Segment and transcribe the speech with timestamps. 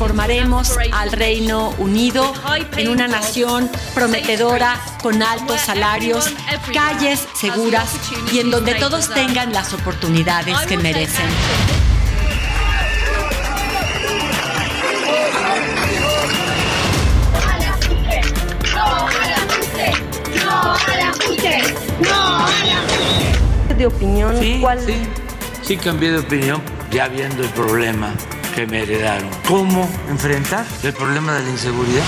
[0.00, 2.32] Transformaremos al Reino Unido
[2.78, 6.32] en una nación prometedora con altos salarios,
[6.72, 7.90] calles seguras
[8.32, 11.26] y en donde todos tengan las oportunidades que merecen.
[23.76, 24.78] de opinión, Sí, ¿cuál?
[24.80, 24.94] sí,
[25.62, 28.12] sí cambié de opinión ya viendo el problema
[28.54, 29.28] que me heredaron.
[29.46, 32.02] ¿Cómo enfrentar el problema de la inseguridad?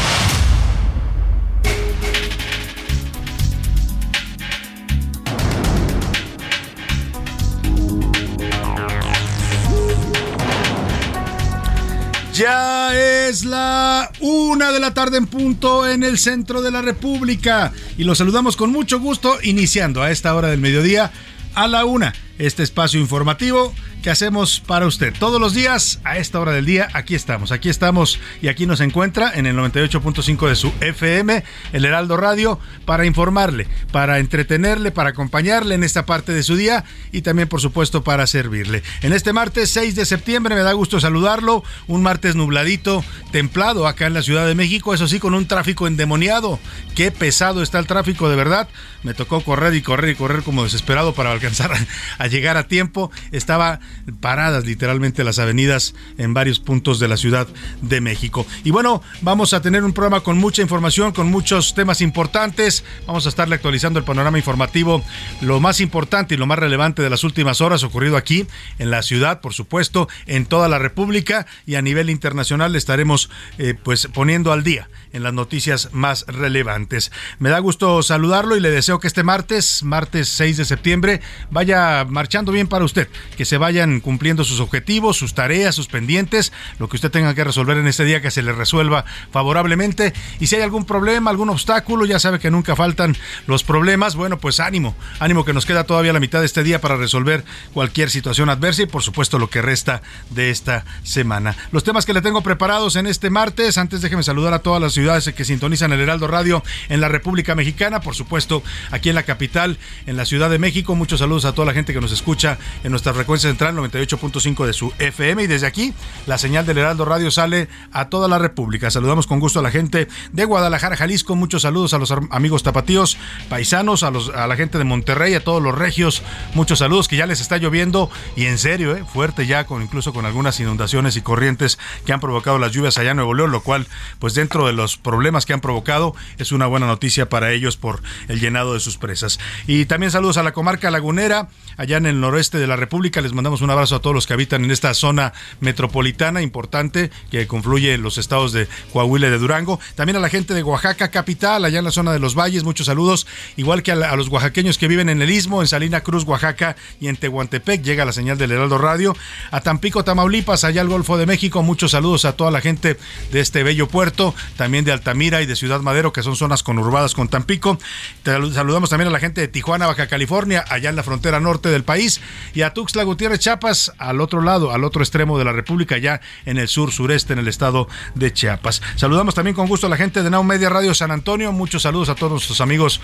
[12.35, 17.73] Ya es la una de la tarde en punto en el centro de la República
[17.99, 21.13] y los saludamos con mucho gusto iniciando a esta hora del mediodía
[21.55, 26.41] a la una este espacio informativo que hacemos para usted todos los días a esta
[26.41, 26.89] hora del día.
[26.93, 31.85] Aquí estamos, aquí estamos y aquí nos encuentra en el 98.5 de su FM, el
[31.85, 37.23] Heraldo Radio, para informarle, para entretenerle, para acompañarle en esta parte de su día y
[37.23, 38.83] también, por supuesto, para servirle.
[39.03, 44.07] En este martes 6 de septiembre me da gusto saludarlo, un martes nubladito, templado acá
[44.07, 46.59] en la Ciudad de México, eso sí, con un tráfico endemoniado.
[46.97, 48.69] Qué pesado está el tráfico, de verdad.
[49.05, 51.79] Me tocó correr y correr y correr como desesperado para alcanzar a,
[52.19, 53.13] a llegar a tiempo.
[53.31, 53.81] Estaba
[54.21, 57.47] paradas literalmente las avenidas en varios puntos de la Ciudad
[57.81, 58.47] de México.
[58.65, 62.85] Y bueno, vamos a tener un programa con mucha información, con muchos temas importantes.
[63.07, 65.03] Vamos a estarle actualizando el panorama informativo,
[65.41, 68.47] lo más importante y lo más relevante de las últimas horas ocurrido aquí
[68.79, 73.31] en la ciudad, por supuesto, en toda la República y a nivel internacional le estaremos
[73.59, 77.13] eh, pues poniendo al día en las noticias más relevantes.
[77.39, 82.05] Me da gusto saludarlo y le deseo que este martes, martes 6 de septiembre, vaya
[82.09, 86.89] marchando bien para usted, que se vayan cumpliendo sus objetivos, sus tareas, sus pendientes, lo
[86.89, 90.13] que usted tenga que resolver en este día, que se le resuelva favorablemente.
[90.41, 94.39] Y si hay algún problema, algún obstáculo, ya sabe que nunca faltan los problemas, bueno,
[94.39, 98.11] pues ánimo, ánimo que nos queda todavía la mitad de este día para resolver cualquier
[98.11, 101.57] situación adversa y por supuesto lo que resta de esta semana.
[101.71, 104.93] Los temas que le tengo preparados en este martes, antes déjeme saludar a todas las
[105.35, 109.79] que sintonizan el Heraldo Radio en la República Mexicana, por supuesto aquí en la capital,
[110.07, 110.95] en la Ciudad de México.
[110.95, 114.73] Muchos saludos a toda la gente que nos escucha en nuestra frecuencia central 98.5 de
[114.73, 115.93] su FM y desde aquí
[116.27, 118.91] la señal del Heraldo Radio sale a toda la República.
[118.91, 121.35] Saludamos con gusto a la gente de Guadalajara, Jalisco.
[121.35, 125.43] Muchos saludos a los amigos tapatíos, paisanos, a, los, a la gente de Monterrey, a
[125.43, 126.23] todos los regios.
[126.55, 130.13] Muchos saludos que ya les está lloviendo y en serio, eh, fuerte ya, con incluso
[130.13, 133.63] con algunas inundaciones y corrientes que han provocado las lluvias allá en Nuevo León, lo
[133.63, 133.87] cual,
[134.19, 138.03] pues dentro de los problemas que han provocado, es una buena noticia para ellos por
[138.29, 139.39] el llenado de sus presas.
[139.67, 143.21] Y también saludos a la comarca lagunera, allá en el noroeste de la República.
[143.21, 147.47] Les mandamos un abrazo a todos los que habitan en esta zona metropolitana importante que
[147.47, 149.81] confluye los estados de Coahuila y de Durango.
[149.95, 152.87] También a la gente de Oaxaca capital, allá en la zona de los valles, muchos
[152.87, 153.27] saludos.
[153.57, 156.77] Igual que a, a los oaxaqueños que viven en el Istmo, en Salina Cruz, Oaxaca
[157.01, 159.17] y en Tehuantepec, llega la señal del Heraldo Radio.
[159.51, 162.99] A Tampico, Tamaulipas, allá al Golfo de México, muchos saludos a toda la gente
[163.31, 167.15] de este bello puerto, también de Altamira y de Ciudad Madero, que son zonas conurbadas
[167.15, 167.79] con Tampico.
[168.25, 171.85] Saludamos también a la gente de Tijuana, Baja California, allá en la frontera norte del
[171.85, 172.21] país,
[172.55, 176.21] y a Tuxtla Gutiérrez, Chiapas, al otro lado, al otro extremo de la República, ya
[176.45, 178.83] en el sur sureste, en el estado de Chiapas.
[178.97, 181.53] Saludamos también con gusto a la gente de Now Media Radio San Antonio.
[181.53, 183.01] Muchos saludos a todos nuestros amigos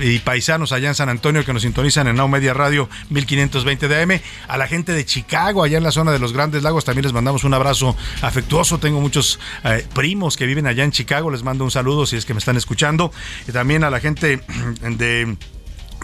[0.00, 4.02] y paisanos allá en San Antonio que nos sintonizan en Now Media Radio 1520 de.
[4.48, 7.12] A la gente de Chicago, allá en la zona de los Grandes Lagos, también les
[7.12, 8.78] mandamos un abrazo afectuoso.
[8.78, 11.21] Tengo muchos eh, primos que viven allá en Chicago.
[11.30, 13.12] Les mando un saludo si es que me están escuchando.
[13.48, 14.40] Y también a la gente
[14.82, 15.36] de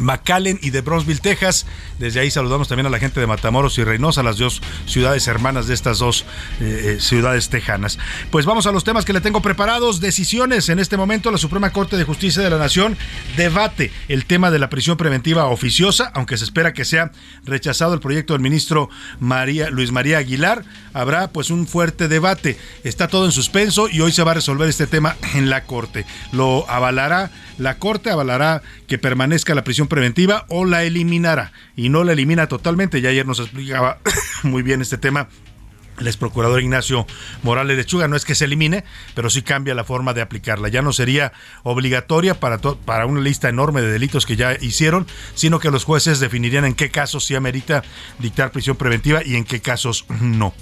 [0.00, 1.66] McAllen y de Bronzeville, Texas.
[1.98, 5.66] Desde ahí saludamos también a la gente de Matamoros y Reynosa, las dos ciudades hermanas
[5.66, 6.24] de estas dos
[6.60, 7.98] eh, eh, ciudades tejanas.
[8.30, 10.00] Pues vamos a los temas que le tengo preparados.
[10.00, 10.68] Decisiones.
[10.68, 12.96] En este momento la Suprema Corte de Justicia de la Nación
[13.36, 17.12] debate el tema de la prisión preventiva oficiosa, aunque se espera que sea
[17.44, 20.64] rechazado el proyecto del ministro María, Luis María Aguilar.
[20.92, 22.58] Habrá pues un fuerte debate.
[22.84, 26.06] Está todo en suspenso y hoy se va a resolver este tema en la Corte.
[26.32, 31.52] Lo avalará la Corte avalará que permanezca la prisión preventiva o la eliminará.
[31.76, 33.00] Y no la elimina totalmente.
[33.00, 33.98] Ya ayer nos explicaba
[34.42, 35.28] muy bien este tema
[36.00, 37.06] el ex procurador Ignacio
[37.42, 40.68] Morales de Chuga no es que se elimine, pero sí cambia la forma de aplicarla.
[40.68, 41.32] Ya no sería
[41.62, 46.20] obligatoria para, para una lista enorme de delitos que ya hicieron, sino que los jueces
[46.20, 47.82] definirían en qué casos sí amerita
[48.18, 50.54] dictar prisión preventiva y en qué casos no.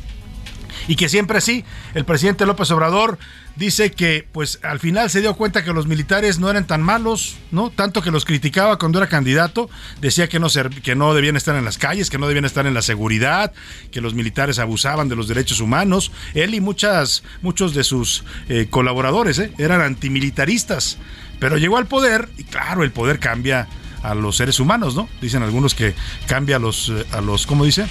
[0.89, 1.65] Y que siempre así,
[1.95, 3.19] el presidente López Obrador
[3.57, 7.37] dice que pues al final se dio cuenta que los militares no eran tan malos,
[7.51, 7.71] ¿no?
[7.71, 9.69] Tanto que los criticaba cuando era candidato,
[10.01, 10.49] decía que no,
[10.83, 13.53] que no debían estar en las calles, que no debían estar en la seguridad,
[13.91, 16.13] que los militares abusaban de los derechos humanos.
[16.35, 19.53] Él y muchas, muchos de sus eh, colaboradores ¿eh?
[19.59, 20.99] eran antimilitaristas,
[21.41, 23.67] pero llegó al poder y claro, el poder cambia
[24.03, 25.09] a los seres humanos, ¿no?
[25.21, 25.95] Dicen algunos que
[26.27, 27.87] cambia a los, eh, a los ¿cómo dice?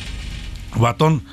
[0.76, 1.24] Batón,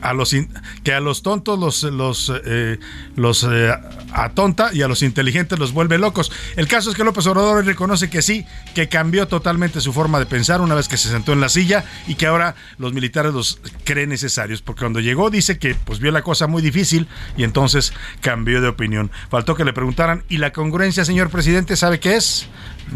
[0.00, 0.34] a los
[0.82, 2.78] que a los tontos los los eh,
[3.16, 3.72] los eh,
[4.12, 6.32] atonta y a los inteligentes los vuelve locos.
[6.56, 10.26] El caso es que López Obrador reconoce que sí, que cambió totalmente su forma de
[10.26, 13.60] pensar una vez que se sentó en la silla y que ahora los militares los
[13.84, 17.92] creen necesarios, porque cuando llegó dice que pues vio la cosa muy difícil y entonces
[18.20, 19.10] cambió de opinión.
[19.30, 22.48] Faltó que le preguntaran, ¿y la congruencia, señor presidente, sabe qué es?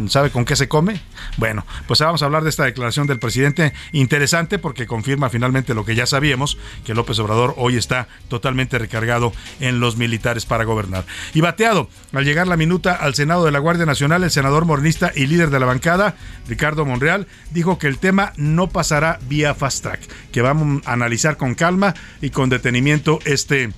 [0.08, 1.00] ¿Sabe con qué se come?
[1.36, 5.84] Bueno, pues vamos a hablar de esta declaración del presidente interesante porque confirma finalmente lo
[5.84, 11.04] que ya sabíamos, que López Obrador hoy está totalmente recargado en los militares para gobernar.
[11.34, 15.12] Y bateado, al llegar la minuta al Senado de la Guardia Nacional, el senador mornista
[15.14, 16.14] y líder de la bancada,
[16.48, 20.00] Ricardo Monreal, dijo que el tema no pasará vía fast track,
[20.30, 23.70] que vamos a analizar con calma y con detenimiento este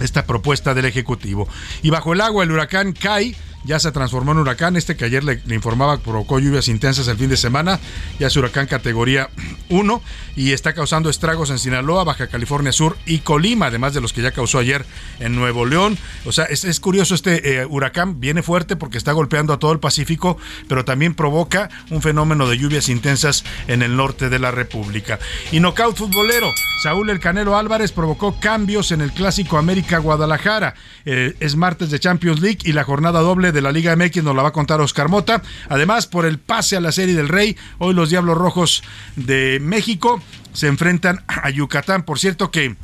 [0.00, 1.46] esta propuesta del Ejecutivo.
[1.82, 4.76] Y bajo el agua, el huracán Kai ya se transformó en huracán.
[4.76, 7.78] Este que ayer le, informaba provocó lluvias intensas el fin de semana.
[8.18, 9.30] Ya es huracán categoría
[9.68, 10.02] 1
[10.36, 14.22] y está causando estragos en Sinaloa, Baja California Sur y Colima, además de los que
[14.22, 14.84] ya causó ayer
[15.18, 15.98] en Nuevo León.
[16.24, 18.20] O sea, es, curioso este eh, huracán.
[18.20, 22.58] Viene fuerte porque está golpeando a todo el Pacífico, pero también provoca un fenómeno de
[22.58, 25.18] lluvias intensas en el norte de la República.
[25.52, 26.50] Y nocaut futbolero.
[26.82, 30.74] Saúl El Canelo Álvarez provocó cambios en el clásico América Guadalajara.
[31.04, 34.36] Eh, es martes de Champions League y la jornada doble de la Liga MX nos
[34.36, 35.42] la va a contar Oscar Mota.
[35.68, 38.82] Además, por el pase a la Serie del Rey, hoy los Diablos Rojos
[39.16, 42.02] de México se enfrentan a Yucatán.
[42.02, 42.76] Por cierto que...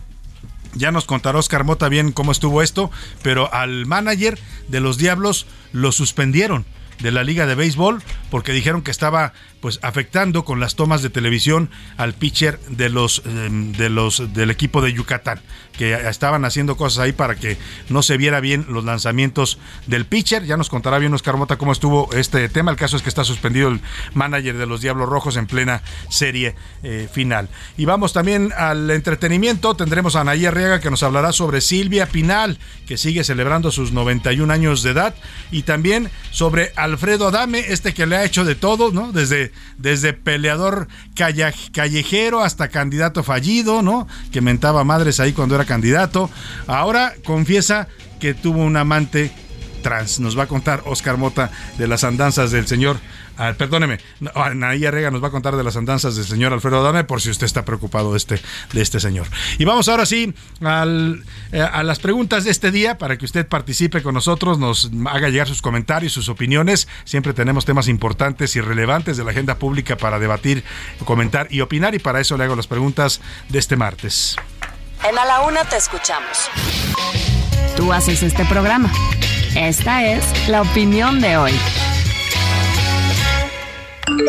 [0.75, 2.91] Ya nos contará Oscar Mota bien cómo estuvo esto,
[3.23, 6.67] pero al manager de los Diablos lo suspendieron
[7.01, 9.33] de la Liga de Béisbol porque dijeron que estaba
[9.67, 14.53] pues afectando con las tomas de televisión al pitcher de los em, de los del
[14.53, 15.41] equipo de Yucatán
[15.77, 17.57] que estaban haciendo cosas ahí para que
[17.89, 20.45] no se viera bien los lanzamientos del pitcher.
[20.45, 22.71] Ya nos contará bien Oscar Mota cómo estuvo este tema.
[22.71, 23.81] El caso es que está suspendido el
[24.15, 27.49] manager de los Diablos Rojos en plena serie eh, final.
[27.77, 29.75] Y vamos también al entretenimiento.
[29.77, 34.53] Tendremos a Anaí Arriaga que nos hablará sobre Silvia Pinal que sigue celebrando sus 91
[34.53, 35.15] años de edad.
[35.51, 40.13] Y también sobre Alfredo Adame este que le ha hecho de todo no desde desde
[40.13, 44.06] peleador callejero hasta candidato fallido, ¿no?
[44.32, 46.31] Que mentaba madres ahí cuando era candidato.
[46.67, 47.89] Ahora confiesa
[48.20, 49.31] que tuvo un amante
[49.82, 50.20] trans.
[50.20, 52.98] Nos va a contar Oscar Mota de las andanzas del señor
[53.38, 53.98] Ah, perdóneme,
[54.34, 57.31] Anaí Arrega nos va a contar de las andanzas del señor Alfredo Adame por si
[57.31, 58.40] usted está preocupado de este,
[58.72, 59.26] de este señor.
[59.58, 64.02] Y vamos ahora sí eh, a las preguntas de este día para que usted participe
[64.02, 66.88] con nosotros, nos haga llegar sus comentarios, sus opiniones.
[67.05, 70.64] Siempre tenemos temas importantes y relevantes de la agenda pública para debatir,
[71.05, 74.36] comentar y opinar y para eso le hago las preguntas de este martes.
[75.05, 76.48] En A la Una te escuchamos.
[77.76, 78.90] Tú haces este programa.
[79.55, 81.52] Esta es la opinión de hoy.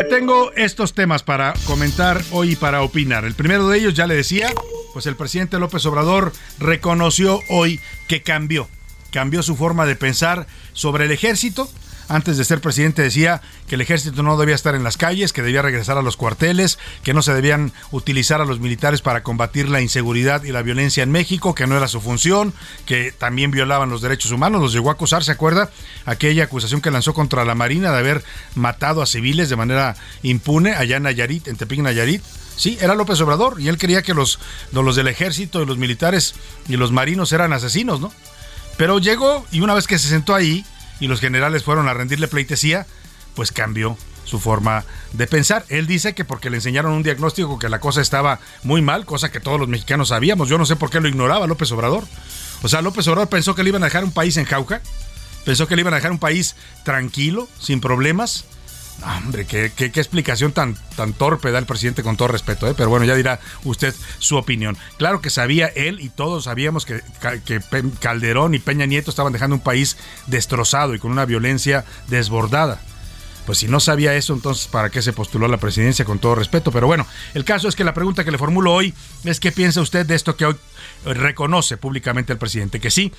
[0.04, 3.24] Tengo estos temas para comentar hoy y para opinar.
[3.24, 4.52] El primero de ellos, ya le decía,
[4.92, 8.68] pues el presidente López Obrador reconoció hoy que cambió,
[9.12, 11.70] cambió su forma de pensar sobre el ejército,
[12.08, 15.42] antes de ser presidente decía que el ejército no debía estar en las calles, que
[15.42, 19.68] debía regresar a los cuarteles, que no se debían utilizar a los militares para combatir
[19.68, 22.54] la inseguridad y la violencia en México, que no era su función,
[22.86, 24.62] que también violaban los derechos humanos.
[24.62, 25.70] Los llegó a acusar, ¿se acuerda?
[26.06, 28.24] Aquella acusación que lanzó contra la Marina de haber
[28.54, 32.22] matado a civiles de manera impune allá en Nayarit, en Tepic, Nayarit.
[32.56, 34.40] Sí, era López Obrador y él creía que los,
[34.72, 36.34] los del ejército y los militares
[36.68, 38.12] y los marinos eran asesinos, ¿no?
[38.76, 40.64] Pero llegó y una vez que se sentó ahí,
[41.00, 42.86] y los generales fueron a rendirle pleitesía,
[43.34, 45.64] pues cambió su forma de pensar.
[45.68, 49.30] Él dice que porque le enseñaron un diagnóstico que la cosa estaba muy mal, cosa
[49.30, 50.48] que todos los mexicanos sabíamos.
[50.48, 52.04] Yo no sé por qué lo ignoraba López Obrador.
[52.62, 54.82] O sea, López Obrador pensó que le iban a dejar un país en jauja,
[55.44, 58.44] pensó que le iban a dejar un país tranquilo, sin problemas,
[59.04, 62.74] Hombre, ¿qué, qué, explicación tan, tan torpe da el presidente con todo respeto, ¿eh?
[62.76, 64.76] pero bueno, ya dirá usted su opinión.
[64.96, 67.00] Claro que sabía él y todos sabíamos que,
[67.44, 67.60] que
[68.00, 72.80] Calderón y Peña Nieto estaban dejando un país destrozado y con una violencia desbordada.
[73.46, 76.34] Pues si no sabía eso, entonces ¿para qué se postuló a la presidencia con todo
[76.34, 76.70] respeto?
[76.70, 78.92] Pero bueno, el caso es que la pregunta que le formulo hoy
[79.24, 80.56] es qué piensa usted de esto que hoy
[81.04, 83.10] reconoce públicamente el presidente, que sí,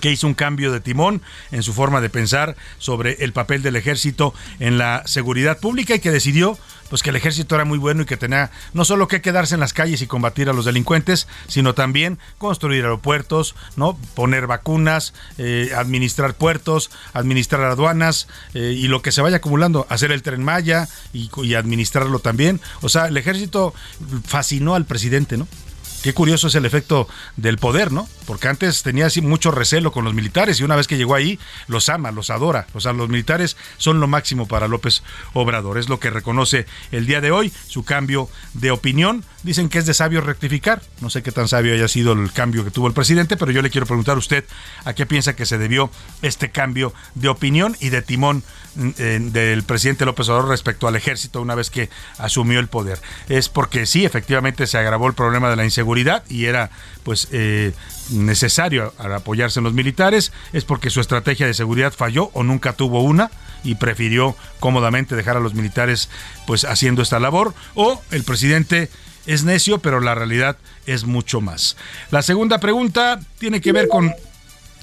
[0.00, 3.76] que hizo un cambio de timón en su forma de pensar sobre el papel del
[3.76, 8.02] ejército en la seguridad pública y que decidió pues que el ejército era muy bueno
[8.02, 11.28] y que tenía no solo que quedarse en las calles y combatir a los delincuentes,
[11.46, 19.02] sino también construir aeropuertos, no poner vacunas, eh, administrar puertos, administrar aduanas eh, y lo
[19.02, 22.60] que se vaya acumulando, hacer el tren Maya y, y administrarlo también.
[22.80, 23.74] O sea, el ejército
[24.24, 25.46] fascinó al presidente, ¿no?
[26.02, 28.08] Qué curioso es el efecto del poder, ¿no?
[28.24, 31.40] Porque antes tenía así mucho recelo con los militares y una vez que llegó ahí
[31.66, 32.68] los ama, los adora.
[32.74, 35.02] O sea, los militares son lo máximo para López
[35.32, 35.76] Obrador.
[35.76, 39.24] Es lo que reconoce el día de hoy, su cambio de opinión.
[39.42, 40.82] Dicen que es de sabio rectificar.
[41.00, 43.60] No sé qué tan sabio haya sido el cambio que tuvo el presidente, pero yo
[43.60, 44.44] le quiero preguntar a usted
[44.84, 45.90] a qué piensa que se debió
[46.22, 48.44] este cambio de opinión y de timón
[48.98, 53.00] eh, del presidente López Obrador respecto al ejército una vez que asumió el poder.
[53.28, 55.87] Es porque sí, efectivamente se agravó el problema de la inseguridad
[56.28, 56.70] y era
[57.02, 57.72] pues eh,
[58.10, 63.02] necesario apoyarse en los militares, es porque su estrategia de seguridad falló o nunca tuvo
[63.02, 63.30] una
[63.64, 66.10] y prefirió cómodamente dejar a los militares
[66.46, 68.90] pues haciendo esta labor o el presidente
[69.26, 71.76] es necio, pero la realidad es mucho más.
[72.10, 74.12] La segunda pregunta tiene que ver con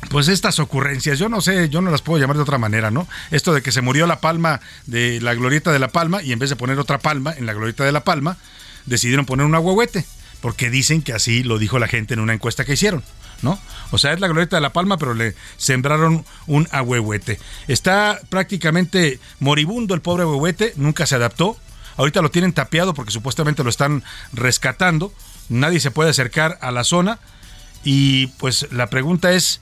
[0.09, 3.07] pues estas ocurrencias, yo no sé, yo no las puedo llamar de otra manera, ¿no?
[3.31, 6.39] Esto de que se murió la palma de la glorieta de la palma y en
[6.39, 8.38] vez de poner otra palma en la glorieta de la palma,
[8.85, 10.05] decidieron poner un agüehuete
[10.45, 13.03] porque dicen que así lo dijo la gente en una encuesta que hicieron.
[13.41, 13.59] ¿No?
[13.89, 17.39] O sea, es la glorieta de la palma, pero le sembraron un ahuehuete.
[17.67, 21.57] Está prácticamente moribundo el pobre ahuehuete, nunca se adaptó.
[21.97, 25.11] Ahorita lo tienen tapeado porque supuestamente lo están rescatando.
[25.49, 27.17] Nadie se puede acercar a la zona.
[27.83, 29.61] Y pues la pregunta es,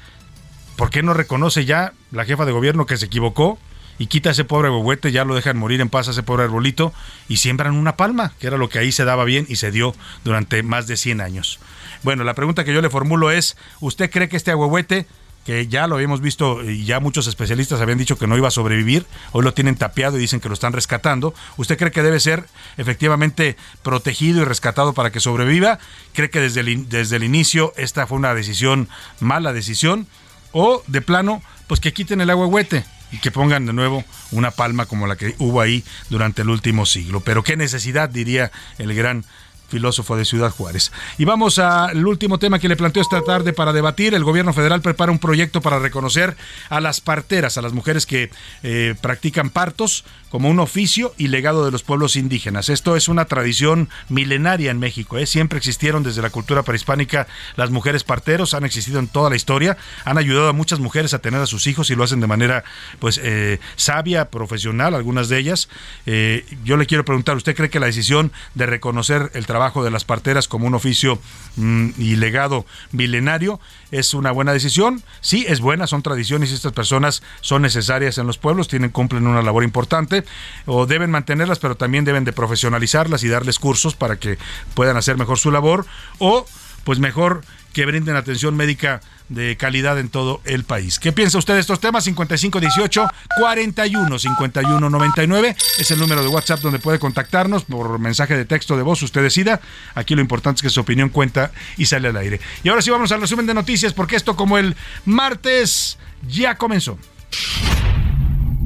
[0.75, 3.57] ¿por qué no reconoce ya la jefa de gobierno que se equivocó?
[3.97, 6.93] Y quita ese pobre huehuete, ya lo dejan morir en paz a ese pobre arbolito
[7.27, 9.95] y siembran una palma, que era lo que ahí se daba bien y se dio
[10.23, 11.59] durante más de 100 años.
[12.03, 15.07] Bueno, la pregunta que yo le formulo es, ¿usted cree que este ahuehuete
[15.45, 18.51] que ya lo habíamos visto y ya muchos especialistas habían dicho que no iba a
[18.51, 21.33] sobrevivir, hoy lo tienen tapiado y dicen que lo están rescatando.
[21.57, 22.45] ¿Usted cree que debe ser
[22.77, 25.79] efectivamente protegido y rescatado para que sobreviva?
[26.13, 28.87] ¿Cree que desde el, desde el inicio esta fue una decisión,
[29.19, 30.07] mala decisión?
[30.53, 32.85] ¿O de plano, pues que quiten el agüehuete?
[33.13, 36.87] Y que pongan de nuevo una palma como la que hubo ahí durante el último
[36.87, 37.21] siglo.
[37.21, 39.23] Pero qué necesidad, diría el gran
[39.73, 40.91] filósofo de Ciudad Juárez.
[41.17, 44.13] Y vamos al último tema que le planteo esta tarde para debatir.
[44.13, 46.37] El gobierno federal prepara un proyecto para reconocer
[46.69, 48.29] a las parteras, a las mujeres que
[48.61, 52.69] eh, practican partos, como un oficio y legado de los pueblos indígenas.
[52.69, 55.17] Esto es una tradición milenaria en México.
[55.17, 55.25] ¿eh?
[55.25, 59.77] Siempre existieron desde la cultura prehispánica las mujeres parteros, han existido en toda la historia,
[60.05, 62.63] han ayudado a muchas mujeres a tener a sus hijos y lo hacen de manera
[62.97, 65.69] pues eh, sabia, profesional, algunas de ellas.
[66.07, 69.91] Eh, yo le quiero preguntar, ¿usted cree que la decisión de reconocer el trabajo de
[69.91, 71.19] las parteras como un oficio
[71.55, 73.59] mm, y legado milenario
[73.91, 75.03] es una buena decisión?
[75.21, 79.27] Sí, es buena, son tradiciones y estas personas son necesarias en los pueblos, tienen cumplen
[79.27, 80.23] una labor importante
[80.65, 84.37] o deben mantenerlas, pero también deben de profesionalizarlas y darles cursos para que
[84.73, 85.85] puedan hacer mejor su labor
[86.19, 86.45] o
[86.83, 87.41] pues mejor
[87.73, 90.99] que brinden atención médica de calidad en todo el país.
[90.99, 92.03] ¿Qué piensa usted de estos temas?
[92.03, 93.07] 5518
[93.39, 98.77] 41 51 99 es el número de WhatsApp donde puede contactarnos por mensaje de texto
[98.77, 99.59] de voz, usted decida.
[99.95, 102.39] Aquí lo importante es que su opinión cuenta y sale al aire.
[102.63, 104.75] Y ahora sí vamos al resumen de noticias porque esto como el
[105.05, 105.97] martes
[106.27, 106.97] ya comenzó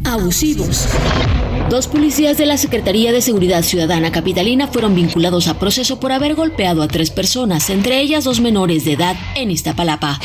[0.05, 0.87] abusivos.
[1.69, 6.33] Dos policías de la Secretaría de Seguridad Ciudadana Capitalina fueron vinculados a proceso por haber
[6.33, 10.17] golpeado a tres personas, entre ellas dos menores de edad, en Iztapalapa.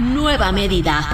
[0.00, 1.10] Nueva medida.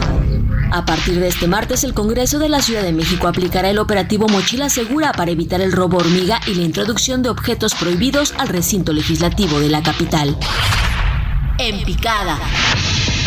[0.70, 4.28] A partir de este martes, el Congreso de la Ciudad de México aplicará el operativo
[4.28, 8.92] Mochila Segura para evitar el robo hormiga y la introducción de objetos prohibidos al recinto
[8.92, 10.36] legislativo de la capital.
[11.58, 12.38] En picada.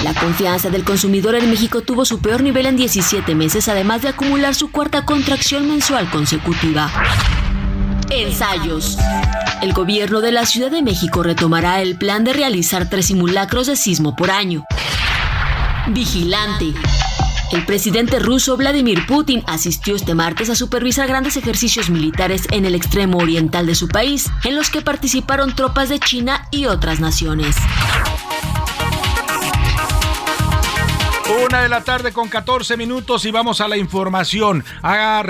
[0.04, 4.10] La confianza del consumidor en México tuvo su peor nivel en 17 meses, además de
[4.10, 6.92] acumular su cuarta contracción mensual consecutiva.
[8.10, 8.98] Ensayos.
[9.62, 13.76] El gobierno de la Ciudad de México retomará el plan de realizar tres simulacros de
[13.76, 14.66] sismo por año.
[15.88, 16.74] Vigilante.
[17.52, 22.76] El presidente ruso Vladimir Putin asistió este martes a supervisar grandes ejercicios militares en el
[22.76, 27.56] extremo oriental de su país, en los que participaron tropas de China y otras naciones.
[31.44, 34.64] Una de la tarde con 14 minutos y vamos a la información.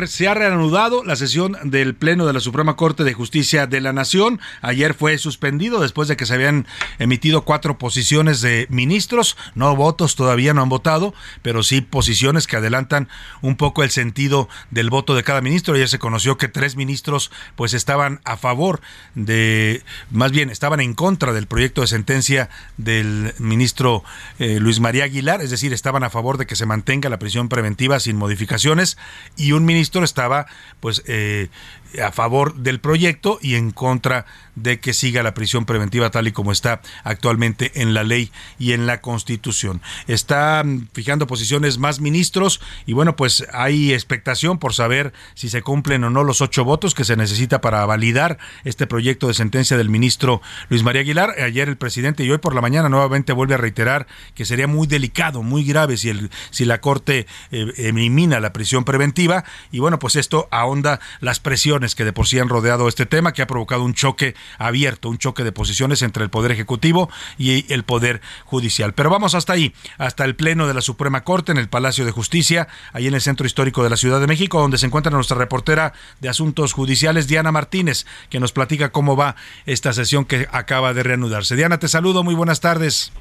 [0.05, 3.91] se ha reanudado la sesión del Pleno de la Suprema Corte de Justicia de la
[3.91, 4.39] Nación.
[4.61, 6.67] Ayer fue suspendido después de que se habían
[6.99, 9.35] emitido cuatro posiciones de ministros.
[9.55, 13.09] No votos, todavía no han votado, pero sí posiciones que adelantan
[13.41, 15.73] un poco el sentido del voto de cada ministro.
[15.73, 18.79] Ayer se conoció que tres ministros pues estaban a favor
[19.15, 24.03] de, más bien estaban en contra del proyecto de sentencia del ministro
[24.37, 27.49] eh, Luis María Aguilar, es decir, estaban a favor de que se mantenga la prisión
[27.49, 28.97] preventiva sin modificaciones
[29.37, 30.47] y un ministro estaba
[30.79, 31.49] pues eh,
[32.01, 34.25] a favor del proyecto y en contra
[34.55, 38.71] de que siga la prisión preventiva tal y como está actualmente en la ley y
[38.71, 39.81] en la constitución.
[40.07, 45.61] Está mm, fijando posiciones más ministros y bueno, pues hay expectación por saber si se
[45.61, 49.77] cumplen o no los ocho votos que se necesita para validar este proyecto de sentencia
[49.77, 51.35] del ministro Luis María Aguilar.
[51.41, 54.87] Ayer el presidente y hoy por la mañana nuevamente vuelve a reiterar que sería muy
[54.87, 60.47] delicado, muy grave si, la Corte eh, elimina la prisión preventiva y bueno, pues esto
[60.51, 63.93] ahonda las presiones que de por sí han rodeado este tema, que ha provocado un
[63.93, 68.93] choque abierto, un choque de posiciones entre el Poder Ejecutivo y el Poder Judicial.
[68.93, 72.11] Pero vamos hasta ahí, hasta el Pleno de la Suprema Corte en el Palacio de
[72.11, 75.37] Justicia, ahí en el Centro Histórico de la Ciudad de México, donde se encuentra nuestra
[75.37, 80.93] reportera de Asuntos Judiciales, Diana Martínez, que nos platica cómo va esta sesión que acaba
[80.93, 81.55] de reanudarse.
[81.55, 83.11] Diana, te saludo, muy buenas tardes.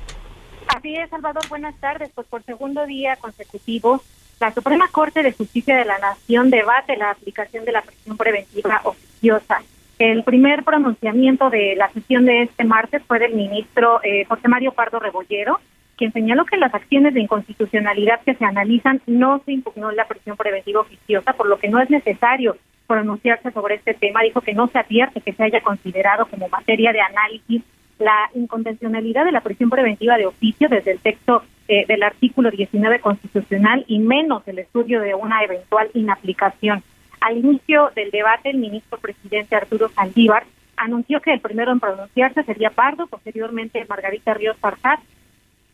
[0.68, 2.10] Así es, Salvador, buenas tardes.
[2.14, 4.02] Pues por segundo día consecutivo
[4.40, 8.80] la Suprema Corte de Justicia de la Nación debate la aplicación de la prisión preventiva
[8.84, 9.62] oficiosa.
[9.98, 14.72] El primer pronunciamiento de la sesión de este martes fue del ministro eh, José Mario
[14.72, 15.60] Pardo Rebollero,
[15.96, 20.08] quien señaló que en las acciones de inconstitucionalidad que se analizan no se impugnó la
[20.08, 22.56] prisión preventiva oficiosa, por lo que no es necesario
[22.88, 24.22] pronunciarse sobre este tema.
[24.22, 27.62] Dijo que no se advierte que se haya considerado como materia de análisis
[27.98, 33.00] la inconvencionalidad de la prisión preventiva de oficio desde el texto eh, del artículo 19
[33.00, 36.82] constitucional y menos el estudio de una eventual inaplicación.
[37.20, 40.44] Al inicio del debate, el ministro presidente Arturo Saldívar
[40.76, 45.00] anunció que el primero en pronunciarse sería Pardo, posteriormente Margarita Ríos Farjat,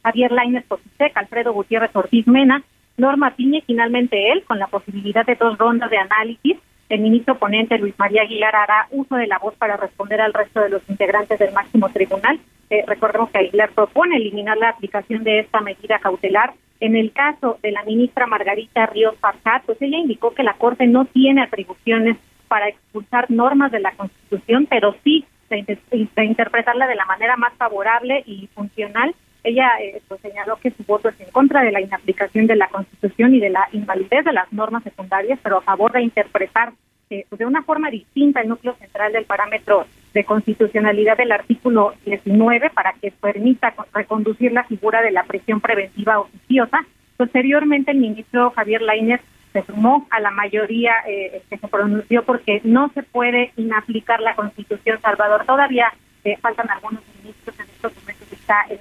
[0.02, 2.62] Javier Lainez Positec, Alfredo Gutiérrez Ortiz Mena,
[2.96, 6.58] Norma Piña y finalmente él, con la posibilidad de dos rondas de análisis
[6.90, 10.60] el ministro ponente Luis María Aguilar hará uso de la voz para responder al resto
[10.60, 12.40] de los integrantes del máximo tribunal.
[12.68, 16.52] Eh, recordemos que Aguilar propone eliminar la aplicación de esta medida cautelar.
[16.80, 20.86] En el caso de la ministra Margarita Ríos Farjat, pues ella indicó que la Corte
[20.88, 22.16] no tiene atribuciones
[22.48, 25.78] para expulsar normas de la Constitución, pero sí de,
[26.24, 31.08] interpretarla de la manera más favorable y funcional ella eh, pues señaló que su voto
[31.08, 34.52] es en contra de la inaplicación de la Constitución y de la invalidez de las
[34.52, 36.72] normas secundarias, pero a favor de interpretar
[37.10, 42.70] eh, de una forma distinta el núcleo central del parámetro de constitucionalidad del artículo 19
[42.70, 46.84] para que permita reconducir la figura de la prisión preventiva oficiosa.
[47.16, 49.20] Posteriormente, el ministro Javier Lainez
[49.52, 54.36] se sumó a la mayoría eh, que se pronunció porque no se puede inaplicar la
[54.36, 55.44] Constitución, Salvador.
[55.46, 55.92] Todavía
[56.24, 58.32] eh, faltan algunos ministros en estos momentos.
[58.32, 58.78] Está el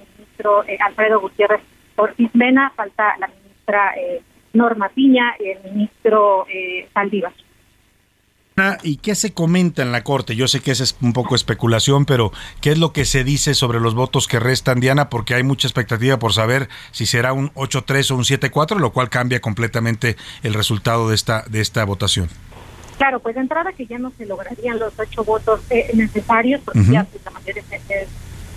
[0.66, 1.60] eh, Alfredo Gutiérrez
[1.96, 4.22] Ortiz Mena, falta la ministra eh,
[4.52, 7.32] Norma Piña y el ministro eh, Saldívar.
[8.82, 10.36] ¿Y qué se comenta en la Corte?
[10.36, 13.54] Yo sé que esa es un poco especulación, pero ¿qué es lo que se dice
[13.54, 15.08] sobre los votos que restan, Diana?
[15.08, 19.08] Porque hay mucha expectativa por saber si será un 8-3 o un 7-4, lo cual
[19.08, 22.28] cambia completamente el resultado de esta, de esta votación.
[22.98, 25.62] Claro, pues de entrada que ya no se lograrían los ocho votos
[25.94, 28.06] necesarios, porque ya pues, la mayoría se,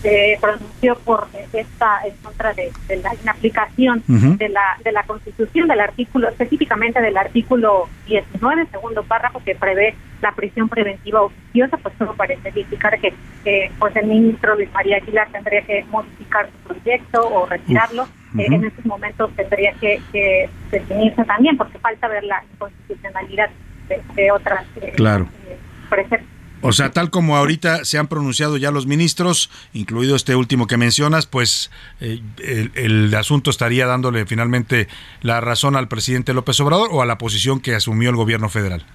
[0.04, 5.80] se pronunció por esta en contra de, la inaplicación de la de la Constitución del
[5.80, 12.14] artículo específicamente del artículo 19 segundo párrafo que prevé la prisión preventiva oficiosa pues solo
[12.16, 13.14] parece indicar que,
[13.80, 18.04] pues el ministro Luis María Aguilar tendría que modificar su proyecto o retirarlo.
[18.38, 23.50] eh, en estos momentos tendría que, definirse también porque falta ver la constitucionalidad
[24.16, 25.28] de, otras eh, claro.
[25.48, 25.58] Eh,
[26.64, 30.78] O sea, tal como ahorita se han pronunciado ya los ministros, incluido este último que
[30.78, 32.22] mencionas, pues eh,
[32.76, 34.88] el, asunto estaría dándole finalmente
[35.22, 38.86] la razón al presidente López Obrador o a la posición que asumió el gobierno federal.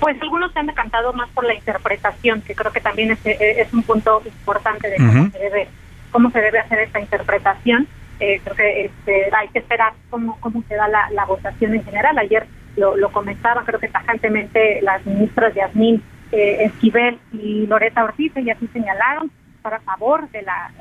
[0.00, 3.72] Pues algunos se han decantado más por la interpretación, que creo que también es, es
[3.72, 5.68] un punto importante de cómo, se debe,
[6.10, 7.86] cómo se debe hacer esta interpretación.
[8.18, 11.84] Eh, creo que este, hay que esperar cómo, cómo se da la, la votación en
[11.84, 12.18] general.
[12.18, 18.32] Ayer lo, lo comentaban, creo que tajantemente las ministras Yasmín eh, Esquivel y Loreta Ortiz,
[18.36, 19.30] y así señalaron,
[19.62, 20.72] para favor de la,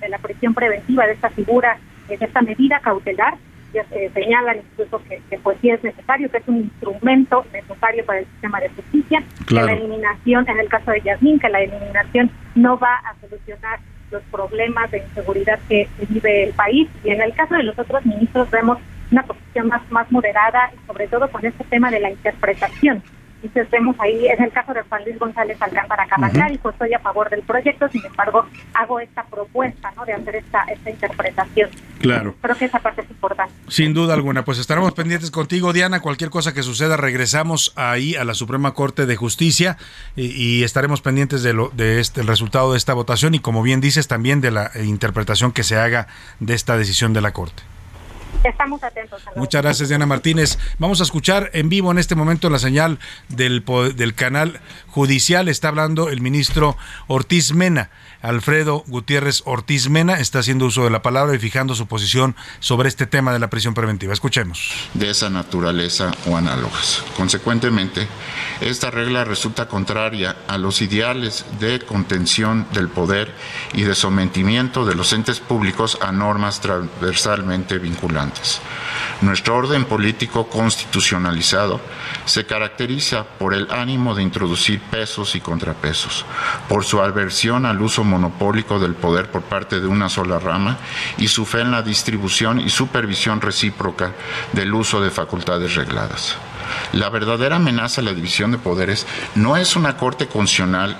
[0.00, 3.34] de la prisión preventiva de esta figura, de esta medida cautelar,
[3.74, 8.20] eh, señalan incluso que, que, pues sí es necesario, que es un instrumento necesario para
[8.20, 12.30] el sistema de justicia, que la eliminación, en el caso de Yasmín, que la eliminación
[12.54, 13.78] no va a solucionar
[14.10, 16.88] los problemas de inseguridad que, vive el país.
[17.04, 18.78] Y en el caso de los otros ministros vemos
[19.12, 23.02] una posición más, más moderada sobre todo con este tema de la interpretación
[23.42, 26.06] entonces vemos ahí, en el caso de Juan Luis González Alcántara
[26.52, 30.04] y pues estoy a favor del proyecto, sin embargo, hago esta propuesta, ¿no?
[30.04, 31.70] De hacer esta, esta interpretación.
[32.00, 32.34] Claro.
[32.40, 33.52] Creo que esa parte es importante.
[33.68, 36.00] Sin duda alguna, pues estaremos pendientes contigo, Diana.
[36.00, 39.76] Cualquier cosa que suceda, regresamos ahí a la Suprema Corte de Justicia
[40.16, 43.80] y, estaremos pendientes de lo de este el resultado de esta votación y, como bien
[43.80, 46.08] dices, también de la interpretación que se haga
[46.40, 47.62] de esta decisión de la Corte.
[48.44, 49.22] Estamos atentos.
[49.36, 50.58] Muchas gracias, Diana Martínez.
[50.78, 53.64] Vamos a escuchar en vivo en este momento la señal del,
[53.96, 55.48] del canal judicial.
[55.48, 56.76] Está hablando el ministro
[57.08, 57.90] Ortiz Mena.
[58.20, 62.88] Alfredo Gutiérrez Ortiz Mena está haciendo uso de la palabra y fijando su posición sobre
[62.88, 64.12] este tema de la prisión preventiva.
[64.12, 64.72] Escuchemos.
[64.94, 67.04] De esa naturaleza o análogas.
[67.16, 68.08] Consecuentemente,
[68.60, 73.32] esta regla resulta contraria a los ideales de contención del poder
[73.72, 78.60] y de sometimiento de los entes públicos a normas transversalmente vinculantes.
[79.20, 81.80] Nuestro orden político constitucionalizado
[82.24, 86.24] se caracteriza por el ánimo de introducir pesos y contrapesos,
[86.68, 90.78] por su aversión al uso monopólico del poder por parte de una sola rama
[91.16, 94.12] y su fe en la distribución y supervisión recíproca
[94.52, 96.36] del uso de facultades regladas.
[96.92, 100.96] La verdadera amenaza a la división de poderes no es una corte constitucional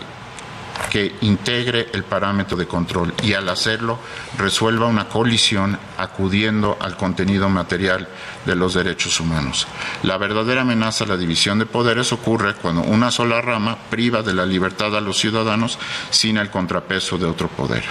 [0.90, 3.98] que integre el parámetro de control y al hacerlo
[4.38, 8.08] resuelva una colisión acudiendo al contenido material
[8.46, 9.66] de los derechos humanos.
[10.02, 14.34] La verdadera amenaza a la división de poderes ocurre cuando una sola rama priva de
[14.34, 15.78] la libertad a los ciudadanos
[16.10, 17.84] sin el contrapeso de otro poder.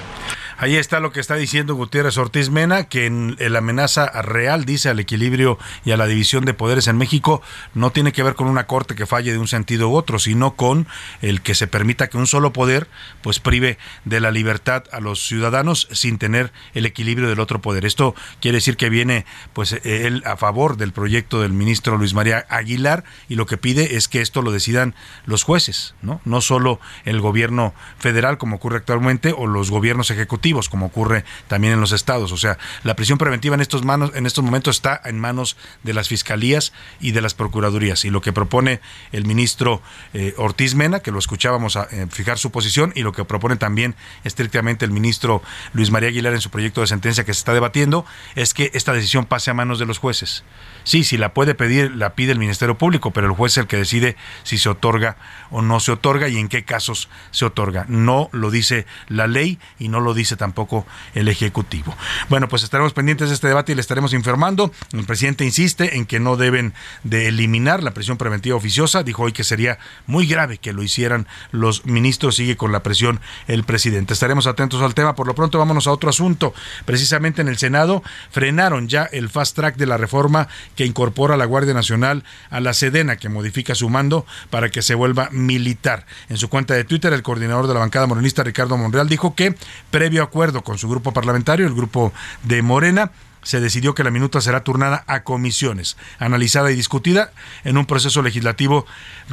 [0.59, 4.89] Ahí está lo que está diciendo Gutiérrez Ortiz Mena, que en la amenaza real, dice,
[4.89, 7.43] al equilibrio y a la división de poderes en México
[7.75, 10.55] no tiene que ver con una corte que falle de un sentido u otro, sino
[10.55, 10.87] con
[11.21, 12.87] el que se permita que un solo poder
[13.21, 17.85] pues prive de la libertad a los ciudadanos sin tener el equilibrio del otro poder.
[17.85, 22.47] Esto quiere decir que viene pues él a favor del proyecto del ministro Luis María
[22.49, 24.95] Aguilar y lo que pide es que esto lo decidan
[25.27, 26.19] los jueces, ¿no?
[26.25, 31.73] No solo el gobierno federal como ocurre actualmente o los gobiernos ejecutivos como ocurre también
[31.73, 32.31] en los estados.
[32.31, 35.93] O sea, la prisión preventiva en estos, manos, en estos momentos está en manos de
[35.93, 38.05] las fiscalías y de las procuradurías.
[38.05, 38.81] Y lo que propone
[39.11, 39.81] el ministro
[40.13, 43.55] eh, Ortiz Mena, que lo escuchábamos a eh, fijar su posición, y lo que propone
[43.55, 45.41] también estrictamente el ministro
[45.73, 48.05] Luis María Aguilar en su proyecto de sentencia que se está debatiendo,
[48.35, 50.43] es que esta decisión pase a manos de los jueces.
[50.83, 53.67] Sí, si la puede pedir, la pide el Ministerio Público, pero el juez es el
[53.67, 55.17] que decide si se otorga
[55.51, 57.85] o no se otorga y en qué casos se otorga.
[57.89, 61.95] No lo dice la ley y no lo dice tampoco el Ejecutivo.
[62.29, 64.71] Bueno, pues estaremos pendientes de este debate y le estaremos informando.
[64.93, 66.73] El presidente insiste en que no deben
[67.03, 69.03] de eliminar la presión preventiva oficiosa.
[69.03, 72.35] Dijo hoy que sería muy grave que lo hicieran los ministros.
[72.35, 74.13] Sigue con la presión el presidente.
[74.13, 75.15] Estaremos atentos al tema.
[75.15, 76.53] Por lo pronto, vámonos a otro asunto.
[76.85, 81.37] Precisamente en el Senado frenaron ya el fast track de la reforma que incorpora a
[81.37, 86.05] la Guardia Nacional a la Sedena, que modifica su mando para que se vuelva militar.
[86.29, 89.55] En su cuenta de Twitter, el coordinador de la bancada morenista, Ricardo Monreal, dijo que,
[89.91, 92.13] previo acuerdo con su grupo parlamentario, el grupo
[92.43, 93.11] de Morena,
[93.43, 97.31] se decidió que la minuta será turnada a comisiones, analizada y discutida
[97.63, 98.85] en un proceso legislativo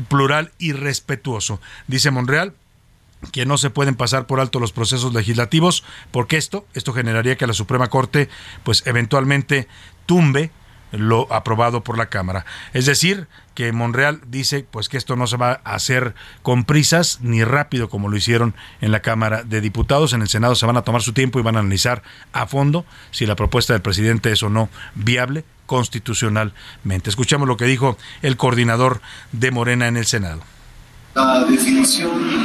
[0.09, 1.61] plural y respetuoso.
[1.89, 2.55] Dice Monreal,
[3.33, 7.47] que no se pueden pasar por alto los procesos legislativos, porque esto, esto generaría que
[7.47, 8.29] la Suprema Corte,
[8.63, 9.67] pues eventualmente
[10.07, 10.51] tumbe
[10.93, 12.45] lo aprobado por la Cámara.
[12.73, 17.21] Es decir, que Monreal dice pues que esto no se va a hacer con prisas
[17.23, 20.13] ni rápido como lo hicieron en la Cámara de Diputados.
[20.13, 22.85] En el Senado se van a tomar su tiempo y van a analizar a fondo
[23.11, 27.11] si la propuesta del presidente es o no viable constitucionalmente.
[27.11, 29.01] Escuchamos lo que dijo el coordinador
[29.33, 30.43] de Morena en el Senado.
[31.15, 32.44] La definición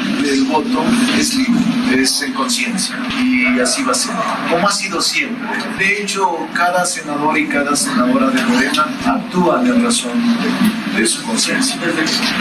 [0.49, 0.83] voto
[1.17, 4.15] es libre, es en conciencia y así va a ser,
[4.49, 5.47] como ha sido siempre.
[5.77, 10.11] De hecho, cada senador y cada senadora de Morena actúa en razón
[10.95, 11.77] de, su conciencia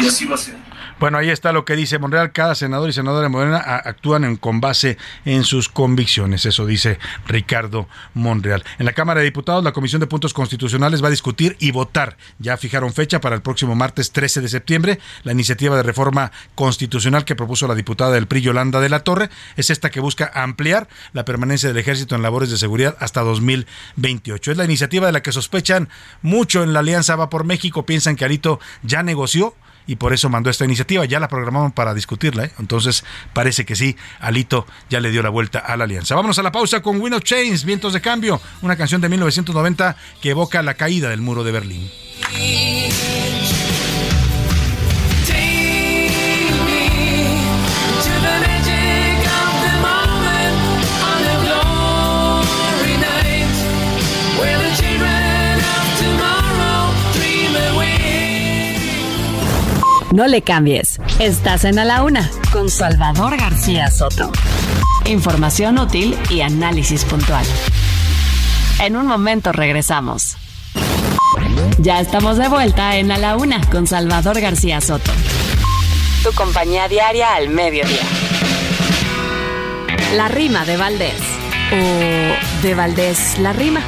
[0.01, 0.68] y así va a ser.
[1.01, 2.33] Bueno, ahí está lo que dice Monreal.
[2.33, 6.45] Cada senador y senadora de Morena actúan en, con base en sus convicciones.
[6.45, 8.65] Eso dice Ricardo Monreal.
[8.81, 12.17] En la Cámara de Diputados, la Comisión de Puntos Constitucionales va a discutir y votar.
[12.41, 14.99] Ya fijaron fecha para el próximo martes 13 de septiembre.
[15.23, 19.31] La iniciativa de reforma constitucional que propuso la diputada del PRI, Yolanda de la Torre,
[19.57, 24.51] es esta que busca ampliar la permanencia del ejército en labores de seguridad hasta 2028.
[24.51, 25.89] Es la iniciativa de la que sospechan
[26.23, 27.87] mucho en la Alianza Va por México.
[27.87, 29.55] Piensan que Alito ya negoció
[29.88, 31.05] y por eso mandó esta iniciativa.
[31.07, 32.53] Ya la programaron para discutirla, ¿eh?
[32.61, 36.14] entonces parece que sí, Alito ya le dio la vuelta a la alianza.
[36.14, 39.96] Vámonos a la pausa con Wind of Chains, Vientos de Cambio, una canción de 1990
[40.20, 41.90] que evoca la caída del muro de Berlín.
[60.19, 60.99] No le cambies.
[61.21, 64.33] Estás en A la Una con Salvador García Soto.
[65.07, 67.47] Información útil y análisis puntual.
[68.81, 70.37] En un momento regresamos.
[71.79, 75.13] Ya estamos de vuelta en A la Una con Salvador García Soto.
[76.25, 78.03] Tu compañía diaria al mediodía.
[80.17, 81.23] La rima de Valdés.
[81.71, 83.83] O de Valdés la rima.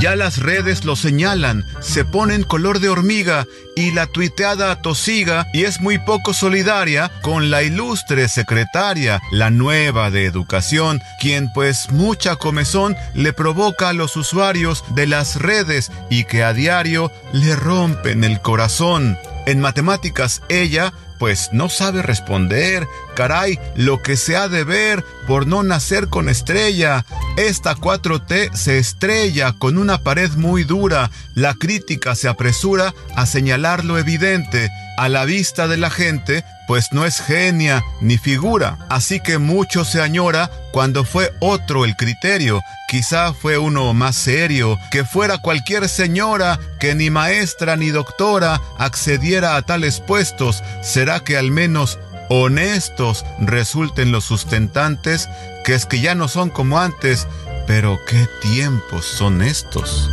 [0.00, 3.46] Ya las redes lo señalan, se ponen color de hormiga
[3.80, 10.10] y la tuiteada tosiga y es muy poco solidaria con la ilustre secretaria, la nueva
[10.10, 16.24] de educación, quien pues mucha comezón le provoca a los usuarios de las redes y
[16.24, 19.18] que a diario le rompen el corazón.
[19.46, 22.88] En matemáticas ella pues no sabe responder.
[23.14, 27.04] Caray, lo que se ha de ver por no nacer con estrella.
[27.36, 31.10] Esta 4T se estrella con una pared muy dura.
[31.34, 34.70] La crítica se apresura a señalar lo evidente.
[34.96, 38.78] A la vista de la gente, pues no es genia ni figura.
[38.88, 42.62] Así que mucho se añora cuando fue otro el criterio.
[42.86, 49.56] Quizá fue uno más serio, que fuera cualquier señora que ni maestra ni doctora accediera
[49.56, 50.62] a tales puestos.
[50.80, 55.28] ¿Será que al menos honestos resulten los sustentantes?
[55.64, 57.26] Que es que ya no son como antes,
[57.66, 60.08] pero qué tiempos son estos.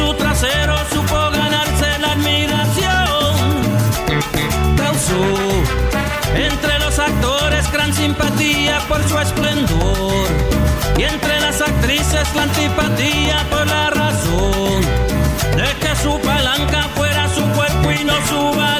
[0.00, 3.36] su trasero supo ganarse la admiración.
[4.76, 5.24] Causó
[6.34, 10.26] entre los actores gran simpatía por su esplendor
[10.96, 14.80] y entre las actrices la antipatía por la razón
[15.56, 18.79] de que su palanca fuera su cuerpo y no su valor.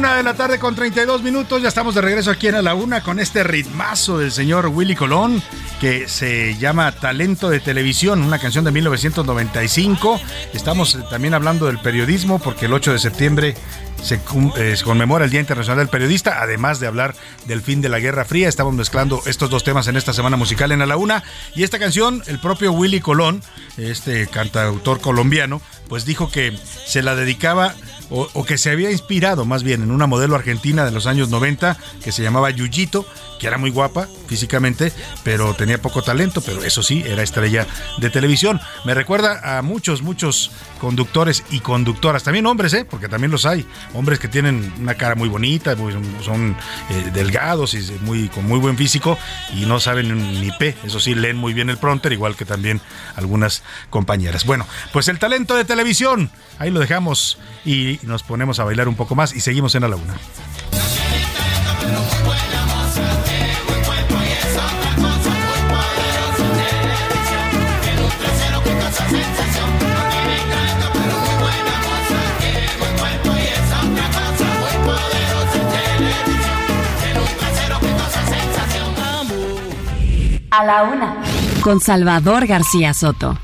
[0.00, 1.60] Tarde con 32 minutos.
[1.60, 4.96] Ya estamos de regreso aquí en A la Una con este ritmazo del señor Willy
[4.96, 5.42] Colón
[5.78, 10.18] que se llama Talento de Televisión, una canción de 1995.
[10.54, 13.54] Estamos también hablando del periodismo porque el 8 de septiembre
[14.02, 14.20] se,
[14.56, 17.14] eh, se, conmemora el Día Internacional del Periodista, además de hablar
[17.46, 18.48] del fin de la Guerra Fría.
[18.48, 21.22] Estamos mezclando estos dos temas en esta semana musical en A la Una.
[21.54, 23.42] Y esta canción, el propio Willy Colón,
[23.76, 27.74] este cantautor colombiano, pues dijo que se la dedicaba
[28.10, 31.76] o, que se había inspirado más bien en una modelo argentina de los años 90
[32.02, 33.06] que se llamaba Yuyito,
[33.40, 34.92] que era muy guapa físicamente,
[35.24, 37.66] pero tenía poco talento, pero eso sí, era estrella
[37.98, 38.60] de televisión.
[38.84, 42.84] Me recuerda a muchos, muchos conductores y conductoras, también hombres, ¿eh?
[42.84, 45.74] porque también los hay, hombres que tienen una cara muy bonita,
[46.22, 46.54] son
[46.90, 49.18] eh, delgados y muy, con muy buen físico
[49.54, 52.80] y no saben ni P, eso sí, leen muy bien el pronter, igual que también
[53.16, 54.44] algunas compañeras.
[54.44, 58.96] Bueno, pues el talento de televisión, ahí lo dejamos y nos ponemos a bailar un
[58.96, 60.14] poco más y seguimos en la laguna.
[80.50, 81.16] A la una.
[81.62, 83.38] Con Salvador García Soto.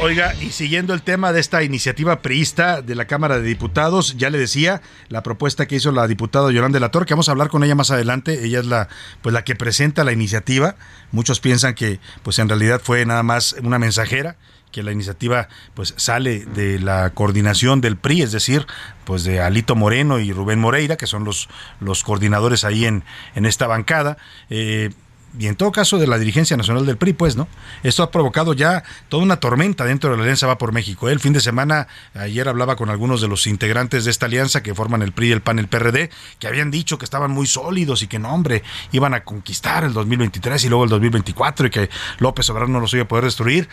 [0.00, 4.30] Oiga, y siguiendo el tema de esta iniciativa priista de la Cámara de Diputados, ya
[4.30, 7.32] le decía la propuesta que hizo la diputada Yolanda de la Torre, que vamos a
[7.32, 8.42] hablar con ella más adelante.
[8.42, 8.88] Ella es la,
[9.20, 10.76] pues la que presenta la iniciativa.
[11.12, 14.38] Muchos piensan que, pues en realidad fue nada más una mensajera
[14.70, 18.66] que la iniciativa pues sale de la coordinación del PRI, es decir,
[19.04, 21.48] pues de Alito Moreno y Rubén Moreira, que son los,
[21.80, 23.04] los coordinadores ahí en,
[23.34, 24.16] en esta bancada.
[24.48, 24.90] Eh,
[25.38, 27.46] y en todo caso de la dirigencia nacional del PRI, pues, ¿no?
[27.84, 31.08] Esto ha provocado ya toda una tormenta dentro de la Alianza Va por México.
[31.08, 34.74] El fin de semana, ayer hablaba con algunos de los integrantes de esta alianza que
[34.74, 38.08] forman el PRI, el PAN, el PRD, que habían dicho que estaban muy sólidos y
[38.08, 42.50] que no, hombre, iban a conquistar el 2023 y luego el 2024 y que López
[42.50, 43.68] Obrador no los iba a poder destruir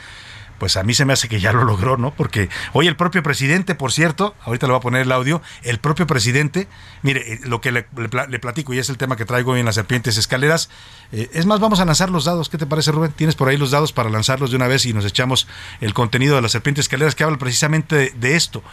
[0.60, 2.12] pues a mí se me hace que ya lo logró, ¿no?
[2.12, 5.80] Porque hoy el propio presidente, por cierto, ahorita le voy a poner el audio, el
[5.80, 6.68] propio presidente,
[7.02, 9.76] mire, eh, lo que le, platico y es el tema que traigo hoy en las
[9.76, 10.70] serpientes escaleras,
[11.12, 13.12] eh, es más, vamos a lanzar los dados, ¿qué te parece Rubén?
[13.12, 15.48] Tienes por ahí los dados para lanzarlos de una vez y nos echamos
[15.82, 18.64] el contenido de las serpientes escaleras que habla precisamente de, de esto.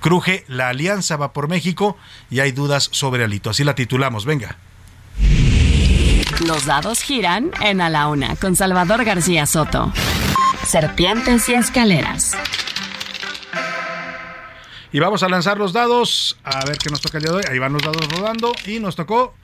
[0.00, 1.96] Cruje, la alianza va por México
[2.30, 3.50] y hay dudas sobre Alito.
[3.50, 4.56] Así la titulamos, venga.
[6.46, 9.92] Los dados giran en A la Una con Salvador García Soto.
[10.68, 12.36] Serpientes y escaleras.
[14.92, 16.38] Y vamos a lanzar los dados.
[16.44, 17.44] A ver qué nos toca el día de hoy.
[17.50, 18.52] Ahí van los dados rodando.
[18.66, 19.34] Y nos tocó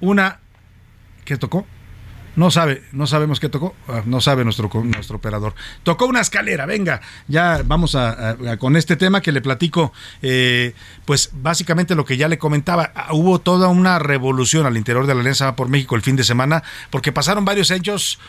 [0.00, 0.38] una.
[1.24, 1.66] ¿Qué tocó?
[2.36, 5.56] No sabe, no sabemos qué tocó, ah, no sabe nuestro, nuestro operador.
[5.82, 10.74] Tocó una escalera, venga, ya vamos a, con este tema que le platico, eh,
[11.06, 15.14] pues básicamente lo que ya le comentaba, ah, hubo toda una revolución al interior de
[15.14, 18.20] la Alianza por México el fin de semana, porque pasaron varios hechos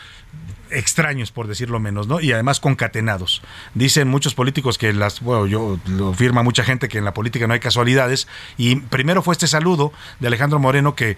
[0.72, 2.20] extraños, por decirlo menos, ¿no?
[2.20, 3.42] Y además concatenados.
[3.74, 7.46] Dicen muchos políticos que las, bueno, yo lo firma mucha gente que en la política
[7.46, 8.28] no hay casualidades.
[8.56, 11.16] Y primero fue este saludo de Alejandro Moreno que eh,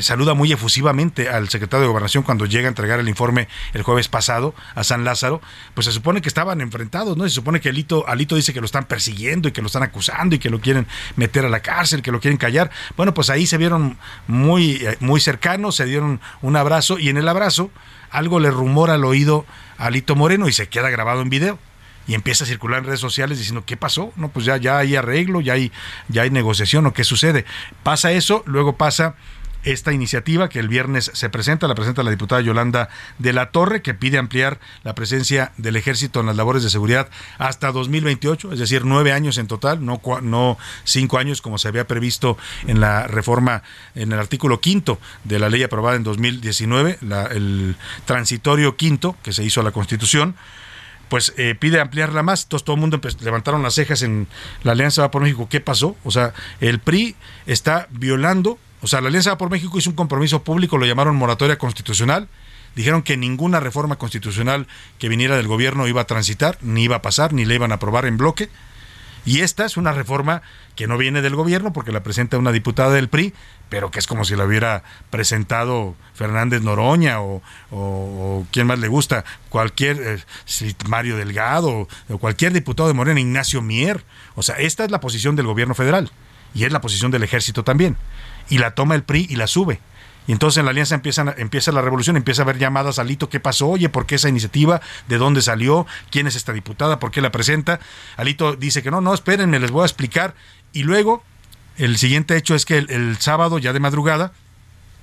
[0.00, 4.08] saluda muy efusivamente al secretario de Gobernación cuando llega a entregar el informe el jueves
[4.08, 5.40] pasado a San Lázaro.
[5.74, 7.24] Pues se supone que estaban enfrentados, ¿no?
[7.24, 10.34] Se supone que Alito, Alito dice que lo están persiguiendo y que lo están acusando
[10.34, 10.86] y que lo quieren
[11.16, 12.70] meter a la cárcel, que lo quieren callar.
[12.96, 17.16] Bueno, pues ahí se vieron muy, eh, muy cercanos, se dieron un abrazo y en
[17.16, 17.70] el abrazo
[18.14, 19.44] algo le rumora al oído
[19.76, 21.58] a Alito Moreno y se queda grabado en video.
[22.06, 24.12] Y empieza a circular en redes sociales diciendo, ¿qué pasó?
[24.16, 25.72] No, pues ya, ya hay arreglo, ya hay,
[26.08, 27.44] ya hay negociación o qué sucede.
[27.82, 29.16] Pasa eso, luego pasa
[29.64, 33.82] esta iniciativa que el viernes se presenta, la presenta la diputada Yolanda de la Torre,
[33.82, 38.58] que pide ampliar la presencia del ejército en las labores de seguridad hasta 2028, es
[38.58, 43.06] decir, nueve años en total, no, no cinco años como se había previsto en la
[43.06, 43.62] reforma,
[43.94, 46.98] en el artículo quinto de la ley aprobada en 2019,
[47.32, 50.36] el transitorio quinto que se hizo a la Constitución
[51.08, 52.44] pues eh, pide ampliarla más.
[52.44, 54.26] Entonces todo el mundo levantaron las cejas en
[54.62, 55.48] la Alianza Va por México.
[55.48, 55.96] ¿Qué pasó?
[56.02, 57.14] O sea, el PRI
[57.46, 61.56] está violando o sea, la Alianza por México hizo un compromiso público, lo llamaron moratoria
[61.56, 62.28] constitucional.
[62.76, 64.66] Dijeron que ninguna reforma constitucional
[64.98, 67.76] que viniera del gobierno iba a transitar, ni iba a pasar, ni la iban a
[67.76, 68.50] aprobar en bloque.
[69.24, 70.42] Y esta es una reforma
[70.76, 73.32] que no viene del gobierno porque la presenta una diputada del PRI,
[73.70, 78.88] pero que es como si la hubiera presentado Fernández Noroña o, o, quien más le
[78.88, 84.04] gusta, cualquier eh, Mario Delgado o cualquier diputado de Morena, Ignacio Mier.
[84.34, 86.10] O sea, esta es la posición del gobierno federal
[86.54, 87.96] y es la posición del ejército también
[88.48, 89.80] y la toma el PRI y la sube.
[90.26, 93.28] Y entonces en la alianza empieza, empieza la revolución, empieza a haber llamadas a Alito,
[93.28, 93.68] ¿qué pasó?
[93.68, 94.80] Oye, ¿por qué esa iniciativa?
[95.06, 95.86] ¿De dónde salió?
[96.10, 96.98] ¿Quién es esta diputada?
[96.98, 97.80] ¿Por qué la presenta?
[98.16, 100.34] Alito dice que no, no, espérenme, les voy a explicar.
[100.72, 101.22] Y luego,
[101.76, 104.32] el siguiente hecho es que el, sábado, ya de madrugada,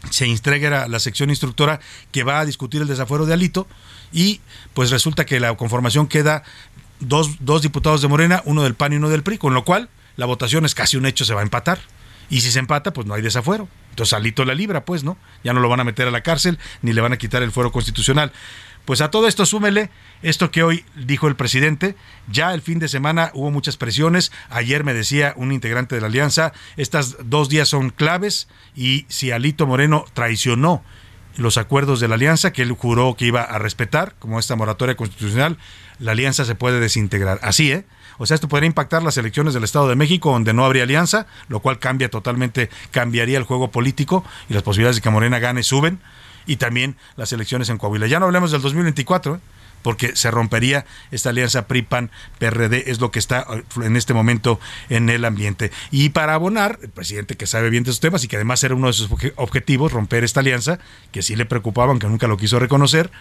[0.09, 1.79] se entrega la sección instructora
[2.11, 3.67] que va a discutir el desafuero de Alito
[4.11, 4.41] y
[4.73, 6.41] pues resulta que la conformación queda
[6.99, 9.89] dos, dos diputados de Morena, uno del PAN y uno del PRI, con lo cual
[10.15, 11.79] la votación es casi un hecho, se va a empatar.
[12.31, 13.67] Y si se empata, pues no hay desafuero.
[13.91, 15.17] Entonces Alito la libra, pues, ¿no?
[15.43, 17.51] Ya no lo van a meter a la cárcel ni le van a quitar el
[17.51, 18.31] fuero constitucional.
[18.85, 19.91] Pues a todo esto súmele
[20.23, 21.95] esto que hoy dijo el presidente.
[22.31, 24.31] Ya el fin de semana hubo muchas presiones.
[24.49, 29.31] Ayer me decía un integrante de la alianza, estas dos días son claves y si
[29.31, 30.83] Alito Moreno traicionó
[31.35, 34.95] los acuerdos de la alianza que él juró que iba a respetar, como esta moratoria
[34.95, 35.57] constitucional,
[35.99, 37.39] la alianza se puede desintegrar.
[37.43, 37.85] Así, ¿eh?
[38.17, 41.27] O sea, esto podría impactar las elecciones del Estado de México, donde no habría alianza,
[41.47, 45.63] lo cual cambia totalmente, cambiaría el juego político y las posibilidades de que Morena gane
[45.63, 45.99] suben.
[46.47, 48.07] Y también las elecciones en Coahuila.
[48.07, 49.39] Ya no hablemos del 2024, ¿eh?
[49.81, 54.59] porque se rompería esta alianza PRI-PAN-PRD, es lo que está eh, en este momento
[54.89, 55.71] en el ambiente.
[55.91, 58.75] Y para abonar, el presidente que sabe bien de estos temas y que además era
[58.75, 60.79] uno de sus objetivos, romper esta alianza,
[61.11, 63.11] que sí le preocupaba, aunque nunca lo quiso reconocer,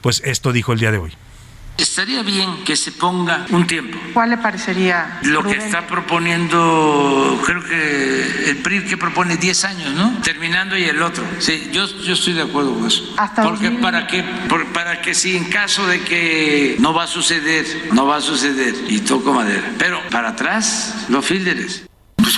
[0.00, 1.12] pues esto dijo el día de hoy.
[1.76, 3.98] Estaría bien que se ponga un tiempo.
[4.12, 5.18] ¿Cuál le parecería?
[5.22, 10.20] Lo que está proponiendo, creo que el PRI que propone 10 años, ¿no?
[10.22, 11.24] Terminando y el otro.
[11.38, 13.14] Sí, yo, yo estoy de acuerdo con eso.
[13.16, 14.22] Hasta Porque para que,
[14.72, 18.74] para que si en caso de que no va a suceder, no va a suceder,
[18.88, 19.72] y toco madera.
[19.78, 21.84] Pero para atrás, los fílderes.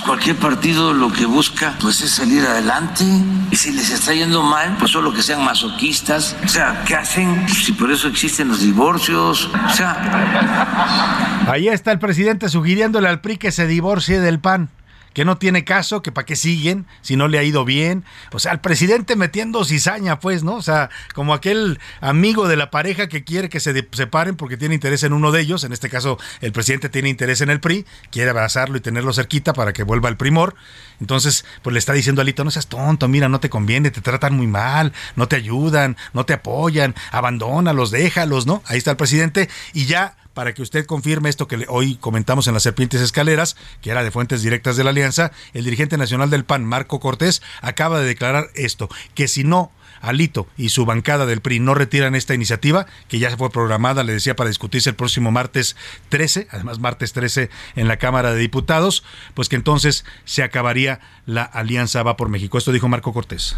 [0.04, 3.04] Pues cualquier partido lo que busca pues es salir adelante
[3.50, 6.36] y si les está yendo mal, pues solo que sean masoquistas.
[6.44, 7.48] O sea, ¿qué hacen?
[7.48, 9.48] Si por eso existen los divorcios.
[9.66, 11.46] O sea...
[11.48, 14.68] Ahí está el presidente sugiriéndole al PRI que se divorcie del PAN
[15.14, 18.04] que no tiene caso, que para qué siguen, si no le ha ido bien.
[18.32, 20.56] O sea, el presidente metiendo cizaña, pues, ¿no?
[20.56, 24.74] O sea, como aquel amigo de la pareja que quiere que se separen porque tiene
[24.74, 27.86] interés en uno de ellos, en este caso el presidente tiene interés en el PRI,
[28.10, 30.56] quiere abrazarlo y tenerlo cerquita para que vuelva el primor.
[31.00, 34.00] Entonces, pues le está diciendo a Alito, no seas tonto, mira, no te conviene, te
[34.00, 38.62] tratan muy mal, no te ayudan, no te apoyan, abandónalos, déjalos, ¿no?
[38.66, 42.54] Ahí está el presidente y ya para que usted confirme esto que hoy comentamos en
[42.54, 46.44] las serpientes escaleras, que era de fuentes directas de la alianza, el dirigente nacional del
[46.44, 49.72] PAN, Marco Cortés, acaba de declarar esto, que si no
[50.04, 54.04] Alito y su bancada del PRI no retiran esta iniciativa, que ya se fue programada,
[54.04, 55.76] le decía, para discutirse el próximo martes
[56.10, 59.02] 13, además martes 13 en la Cámara de Diputados,
[59.34, 62.58] pues que entonces se acabaría la alianza Va por México.
[62.58, 63.56] Esto dijo Marco Cortés.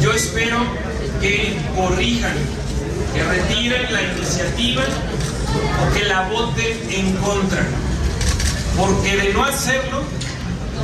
[0.00, 0.58] Yo espero
[1.20, 2.36] que corrijan,
[3.12, 4.84] que retiren la iniciativa
[5.82, 7.64] o que la voten en contra.
[8.76, 10.02] Porque de no hacerlo,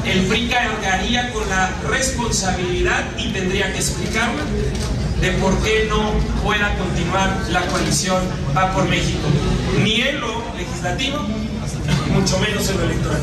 [0.04, 4.42] el PRI cargaría con la responsabilidad y tendría que explicarla
[5.20, 6.10] de por qué no
[6.42, 8.20] pueda continuar la coalición
[8.56, 9.28] Va por México,
[9.82, 11.18] ni en lo legislativo,
[12.10, 13.22] mucho menos en lo electoral.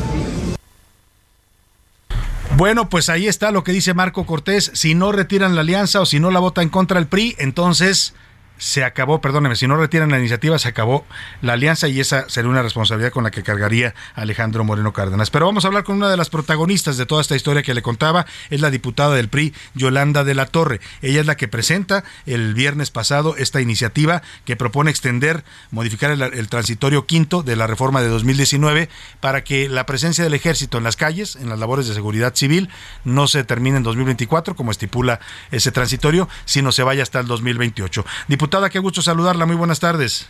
[2.56, 4.70] Bueno, pues ahí está lo que dice Marco Cortés.
[4.74, 8.14] Si no retiran la alianza o si no la vota en contra el PRI, entonces
[8.60, 11.06] se acabó, perdóneme, si no retiran la iniciativa, se acabó
[11.40, 15.30] la alianza y esa sería una responsabilidad con la que cargaría Alejandro Moreno Cárdenas.
[15.30, 17.80] Pero vamos a hablar con una de las protagonistas de toda esta historia que le
[17.80, 20.80] contaba, es la diputada del PRI, Yolanda de la Torre.
[21.00, 26.48] Ella es la que presenta el viernes pasado esta iniciativa que propone extender, modificar el,
[26.48, 28.90] transitorio quinto de la reforma de 2019
[29.20, 32.68] para que la presencia del ejército en las calles, en las labores de seguridad civil,
[33.04, 35.18] no se termine en 2024, como estipula
[35.50, 38.04] ese transitorio, sino se vaya hasta el 2028.
[38.50, 39.46] Diputada, qué gusto saludarla.
[39.46, 40.28] Muy buenas tardes.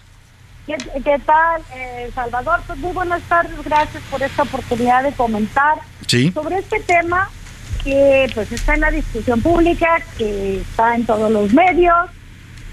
[0.67, 0.77] ¿Qué,
[1.25, 2.61] tal, eh, Salvador?
[2.67, 3.57] Pues muy buenas tardes.
[3.65, 5.79] Gracias por esta oportunidad de comentar
[6.35, 7.31] sobre este tema
[7.83, 11.97] que pues está en la discusión pública, que está en todos los medios.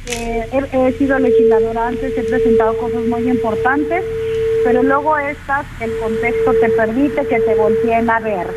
[0.08, 4.04] he, sido legisladora antes, he presentado cosas muy importantes,
[4.66, 8.54] pero luego estas, el contexto te permite que te volteen a ver.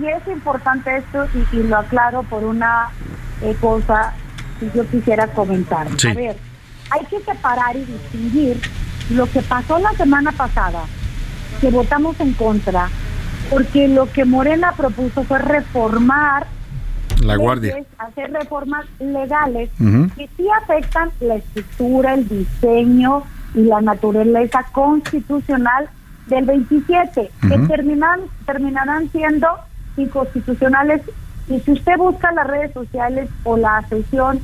[0.00, 2.90] y, es importante esto y, lo aclaro por una
[3.42, 4.14] eh, cosa
[4.74, 5.86] yo quisiera comentar.
[5.86, 6.36] A ver,
[6.90, 8.60] hay que separar y distinguir
[9.10, 10.84] lo que pasó la semana pasada,
[11.60, 12.88] que votamos en contra,
[13.50, 16.46] porque lo que Morena propuso fue reformar
[17.22, 17.76] la guardia.
[17.98, 19.70] hacer reformas legales
[20.16, 23.22] que sí afectan la estructura, el diseño
[23.54, 25.88] y la naturaleza constitucional
[26.26, 29.48] del 27, que terminan, terminarán siendo
[29.96, 31.02] inconstitucionales
[31.48, 34.40] y si usted busca las redes sociales o la sesión,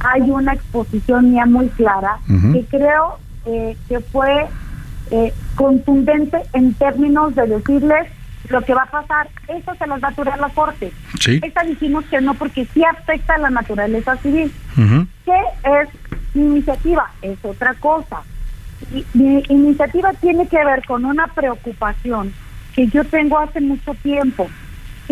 [0.00, 4.46] hay una exposición mía muy clara que creo eh, que fue
[5.10, 8.08] eh, contundente en términos de decirles
[8.48, 9.28] lo que va a pasar.
[9.48, 10.92] Eso se los va a durar la Corte.
[11.20, 11.40] Sí.
[11.42, 14.52] Esta dijimos que no porque sí afecta a la naturaleza civil.
[14.74, 15.88] ¿Qué es
[16.34, 17.10] mi iniciativa?
[17.22, 18.22] Es otra cosa.
[19.14, 22.32] mi iniciativa tiene que ver con una preocupación
[22.74, 24.48] que yo tengo hace mucho tiempo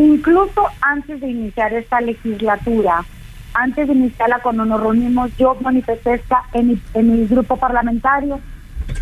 [0.01, 3.05] Incluso antes de iniciar esta legislatura,
[3.53, 8.41] antes de iniciarla cuando nos reunimos, yo manifesté esta en mi, en mi grupo parlamentario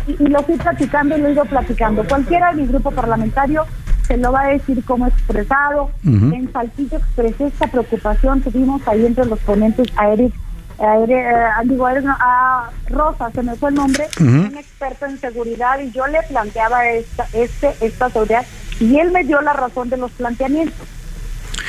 [0.07, 2.03] y, lo estoy platicando y lo he ido platicando.
[2.03, 3.65] Cualquiera de mi grupo parlamentario
[4.07, 5.91] se lo va a decir como expresado.
[6.03, 8.41] En Saltillo expresé esta preocupación.
[8.41, 10.33] Tuvimos ahí entre los ponentes a Eric,
[10.79, 16.07] a, Eric, a Rosa, se me fue el nombre, un experto en seguridad, y yo
[16.07, 18.45] le planteaba esta, este, esta seguridad
[18.79, 20.87] y él me dio la razón de los planteamientos.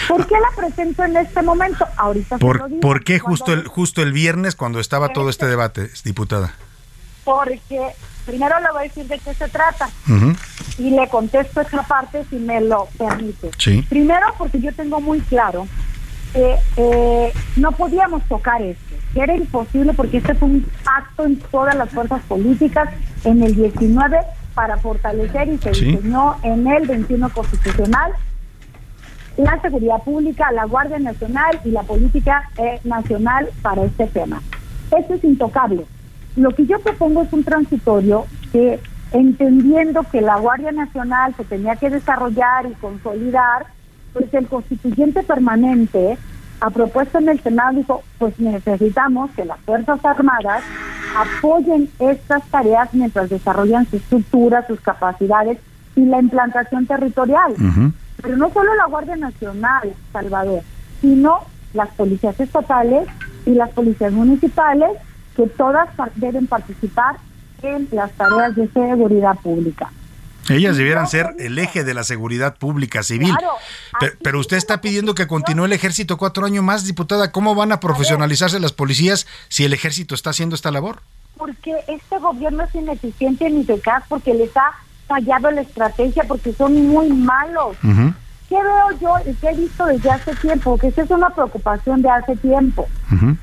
[0.08, 1.86] ¿Por qué la presento en este momento?
[1.96, 6.54] Ahorita ¿Por, ¿por qué justo el, justo el viernes cuando estaba todo este debate, diputada?
[7.24, 7.80] Porque
[8.26, 9.88] primero le voy a decir de qué se trata
[10.78, 13.50] y le contesto esa parte si me lo permite.
[13.88, 15.68] Primero porque yo tengo muy claro
[16.32, 21.36] que eh, no podíamos tocar esto, que era imposible porque este fue un pacto en
[21.38, 22.88] todas las fuerzas políticas
[23.24, 24.18] en el 19
[24.54, 28.12] para fortalecer y se diseñó en el 21 constitucional
[29.36, 34.42] la seguridad pública, la Guardia Nacional y la política eh, nacional para este tema.
[34.96, 35.86] Esto es intocable.
[36.36, 38.80] Lo que yo propongo es un transitorio que,
[39.12, 43.66] entendiendo que la Guardia Nacional se tenía que desarrollar y consolidar,
[44.12, 46.18] pues el constituyente permanente,
[46.60, 50.62] a propuesta en el Senado, dijo, pues necesitamos que las Fuerzas Armadas
[51.16, 55.58] apoyen estas tareas mientras desarrollan su estructura, sus capacidades
[55.96, 57.54] y la implantación territorial.
[58.22, 60.62] Pero no solo la Guardia Nacional, Salvador,
[61.00, 61.40] sino
[61.72, 63.08] las policías estatales
[63.46, 64.90] y las policías municipales,
[65.36, 67.16] que todas deben participar
[67.62, 69.90] en las tareas de seguridad pública.
[70.50, 73.34] Ellas debieran ser el eje de la seguridad pública civil.
[74.22, 77.32] pero, usted está pidiendo que continúe el ejército cuatro años más, diputada.
[77.32, 81.00] ¿Cómo van a profesionalizarse las policías si el ejército está haciendo esta labor?
[81.36, 84.72] Porque este gobierno es ineficiente ni eficaz, porque les ha
[85.06, 87.76] fallado la estrategia, porque son muy malos.
[88.48, 90.76] ¿Qué veo yo y qué he visto desde hace tiempo?
[90.76, 92.88] Que esa es una preocupación de hace tiempo.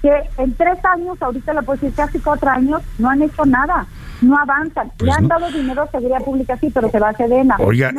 [0.02, 3.88] Que en tres años, ahorita la puedo decir casi cuatro años, no han hecho nada
[4.22, 4.88] no avanzan.
[4.88, 7.56] le pues han dado dinero a seguridad pública, sí, pero se va a Sedena.
[7.60, 7.94] Oiga,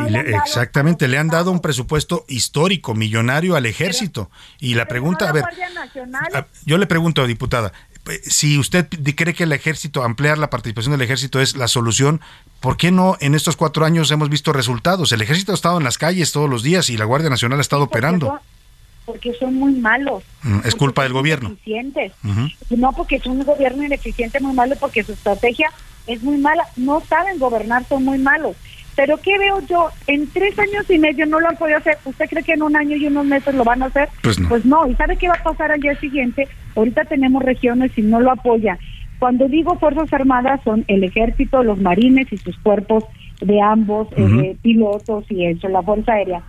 [0.44, 4.30] exactamente, le han dado un presupuesto histórico, millonario al ejército.
[4.60, 5.44] y la pregunta, a ver,
[6.64, 7.72] yo le pregunto, diputada,
[8.22, 12.20] si usted cree que el ejército, ampliar la participación del ejército es la solución,
[12.60, 15.12] ¿por qué no en estos cuatro años hemos visto resultados?
[15.12, 17.62] El ejército ha estado en las calles todos los días y la Guardia Nacional ha
[17.62, 18.40] estado operando
[19.08, 20.22] porque son muy malos.
[20.42, 21.56] Mm, es culpa del gobierno.
[22.68, 25.72] No porque es un gobierno ineficiente muy malo, porque su estrategia
[26.08, 26.64] es muy mala.
[26.76, 28.56] No saben gobernar, son muy malos.
[28.96, 29.90] Pero ¿qué veo yo?
[30.08, 31.98] En tres años y medio no lo han podido hacer.
[32.04, 34.08] ¿Usted cree que en un año y unos meses lo van a hacer?
[34.22, 34.48] Pues no.
[34.48, 34.86] Pues no.
[34.88, 36.48] ¿Y sabe qué va a pasar al día siguiente?
[36.74, 38.76] Ahorita tenemos regiones y no lo apoya.
[39.20, 43.04] Cuando digo Fuerzas Armadas son el ejército, los marines y sus cuerpos
[43.40, 46.42] de ambos, eh, pilotos y eso, la Fuerza Aérea.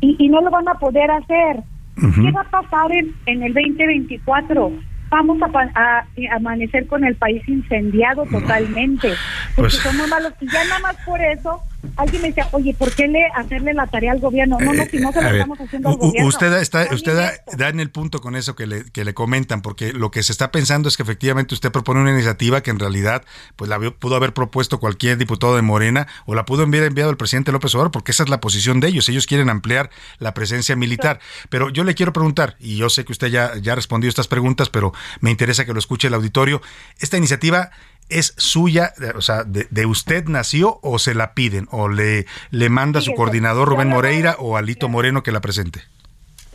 [0.00, 1.62] Y, y no lo van a poder hacer.
[1.94, 4.72] ¿Qué va a pasar en, en el 2024?
[5.14, 9.14] Vamos a, amanecer con el país incendiado totalmente,
[9.54, 10.32] porque pues somos malos.
[10.40, 11.62] Y ya nada más por eso
[11.96, 14.58] alguien me decía, oye, ¿por qué le hacerle la tarea al gobierno?
[14.60, 16.28] No, no, si no se lo estamos haciendo al gobierno.
[16.28, 17.14] Usted, está, usted
[17.56, 20.32] da, en el punto con eso que le, que le comentan, porque lo que se
[20.32, 23.24] está pensando es que efectivamente usted propone una iniciativa que en realidad
[23.56, 27.16] pues la pudo haber propuesto cualquier diputado de Morena o la pudo haber enviado el
[27.16, 29.08] presidente López Obrador, porque esa es la posición de ellos.
[29.08, 31.20] Ellos quieren ampliar la presencia militar.
[31.48, 34.28] Pero yo le quiero preguntar, y yo sé que usted ya, ya ha respondido estas
[34.28, 36.62] preguntas, pero me interesa que lo escuche el auditorio.
[36.98, 37.70] Esta iniciativa
[38.08, 43.00] es suya, o sea, de, usted nació o se la piden o le, le manda
[43.00, 45.82] su coordinador Rubén Moreira o Alito Moreno que la presente?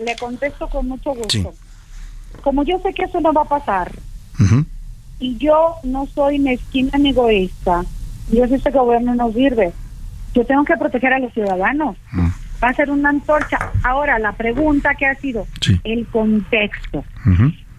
[0.04, 1.54] Le contesto con mucho gusto.
[2.42, 3.92] Como yo sé que eso no va a pasar
[5.20, 7.84] y yo no soy mezquina ni egoísta,
[8.32, 9.74] yo sé que este gobierno no sirve,
[10.34, 11.98] yo tengo que proteger a los ciudadanos.
[12.64, 13.72] Va a ser una antorcha.
[13.84, 15.48] Ahora, la pregunta que ha sido,
[15.84, 17.04] el contexto.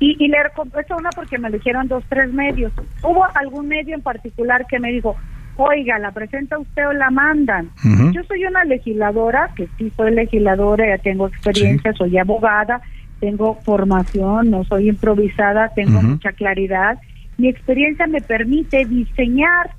[0.01, 2.73] Y, y le contesto una porque me eligieron dos, tres medios.
[3.03, 5.15] Hubo algún medio en particular que me dijo,
[5.57, 7.71] oiga, ¿la presenta usted o la mandan?
[8.13, 12.81] Yo soy una legisladora, que sí soy legisladora, ya tengo experiencia, soy abogada,
[13.21, 16.99] tengo formación, no soy improvisada, tengo mucha claridad.
[17.37, 19.71] Mi experiencia me permite diseñar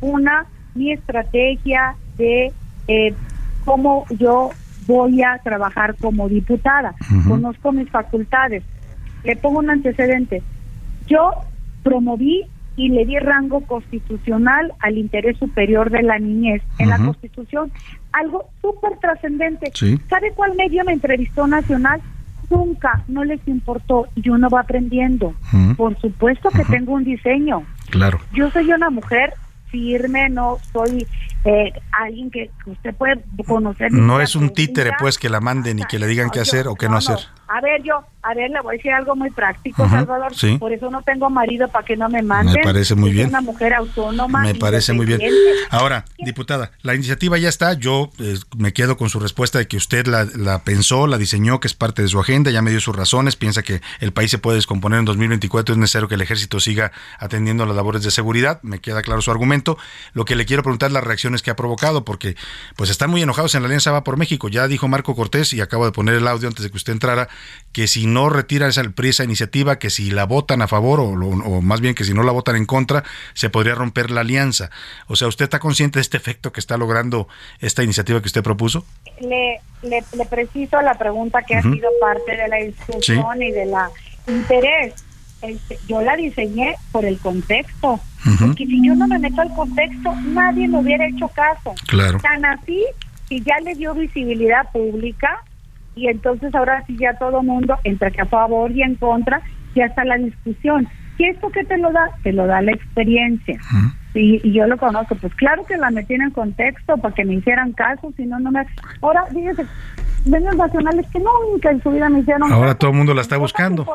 [0.00, 2.52] una, mi estrategia de
[2.88, 3.14] eh,
[3.64, 4.50] cómo yo
[4.86, 6.94] voy a trabajar como diputada.
[7.28, 8.64] Conozco mis facultades
[9.24, 10.42] le pongo un antecedente.
[11.06, 11.30] Yo
[11.82, 12.46] promoví
[12.76, 17.70] y le di rango constitucional al interés superior de la niñez en la Constitución.
[18.12, 19.70] Algo súper trascendente.
[20.08, 22.00] ¿Sabe cuál medio me entrevistó nacional?
[22.48, 24.06] Nunca, no les importó.
[24.14, 25.34] Y uno va aprendiendo.
[25.76, 27.64] Por supuesto que tengo un diseño.
[27.90, 28.18] Claro.
[28.32, 29.34] Yo soy una mujer
[29.70, 31.06] firme, no soy
[31.44, 33.92] eh, alguien que usted puede conocer.
[33.92, 36.74] No es un títere, pues, que la manden y que le digan qué hacer o
[36.74, 37.18] qué no, hacer.
[37.52, 40.32] A ver, yo, a ver, le voy a decir algo muy práctico, Salvador.
[40.60, 42.54] Por eso no tengo marido para que no me manden.
[42.54, 43.30] Me parece muy bien.
[43.30, 44.42] una mujer autónoma.
[44.42, 45.20] Me parece muy bien.
[45.68, 47.72] Ahora, diputada, la iniciativa ya está.
[47.72, 51.58] Yo eh, me quedo con su respuesta de que usted la, la, pensó, la diseñó,
[51.58, 53.34] que es parte de su agenda, ya me dio sus razones.
[53.34, 55.72] Piensa que el país se puede descomponer en 2024.
[55.72, 58.60] Es necesario que el ejército siga atendiendo las labores de seguridad.
[58.62, 59.76] Me queda claro su argumento.
[60.12, 62.36] Lo que le quiero preguntar es las reacciones que ha provocado, porque
[62.76, 64.48] pues están muy enojados en la Alianza Va por México.
[64.48, 67.28] Ya dijo Marco Cortés, y acabo de poner el audio antes de que usted entrara,
[67.72, 71.80] que si no retira esa, esa iniciativa, que si la votan a favor o, más
[71.80, 74.70] bien que si no la votan en contra, se podría romper la alianza.
[75.06, 77.28] O sea, ¿usted está consciente de este efecto que está logrando
[77.60, 78.84] esta iniciativa que usted propuso?
[79.20, 83.90] Le, le, preciso la pregunta que ha sido parte de la discusión y de la
[84.26, 84.94] interés.
[85.42, 88.00] Este, yo la diseñé por el contexto.
[88.38, 91.74] Porque si yo no me meto al contexto, nadie me hubiera hecho caso.
[91.86, 92.18] Claro.
[92.20, 92.84] Tan así,
[93.28, 95.42] si ya le dio visibilidad pública,
[96.00, 99.42] y entonces ahora sí ya todo mundo, entre que a favor y en contra,
[99.74, 100.88] ya está la discusión.
[101.18, 102.08] ¿Y esto qué te lo da?
[102.22, 103.60] Te lo da la experiencia.
[104.14, 105.14] y, yo lo conozco.
[105.16, 108.40] Pues claro que la metí en el contexto para que me hicieran caso, si no,
[108.40, 108.66] no me...
[109.02, 109.66] Ahora, fíjese,
[110.24, 113.36] medios nacionales que nunca en su vida me hicieron Ahora todo el mundo la está
[113.36, 113.86] buscando.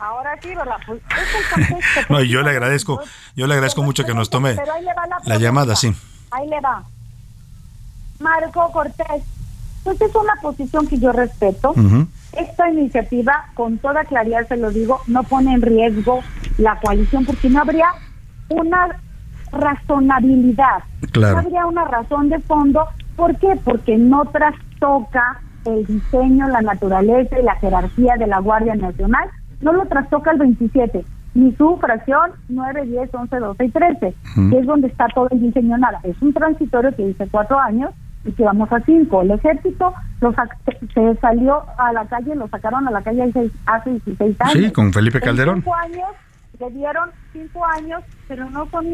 [0.00, 0.76] Ahora sí, ¿verdad?
[0.86, 3.00] Pues no, y yo le agradezco,
[3.36, 4.56] yo le agradezco mucho que nos tome
[5.24, 5.94] la, llamada, sí.
[6.32, 6.82] Ahí le va.
[8.18, 9.22] Marco Cortés,
[9.84, 11.74] pues es una posición que yo respeto.
[12.32, 16.20] Esta iniciativa, con toda claridad se lo digo, no pone en riesgo
[16.58, 17.86] la coalición porque no habría
[18.48, 18.88] una
[19.50, 20.84] razonabilidad.
[21.14, 22.86] No habría una razón de fondo.
[23.16, 23.58] ¿Por qué?
[23.62, 29.28] Porque no trastoca el diseño, la naturaleza y la jerarquía de la Guardia Nacional.
[29.60, 31.04] No lo trastoca el 27,
[31.34, 34.14] ni su fracción 9, 10, 11, 12 y 13,
[34.50, 36.00] que es donde está todo el diseño nada.
[36.02, 37.90] Es un transitorio que dice cuatro años
[38.24, 39.22] y que vamos a cinco.
[39.22, 40.34] El ejército los
[40.94, 43.22] se salió a la calle, lo sacaron a la calle
[43.66, 44.52] hace 16 años.
[44.52, 45.56] Sí, con Felipe Calderón.
[45.56, 46.08] cinco años,
[46.60, 48.86] le dieron cinco años, pero no son,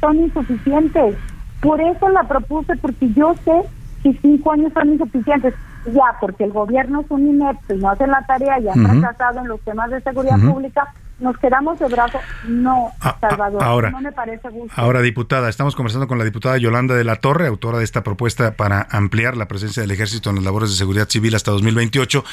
[0.00, 1.16] son insuficientes.
[1.60, 3.62] Por eso la propuse, porque yo sé
[4.02, 5.54] que cinco años son insuficientes.
[5.86, 9.40] Ya, porque el gobierno es un inepto y no hace la tarea y ha fracasado
[9.40, 12.18] en los temas de seguridad pública, nos quedamos de brazo.
[12.46, 14.72] No, Salvador, ahora, no me parece justo.
[14.76, 18.56] Ahora, diputada, estamos conversando con la diputada Yolanda de la Torre, autora de esta propuesta
[18.56, 22.24] para ampliar la presencia del ejército en las labores de seguridad civil hasta 2028.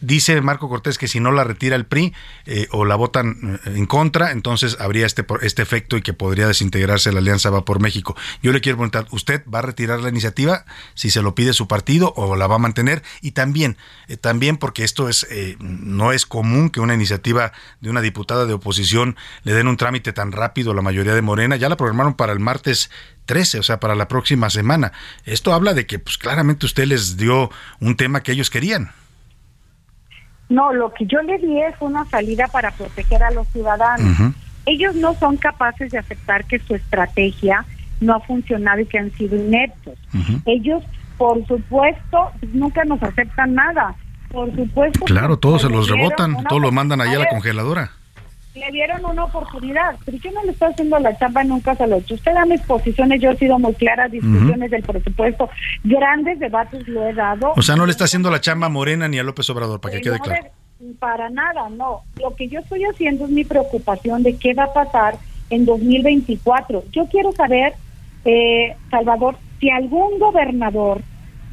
[0.00, 2.14] dice Marco Cortés que si no la retira el PRI
[2.46, 6.46] eh, o la votan eh, en contra, entonces habría este, este efecto y que podría
[6.46, 8.16] desintegrarse la Alianza Va por México.
[8.42, 10.64] Yo le quiero preguntar, ¿usted va a retirar la iniciativa
[10.94, 13.02] si se lo pide su partido o la va a mantener?
[13.20, 13.76] Y también,
[14.08, 15.26] eh, también porque esto es
[15.60, 20.12] no es común que una iniciativa de una diputada de oposición le den un trámite
[20.12, 21.56] tan rápido a la mayoría de Morena.
[21.56, 22.90] Ya la programaron para el martes
[23.26, 24.92] 13, o sea, para la próxima semana.
[25.24, 27.50] Esto habla de que, pues claramente usted les dio
[27.80, 28.90] un tema que ellos querían.
[30.48, 34.32] No, lo que yo le di es una salida para proteger a los ciudadanos.
[34.64, 37.64] Ellos no son capaces de aceptar que su estrategia
[38.00, 39.98] no ha funcionado y que han sido ineptos.
[40.44, 40.82] Ellos,
[41.18, 43.94] por supuesto, nunca nos aceptan nada.
[44.30, 45.04] Por supuesto.
[45.04, 47.92] Claro, todos se los rebotan, todos lo mandan allá a la congeladora
[48.56, 51.96] le dieron una oportunidad, pero yo no le estoy haciendo la chamba, nunca se lo
[51.96, 52.14] he hecho.
[52.14, 55.50] Usted da mis posiciones, yo he sido muy clara, discusiones del presupuesto,
[55.84, 57.52] grandes debates lo he dado.
[57.56, 59.94] O sea, no le está haciendo la chamba a Morena ni a López Obrador, para
[59.94, 60.46] que quede claro.
[60.98, 62.02] para nada, no.
[62.20, 65.18] Lo que yo estoy haciendo es mi preocupación de qué va a pasar
[65.50, 66.84] en 2024.
[66.92, 67.74] Yo quiero saber,
[68.24, 71.02] eh, Salvador, si algún gobernador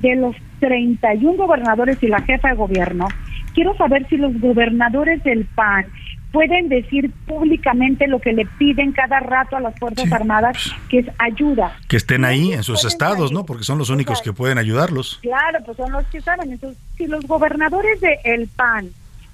[0.03, 3.07] de los 31 gobernadores y la jefa de gobierno,
[3.53, 5.85] quiero saber si los gobernadores del PAN
[6.31, 10.57] pueden decir públicamente lo que le piden cada rato a las Fuerzas Armadas,
[10.89, 11.77] que es ayuda.
[11.87, 13.45] Que estén ahí en sus estados, ¿no?
[13.45, 15.19] Porque son los únicos que pueden ayudarlos.
[15.21, 16.51] Claro, pues son los que saben.
[16.51, 18.89] Entonces, si los gobernadores de El PAN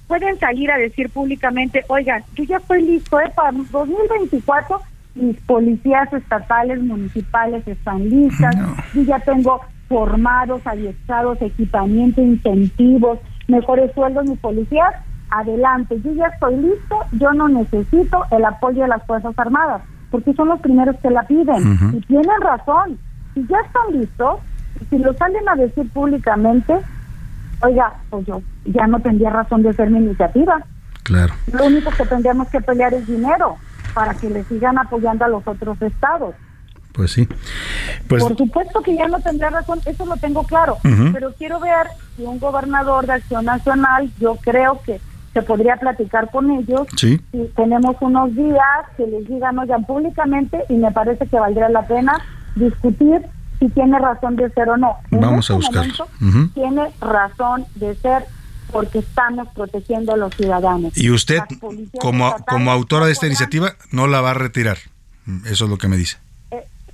[0.06, 3.32] pueden salir a decir públicamente, oigan, yo ya estoy listo, ¿eh?
[3.34, 4.80] Para 2024
[5.14, 8.54] mis policías estatales, municipales están listas,
[8.94, 9.60] yo ya tengo
[9.90, 13.18] formados, adiestrados, equipamiento, incentivos,
[13.48, 14.94] mejores sueldos mis policías,
[15.30, 19.82] adelante, yo ya estoy listo, yo no necesito el apoyo de las Fuerzas Armadas,
[20.12, 21.96] porque son los primeros que la piden.
[21.96, 22.98] Y tienen razón,
[23.34, 24.38] si ya están listos,
[24.88, 26.78] si lo salen a decir públicamente,
[27.62, 30.64] oiga, pues yo ya no tendría razón de hacer mi iniciativa.
[31.02, 31.34] Claro.
[31.52, 33.56] Lo único que tendríamos que pelear es dinero
[33.92, 36.36] para que le sigan apoyando a los otros estados.
[36.92, 37.28] Pues sí.
[38.08, 38.22] Pues...
[38.22, 40.78] Por supuesto que ya no tendría razón, eso lo tengo claro,
[41.12, 41.86] pero quiero ver
[42.16, 45.00] si un gobernador de Acción Nacional, yo creo que
[45.32, 46.86] se podría platicar con ellos.
[46.96, 47.20] Sí.
[47.32, 51.86] Y tenemos unos días que les digan, oigan, públicamente, y me parece que valdría la
[51.86, 52.20] pena
[52.56, 53.22] discutir
[53.58, 54.96] si tiene razón de ser o no.
[55.10, 56.08] Vamos a este buscarlo.
[56.54, 58.24] Tiene razón de ser
[58.72, 60.96] porque estamos protegiendo a los ciudadanos.
[60.96, 61.40] Y usted,
[62.00, 64.78] como, como autora de esta iniciativa, no la va a retirar.
[65.44, 66.18] Eso es lo que me dice.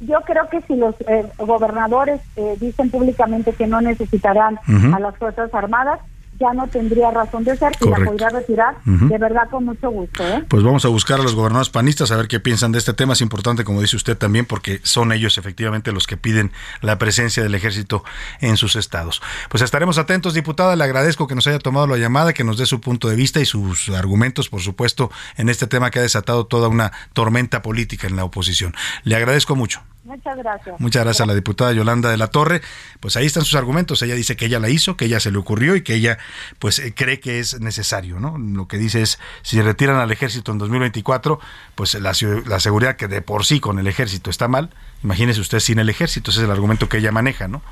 [0.00, 4.58] Yo creo que si los eh, gobernadores eh, dicen públicamente que no necesitarán
[4.92, 6.00] a las Fuerzas Armadas,
[6.38, 10.26] ya no tendría razón de ser y la podría retirar de verdad con mucho gusto.
[10.26, 10.44] ¿eh?
[10.48, 13.14] Pues vamos a buscar a los gobernadores panistas a ver qué piensan de este tema.
[13.14, 17.42] Es importante, como dice usted también, porque son ellos efectivamente los que piden la presencia
[17.42, 18.04] del ejército
[18.40, 19.22] en sus estados.
[19.48, 20.76] Pues estaremos atentos, diputada.
[20.76, 23.40] Le agradezco que nos haya tomado la llamada, que nos dé su punto de vista
[23.40, 28.06] y sus argumentos, por supuesto, en este tema que ha desatado toda una tormenta política
[28.06, 28.74] en la oposición.
[29.04, 29.82] Le agradezco mucho.
[30.06, 30.80] Muchas gracias.
[30.80, 32.62] Muchas gracias a la diputada Yolanda de la Torre.
[33.00, 34.00] Pues ahí están sus argumentos.
[34.02, 36.16] Ella dice que ella la hizo, que ella se le ocurrió y que ella
[36.60, 38.38] pues eh, cree que es necesario, ¿no?
[38.38, 41.40] Lo que dice es si retiran al ejército en 2024,
[41.74, 42.12] pues la,
[42.46, 44.70] la seguridad que de por sí con el ejército está mal,
[45.02, 47.62] imagínese usted sin el ejército, ese es el argumento que ella maneja, ¿no?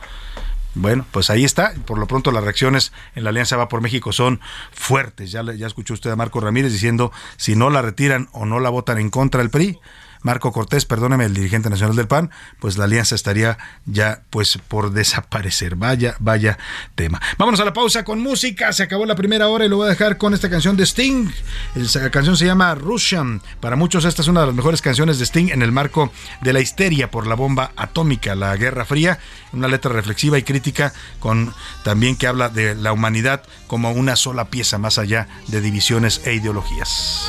[0.75, 1.73] Bueno, pues ahí está.
[1.87, 4.41] Por lo pronto las reacciones en la Alianza Va por México son
[4.73, 5.31] fuertes.
[5.31, 8.71] Ya, ya escuchó usted a Marco Ramírez diciendo si no la retiran o no la
[8.71, 9.79] votan en contra del PRI,
[10.25, 14.91] Marco Cortés, perdóneme, el dirigente nacional del PAN, pues la alianza estaría ya pues por
[14.91, 15.77] desaparecer.
[15.77, 16.59] Vaya, vaya
[16.95, 17.21] tema.
[17.37, 18.73] Vámonos a la pausa con música.
[18.73, 21.29] Se acabó la primera hora y lo voy a dejar con esta canción de Sting.
[21.75, 23.43] La canción se llama Russian.
[23.61, 26.11] Para muchos esta es una de las mejores canciones de Sting en el marco
[26.41, 29.19] de la histeria por la bomba atómica, la Guerra Fría.
[29.53, 31.53] Una letra reflexiva y crítica con
[31.83, 36.33] también que habla de la humanidad como una sola pieza más allá de divisiones e
[36.33, 37.29] ideologías.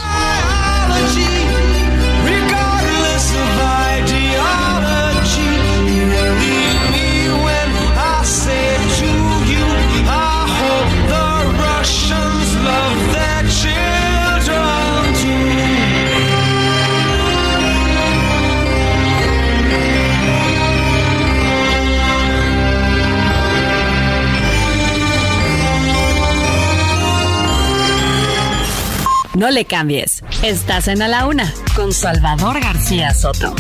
[29.36, 30.24] No le cambies.
[30.44, 33.54] Estás en A la Una con Salvador García Soto.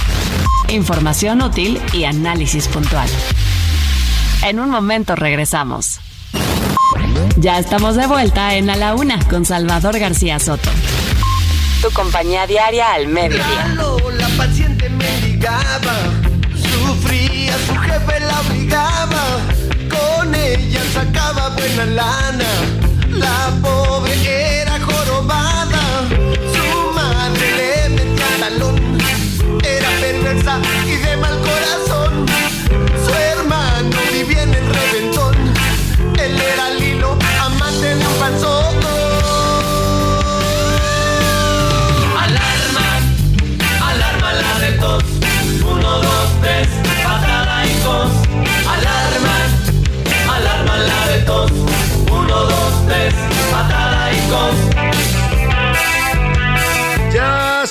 [0.70, 3.10] Información útil y análisis puntual.
[4.44, 6.00] En un momento regresamos.
[7.36, 10.70] Ya estamos de vuelta en A la Una con Salvador García Soto.
[11.82, 13.76] Tu compañía diaria al mediodía.
[14.18, 15.94] La paciente mendigaba,
[16.56, 19.24] sufría, su jefe la obligaba,
[19.90, 22.46] con ella sacaba buena lana,
[23.10, 24.80] la pobre era
[52.88, 53.14] tres,
[53.52, 54.75] patada y cos.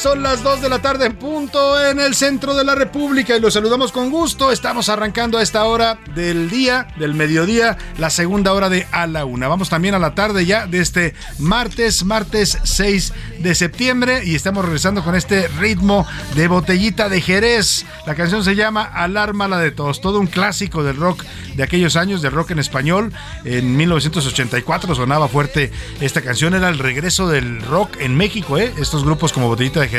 [0.05, 3.41] Son las 2 de la tarde en punto en el centro de la República y
[3.41, 4.53] los saludamos con gusto.
[4.53, 9.25] Estamos arrancando a esta hora del día, del mediodía, la segunda hora de a la
[9.25, 9.49] una.
[9.49, 14.63] Vamos también a la tarde ya de este martes, martes 6 de septiembre y estamos
[14.63, 17.87] regresando con este ritmo de botellita de Jerez.
[18.07, 21.25] La canción se llama Alarma la de todos, todo un clásico del rock
[21.55, 23.11] de aquellos años, del rock en español.
[23.47, 28.71] En 1984 sonaba fuerte esta canción, era el regreso del rock en México, ¿eh?
[28.77, 29.94] Estos grupos como Botellita de Jerez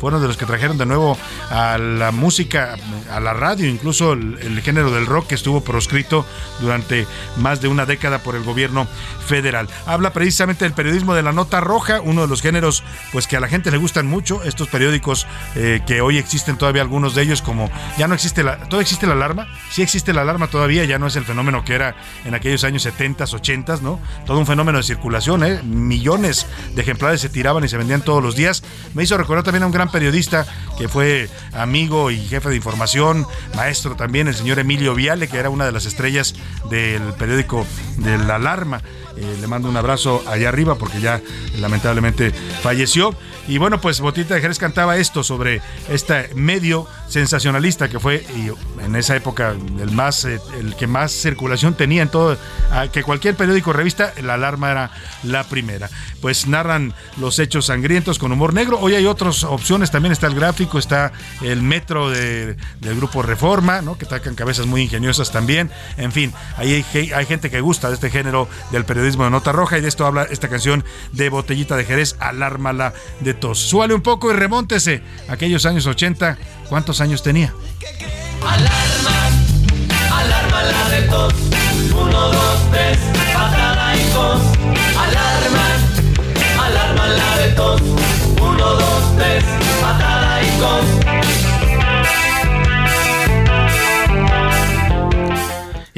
[0.00, 1.16] fueron de los que trajeron de nuevo
[1.50, 2.76] a la música,
[3.12, 6.26] a la radio, incluso el, género del rock que estuvo proscrito
[6.60, 8.86] durante más de una década por el gobierno
[9.26, 9.68] federal.
[9.86, 12.82] Habla precisamente del periodismo de la nota roja, uno de los géneros
[13.12, 16.82] pues que a la gente le gustan mucho, estos periódicos eh, que hoy existen todavía
[16.82, 20.22] algunos de ellos como ya no existe la, todavía existe la alarma, sí existe la
[20.22, 24.00] alarma todavía, ya no es el fenómeno que era en aquellos años 70s, 80s, ¿no?
[24.26, 25.60] Todo un fenómeno de circulación, ¿eh?
[25.62, 28.62] millones de ejemplares se tiraban y se vendían todos los días.
[28.94, 30.46] Me hizo recordar también a un gran periodista
[30.78, 35.50] que fue amigo y jefe de información, maestro también, el señor Emilio Viale, que era
[35.50, 36.34] una de las estrellas
[36.70, 37.66] del periódico
[37.98, 38.80] de la alarma.
[39.20, 41.20] Eh, le mando un abrazo allá arriba porque ya
[41.58, 42.30] lamentablemente
[42.62, 43.14] falleció.
[43.48, 48.24] Y bueno, pues Botita de Jerez cantaba esto sobre este medio sensacionalista que fue
[48.84, 52.36] en esa época el más eh, el que más circulación tenía en todo
[52.70, 54.90] ah, que cualquier periódico o revista la alarma era
[55.24, 55.88] la primera.
[56.20, 58.78] Pues narran los hechos sangrientos con humor negro.
[58.80, 61.12] Hoy hay otras opciones también está el gráfico está
[61.42, 65.70] el metro de- del grupo Reforma no que tacan cabezas muy ingeniosas también.
[65.96, 69.52] En fin ahí hay, hay gente que gusta de este género del periodismo de nota
[69.52, 73.94] roja y de esto habla esta canción de Botellita de Jerez alármala de tos súale
[73.94, 76.36] un poco y remóntese aquellos años 80
[76.68, 77.54] ¿cuántos años tenía?
[80.18, 81.34] Alarma la de tos.
[81.92, 82.98] Uno, dos, tres,
[83.32, 84.40] patada y cos.
[84.96, 85.66] Alarma,
[86.64, 87.80] alarma la de tos.
[88.40, 88.87] Uno, dos,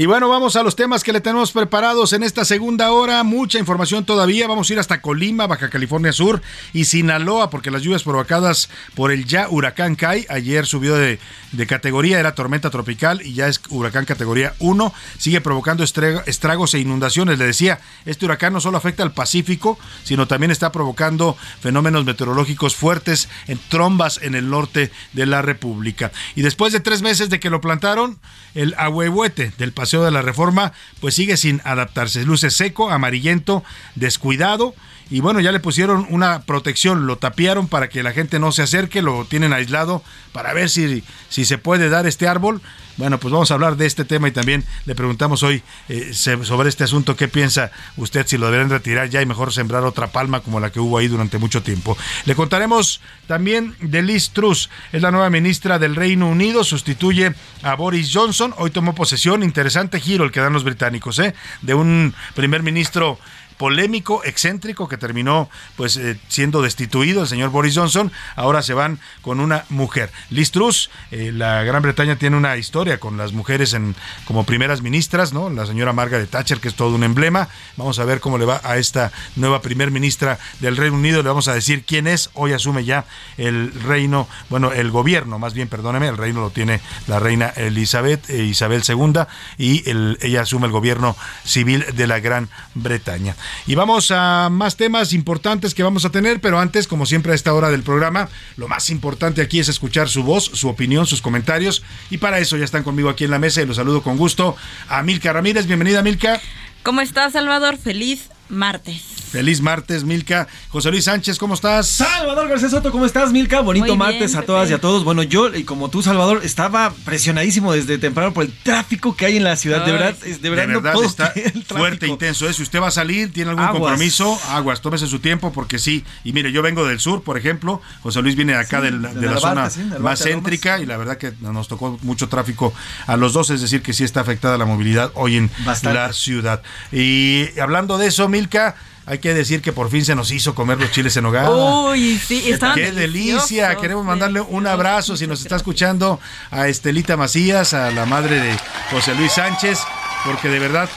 [0.01, 3.23] Y bueno, vamos a los temas que le tenemos preparados en esta segunda hora.
[3.23, 4.49] Mucha información todavía.
[4.49, 6.41] Vamos a ir hasta Colima, Baja California Sur
[6.73, 11.19] y Sinaloa, porque las lluvias provocadas por el ya huracán Kai, ayer subió de,
[11.53, 14.91] de categoría, era tormenta tropical y ya es huracán categoría 1.
[15.19, 17.39] Sigue provocando estragos e inundaciones.
[17.39, 22.75] Le decía, este huracán no solo afecta al Pacífico, sino también está provocando fenómenos meteorológicos
[22.75, 26.11] fuertes en trombas en el norte de la República.
[26.37, 28.19] Y después de tres meses de que lo plantaron,
[28.55, 32.25] el ahuehuete del De la Reforma, pues sigue sin adaptarse.
[32.25, 33.65] Luce seco, amarillento,
[33.97, 34.75] descuidado
[35.11, 38.63] y bueno, ya le pusieron una protección, lo tapiaron para que la gente no se
[38.63, 40.03] acerque, lo tienen aislado
[40.33, 42.63] para ver si, si se puede dar este árbol.
[42.97, 46.69] Bueno, pues vamos a hablar de este tema y también le preguntamos hoy eh, sobre
[46.69, 50.41] este asunto, ¿qué piensa usted si lo deberían retirar ya y mejor sembrar otra palma
[50.41, 51.97] como la que hubo ahí durante mucho tiempo?
[52.27, 57.33] Le contaremos también de Liz Truss, es la nueva ministra del Reino Unido, sustituye
[57.63, 61.35] a Boris Johnson, hoy tomó posesión, interesante giro el que dan los británicos, ¿eh?
[61.63, 63.19] de un primer ministro
[63.61, 68.11] polémico, excéntrico, que terminó pues eh, siendo destituido el señor Boris Johnson.
[68.35, 70.11] Ahora se van con una mujer.
[70.31, 73.95] Liz Truss, eh, la Gran Bretaña tiene una historia con las mujeres en,
[74.25, 75.51] como primeras ministras, ¿no?
[75.51, 77.51] La señora Margaret Thatcher, que es todo un emblema.
[77.77, 81.23] Vamos a ver cómo le va a esta nueva primer ministra del Reino Unido.
[81.23, 82.31] Le vamos a decir quién es.
[82.33, 83.05] Hoy asume ya
[83.37, 88.31] el reino, bueno, el gobierno, más bien, perdóneme, el reino lo tiene la reina Elizabeth,
[88.31, 89.25] eh, Isabel II,
[89.59, 93.37] y ella asume el gobierno civil de la Gran Bretaña.
[93.67, 97.35] Y vamos a más temas importantes que vamos a tener, pero antes, como siempre a
[97.35, 101.23] esta hora del programa, lo más importante aquí es escuchar su voz, su opinión, sus
[101.23, 101.83] comentarios.
[102.11, 104.57] Y para eso ya están conmigo aquí en la mesa y los saludo con gusto
[104.89, 105.67] a Milka Ramírez.
[105.67, 106.41] Bienvenida, Milka.
[106.83, 107.77] ¿Cómo estás, Salvador?
[107.77, 109.20] Feliz martes.
[109.31, 110.49] Feliz martes, Milka.
[110.71, 111.87] José Luis Sánchez, ¿cómo estás?
[111.87, 113.61] Salvador García Soto, ¿cómo estás, Milka?
[113.61, 115.05] Bonito martes a todas y a todos.
[115.05, 119.37] Bueno, yo, y como tú, Salvador, estaba presionadísimo desde temprano por el tráfico que hay
[119.37, 119.87] en la ciudad.
[119.87, 121.33] de verdad, es, de verdad, está
[121.69, 122.49] fuerte, intenso.
[122.49, 122.53] ¿eh?
[122.53, 126.05] Si usted va a salir, tiene algún compromiso, aguas, tómese su tiempo porque sí.
[126.25, 127.81] Y mire, yo vengo del sur, por ejemplo.
[128.03, 129.71] José Luis viene acá de, la, zona
[130.01, 132.75] más céntrica y la verdad que nos tocó mucho tráfico
[133.07, 136.63] a los dos, es decir, que sí está afectada la movilidad hoy en la ciudad.
[136.91, 138.75] Y hablando de eso, Milka,
[139.11, 141.51] hay que decir que por fin se nos hizo comer los chiles en hogar.
[141.51, 143.75] Uy, sí, estaban Qué delicia.
[143.75, 146.21] Queremos mandarle un abrazo si nos está escuchando
[146.53, 148.57] a Estelita Macías, a la madre de
[148.93, 149.81] José Luis Sánchez,
[150.25, 150.89] porque de verdad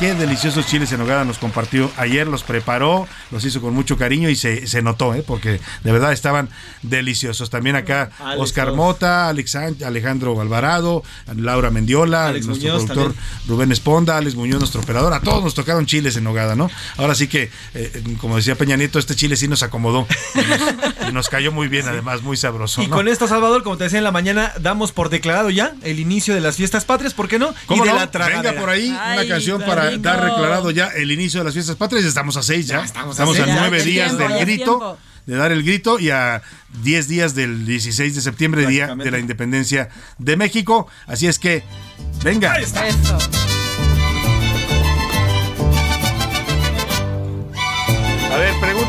[0.00, 4.30] Qué deliciosos chiles en hogada nos compartió ayer, los preparó, los hizo con mucho cariño
[4.30, 5.22] y se, se notó, ¿eh?
[5.22, 6.48] porque de verdad estaban
[6.80, 7.50] deliciosos.
[7.50, 11.02] También acá Oscar Mota, Alex Alejandro Alvarado,
[11.36, 13.14] Laura Mendiola, nuestro productor
[13.46, 16.70] Rubén Esponda, Alex Muñoz, nuestro operador, a todos nos tocaron chiles en hogada, ¿no?
[16.96, 20.06] Ahora sí que, eh, como decía Peña Nieto, este chile sí nos acomodó
[21.10, 22.80] y nos, cayó muy bien, además, muy sabroso.
[22.82, 26.00] Y con esto, Salvador, como te decía en la mañana, damos por declarado ya el
[26.00, 27.52] inicio de las fiestas patrias, ¿por qué no?
[27.68, 31.44] y de la Venga por ahí una canción para dar declarado ya el inicio de
[31.44, 32.04] las fiestas patrias.
[32.04, 32.84] Estamos a seis ya.
[32.84, 36.42] estamos, a, nueve días del grito, de dar el grito y a
[36.82, 39.88] diez días del 16 de septiembre, día de la independencia
[40.18, 40.88] de México.
[41.06, 41.62] Así es que,
[42.22, 42.54] venga.
[42.54, 43.59] A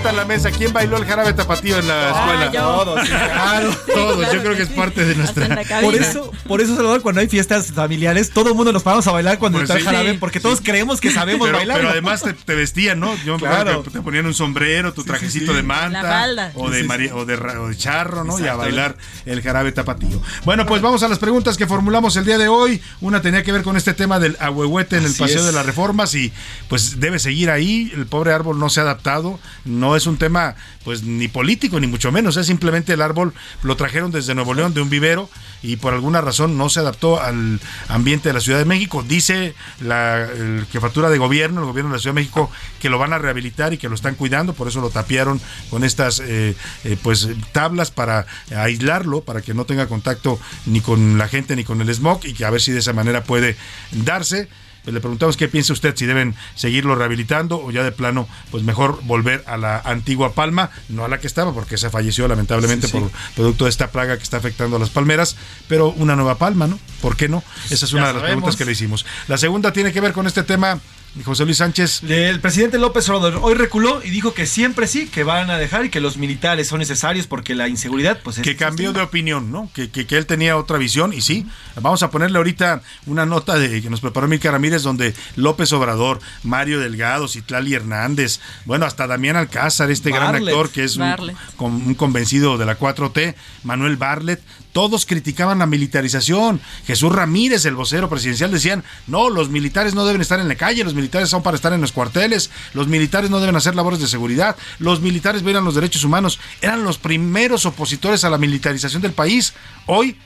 [0.01, 2.51] pregunta en la mesa, ¿quién bailó el jarabe tapatío en la escuela?
[2.51, 4.33] Todos, claro, todos.
[4.33, 5.47] Yo creo que es parte de nuestra.
[5.81, 9.11] Por eso, por eso, Salvador, cuando hay fiestas familiares, todo el mundo nos paramos a
[9.11, 11.77] bailar cuando pues está el jarabe, porque todos creemos que sabemos bailar.
[11.77, 13.15] Pero además te, vestían, ¿no?
[13.23, 13.83] Yo claro.
[13.83, 16.51] te ponían un sombrero, tu trajecito de manta.
[16.55, 18.39] O de, o, de, charro, ¿no?
[18.39, 20.21] Y a bailar el jarabe tapatío.
[20.45, 22.81] Bueno, pues vamos a las preguntas que formulamos el día de hoy.
[23.01, 26.15] Una tenía que ver con este tema del ahuehuete en el Paseo de las Reformas
[26.15, 26.31] y
[26.67, 27.91] pues debe seguir ahí.
[27.95, 31.87] El pobre árbol no se ha adaptado no es un tema pues ni político ni
[31.87, 33.33] mucho menos, es simplemente el árbol
[33.63, 35.29] lo trajeron desde Nuevo León de un vivero
[35.63, 39.03] y por alguna razón no se adaptó al ambiente de la Ciudad de México.
[39.07, 40.27] Dice la
[40.71, 43.73] jefatura de gobierno, el gobierno de la Ciudad de México, que lo van a rehabilitar
[43.73, 45.39] y que lo están cuidando, por eso lo tapiaron
[45.69, 48.25] con estas eh, eh, pues tablas para
[48.55, 52.33] aislarlo, para que no tenga contacto ni con la gente ni con el smog y
[52.33, 53.55] que a ver si de esa manera puede
[53.91, 54.49] darse.
[54.83, 58.63] Pues le preguntamos qué piensa usted, si deben seguirlo rehabilitando o ya de plano, pues
[58.63, 62.87] mejor volver a la antigua palma, no a la que estaba, porque se falleció lamentablemente
[62.87, 65.35] por producto de esta plaga que está afectando a las palmeras,
[65.67, 66.79] pero una nueva palma, ¿no?
[67.01, 67.43] ¿Por qué no?
[67.69, 69.05] Esa es una de las preguntas que le hicimos.
[69.27, 70.79] La segunda tiene que ver con este tema
[71.25, 72.03] José Luis Sánchez.
[72.03, 75.85] El presidente López Obrador hoy reculó y dijo que siempre sí, que van a dejar
[75.85, 78.43] y que los militares son necesarios porque la inseguridad, pues es.
[78.43, 79.69] Que cambió de opinión, ¿no?
[79.73, 81.45] Que, que, él tenía otra visión y sí.
[81.81, 86.21] Vamos a ponerle ahorita una nota de que nos preparó Milka Ramírez donde López Obrador,
[86.43, 91.93] Mario Delgado, Citlali Hernández, bueno, hasta Damián Alcázar, este gran actor que es un, un
[91.95, 94.41] convencido de la 4T, Manuel Barlet,
[94.71, 96.61] todos criticaban la militarización.
[96.87, 100.83] Jesús Ramírez, el vocero presidencial, decían, no, los militares no deben estar en la calle,
[100.83, 104.07] los militares son para estar en los cuarteles, los militares no deben hacer labores de
[104.07, 106.39] seguridad, los militares vean los derechos humanos.
[106.61, 109.53] Eran los primeros opositores a la militarización del país.
[109.85, 110.17] Hoy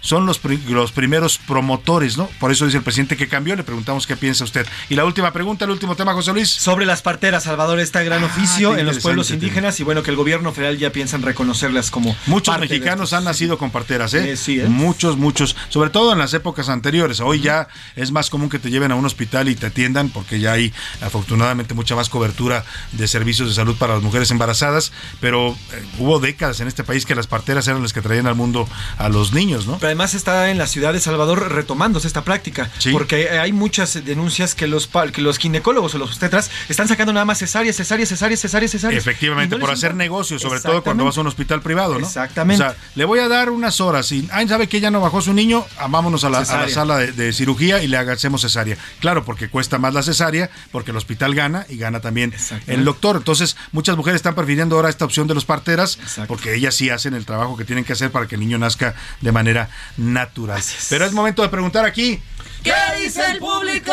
[0.00, 2.28] son los, los primeros promotores, ¿no?
[2.38, 4.66] Por eso dice el presidente que cambió, le preguntamos qué piensa usted.
[4.88, 6.50] Y la última pregunta, el último tema, José Luis.
[6.50, 10.10] Sobre las parteras, Salvador, está gran ah, oficio en los pueblos indígenas y bueno, que
[10.10, 12.16] el gobierno federal ya piensa en reconocerlas como...
[12.26, 14.36] Muchos mexicanos han nacido con parteras, ¿eh?
[14.36, 14.68] sí, ¿eh?
[14.68, 17.20] Muchos, muchos, sobre todo en las épocas anteriores.
[17.20, 20.40] Hoy ya es más común que te lleven a un hospital y te atiendan porque
[20.40, 25.50] ya hay afortunadamente mucha más cobertura de servicios de salud para las mujeres embarazadas, pero
[25.72, 28.68] eh, hubo décadas en este país que las parteras eran las que traían al mundo
[28.96, 29.78] a los niños, ¿no?
[29.78, 34.54] Pero además está en la ciudad de Salvador retomándose esta práctica, porque hay muchas denuncias
[34.54, 38.40] que los, que los ginecólogos o los obstetras están sacando nada más cesáreas, cesáreas, cesáreas,
[38.40, 39.00] cesáreas, cesáreas.
[39.00, 42.06] Efectivamente, por hacer negocios, sobre todo cuando vas a un hospital privado, ¿no?
[42.06, 42.62] Exactamente.
[42.62, 45.20] O sea, le voy a dar unas horas y, ay, ¿sabe que ya no bajó
[45.20, 45.64] su niño?
[45.78, 48.76] Ah, vámonos a la, sala de, cirugía y le hagamos cesárea.
[49.00, 52.34] Claro, porque cuesta más la cesárea, porque el hospital gana y gana también
[52.66, 53.16] el doctor.
[53.16, 57.14] Entonces, muchas mujeres están prefiriendo ahora esta opción de los parteras, porque ellas sí hacen
[57.14, 60.62] el trabajo que tienen que hacer para que el niño nazca de manera natural.
[60.88, 62.20] Pero es momento de preguntar aquí.
[62.62, 62.72] ¿Qué
[63.02, 63.92] dice el público?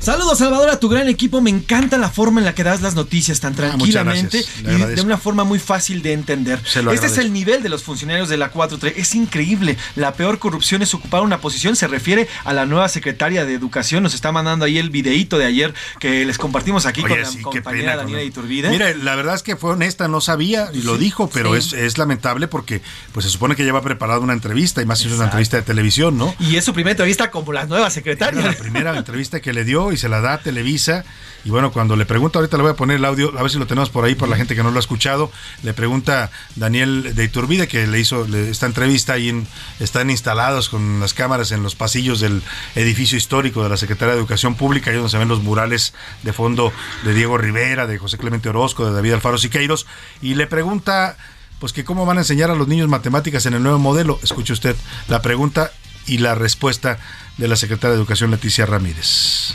[0.00, 1.40] Saludos, Salvador, a tu gran equipo.
[1.40, 5.02] Me encanta la forma en la que das las noticias tan ah, tranquilamente y de
[5.02, 6.60] una forma muy fácil de entender.
[6.92, 8.94] Este es el nivel de los funcionarios de la 4.3.
[8.96, 9.76] Es increíble.
[9.96, 11.76] La peor corrupción es ocupar una posición.
[11.76, 14.02] Se refiere a la nueva secretaria de Educación.
[14.02, 17.96] Nos está mandando ahí el videíto de ayer que les compartimos aquí con la compañera
[17.96, 18.70] Daniela Iturbide.
[18.70, 21.98] Mira, la verdad es que fue honesta, no sabía y lo dijo, pero es, es,
[21.98, 22.80] lamentable porque
[23.12, 25.62] pues se supone que lleva preparada una entrevista y más si es una entrevista de
[25.62, 26.34] televisión, ¿no?
[26.40, 28.42] Y es su primera entrevista como la nueva secretaria.
[28.42, 31.04] la primera entrevista que le dio y se la da Televisa.
[31.44, 33.58] Y bueno, cuando le pregunta, ahorita le voy a poner el audio, a ver si
[33.58, 35.32] lo tenemos por ahí por la gente que no lo ha escuchado.
[35.62, 39.46] Le pregunta Daniel de Iturbide, que le hizo esta entrevista y
[39.78, 42.42] están instalados con las cámaras en los pasillos del
[42.74, 46.32] edificio histórico de la Secretaría de Educación Pública, ahí donde se ven los murales de
[46.32, 46.72] fondo
[47.04, 49.86] de Diego Rivera, de José Clemente Orozco, de David Alfaro Siqueiros.
[50.20, 51.16] Y le pregunta
[51.58, 54.18] pues que cómo van a enseñar a los niños matemáticas en el nuevo modelo.
[54.22, 54.74] Escuche usted
[55.08, 55.70] la pregunta
[56.10, 56.98] y la respuesta
[57.38, 59.54] de la secretaria de Educación Leticia Ramírez.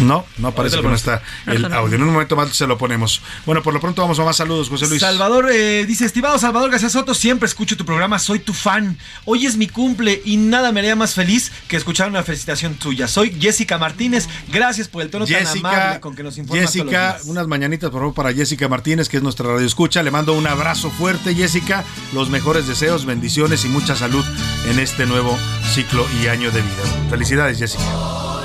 [0.00, 1.96] No, no parece que no está el audio.
[1.96, 3.20] En un momento más se lo ponemos.
[3.46, 5.00] Bueno, por lo pronto vamos a más saludos, José Luis.
[5.00, 8.98] Salvador eh, dice, estimado Salvador García Soto, siempre escucho tu programa, soy tu fan.
[9.24, 13.08] Hoy es mi cumple y nada me haría más feliz que escuchar una felicitación tuya.
[13.08, 17.46] Soy Jessica Martínez, gracias por el tono tan amable con que nos informas Jessica, unas
[17.46, 20.02] mañanitas por favor para Jessica Martínez, que es nuestra radio escucha.
[20.02, 21.84] Le mando un abrazo fuerte, Jessica.
[22.12, 24.24] Los mejores deseos, bendiciones y mucha salud
[24.66, 25.36] en este nuevo
[25.72, 27.08] ciclo y año de vida.
[27.10, 28.39] Felicidades, Jessica.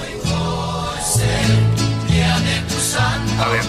[3.40, 3.64] A ver.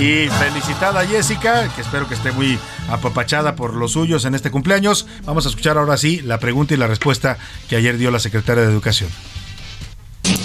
[0.00, 2.58] Y felicitada a Jessica, que espero que esté muy
[2.88, 5.06] apapachada por los suyos en este cumpleaños.
[5.24, 7.36] Vamos a escuchar ahora sí la pregunta y la respuesta
[7.68, 9.10] que ayer dio la secretaria de Educación.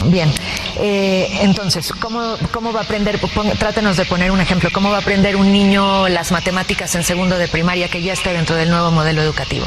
[0.06, 0.32] Bien,
[0.78, 3.20] eh, entonces, ¿cómo, ¿cómo va a aprender?
[3.58, 4.70] trátenos de poner un ejemplo.
[4.74, 8.34] ¿Cómo va a aprender un niño las matemáticas en segundo de primaria que ya está
[8.34, 9.66] dentro del nuevo modelo educativo?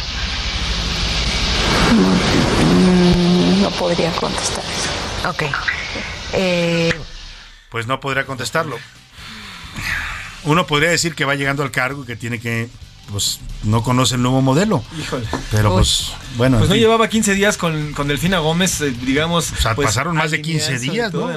[3.62, 5.28] No podría contestar eso.
[5.28, 5.44] Ok.
[6.32, 6.92] Eh,
[7.70, 8.78] pues no podría contestarlo.
[10.44, 12.68] Uno podría decir que va llegando al cargo y que tiene que
[13.10, 14.82] pues no conoce el nuevo modelo.
[14.98, 15.26] Híjole.
[15.50, 16.58] Pero pues bueno.
[16.58, 19.52] Pues no llevaba 15 días con, con Delfina Gómez, eh, digamos.
[19.52, 21.28] O sea, pues, pasaron más de 15 días, ¿no?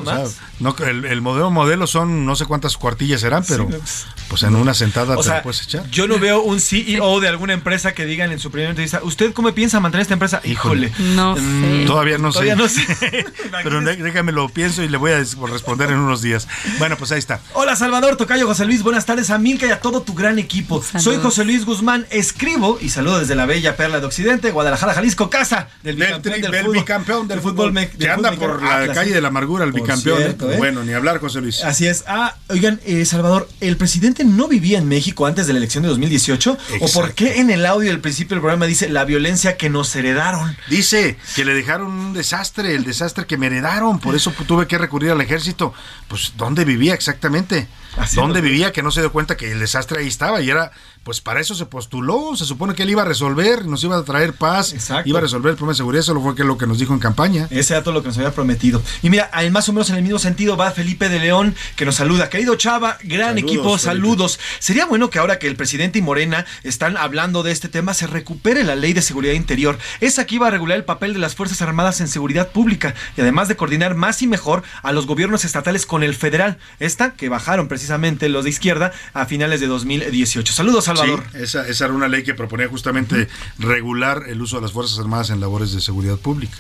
[0.60, 4.74] no el, modelo modelo son no sé cuántas cuartillas serán, pero pues, pues, en una
[4.74, 5.90] sentada te lo puedes echar.
[5.90, 9.34] Yo no veo un CEO de alguna empresa que digan en su primera entrevista, ¿usted
[9.34, 10.42] cómo piensa mantener esta empresa?
[10.44, 10.92] Híjole.
[11.00, 12.56] No mm, Todavía no sé.
[12.56, 12.86] No sé.
[13.64, 16.48] pero déjame lo pienso y le voy a responder en unos días.
[16.78, 17.42] Bueno, pues ahí está.
[17.54, 20.84] Hola Salvador, Tocayo, José Luis, buenas tardes a Milka y a todo tu gran equipo.
[21.00, 25.30] Soy José Luis Guzmán escribo y saludo desde la bella Perla de Occidente, Guadalajara, Jalisco,
[25.30, 27.74] casa del bicampeón del, fútbol.
[27.88, 30.22] que anda por la calle de la amargura, el bicampeón.
[30.22, 30.36] ¿eh?
[30.40, 30.56] ¿eh?
[30.58, 31.64] Bueno, ni hablar, José Luis.
[31.64, 32.04] Así es.
[32.08, 35.90] Ah, oigan, eh, Salvador, ¿el presidente no vivía en México antes de la elección de
[35.90, 36.58] 2018?
[36.82, 39.96] ¿O por qué en el audio del principio del programa dice la violencia que nos
[39.96, 40.58] heredaron?
[40.70, 44.78] Dice que le dejaron un desastre, el desastre que me heredaron, por eso tuve que
[44.78, 45.74] recurrir al ejército.
[46.12, 47.70] Pues, ¿dónde vivía exactamente?
[48.16, 51.20] ¿Dónde vivía que no se dio cuenta que el desastre ahí estaba y era pues
[51.20, 54.34] para eso se postuló, se supone que él iba a resolver, nos iba a traer
[54.34, 57.00] paz, iba a resolver el problema de seguridad, eso fue lo que nos dijo en
[57.00, 57.48] campaña.
[57.50, 58.84] Ese era todo lo que nos había prometido.
[59.02, 61.96] Y mira, más o menos en el mismo sentido va Felipe de León, que nos
[61.96, 62.30] saluda.
[62.30, 64.40] Querido Chava, gran equipo, saludos.
[64.60, 68.06] Sería bueno que ahora que el presidente y Morena están hablando de este tema, se
[68.06, 69.80] recupere la ley de seguridad interior.
[70.02, 73.22] Esa que iba a regular el papel de las Fuerzas Armadas en seguridad pública y
[73.22, 76.58] además de coordinar más y mejor a los gobiernos estatales con el federal.
[76.80, 80.54] Esta que bajaron precisamente los de izquierda, a finales de 2018.
[80.54, 81.24] Saludos, Salvador.
[81.32, 83.28] Sí, esa, esa era una ley que proponía justamente
[83.60, 86.56] regular el uso de las Fuerzas Armadas en labores de seguridad pública.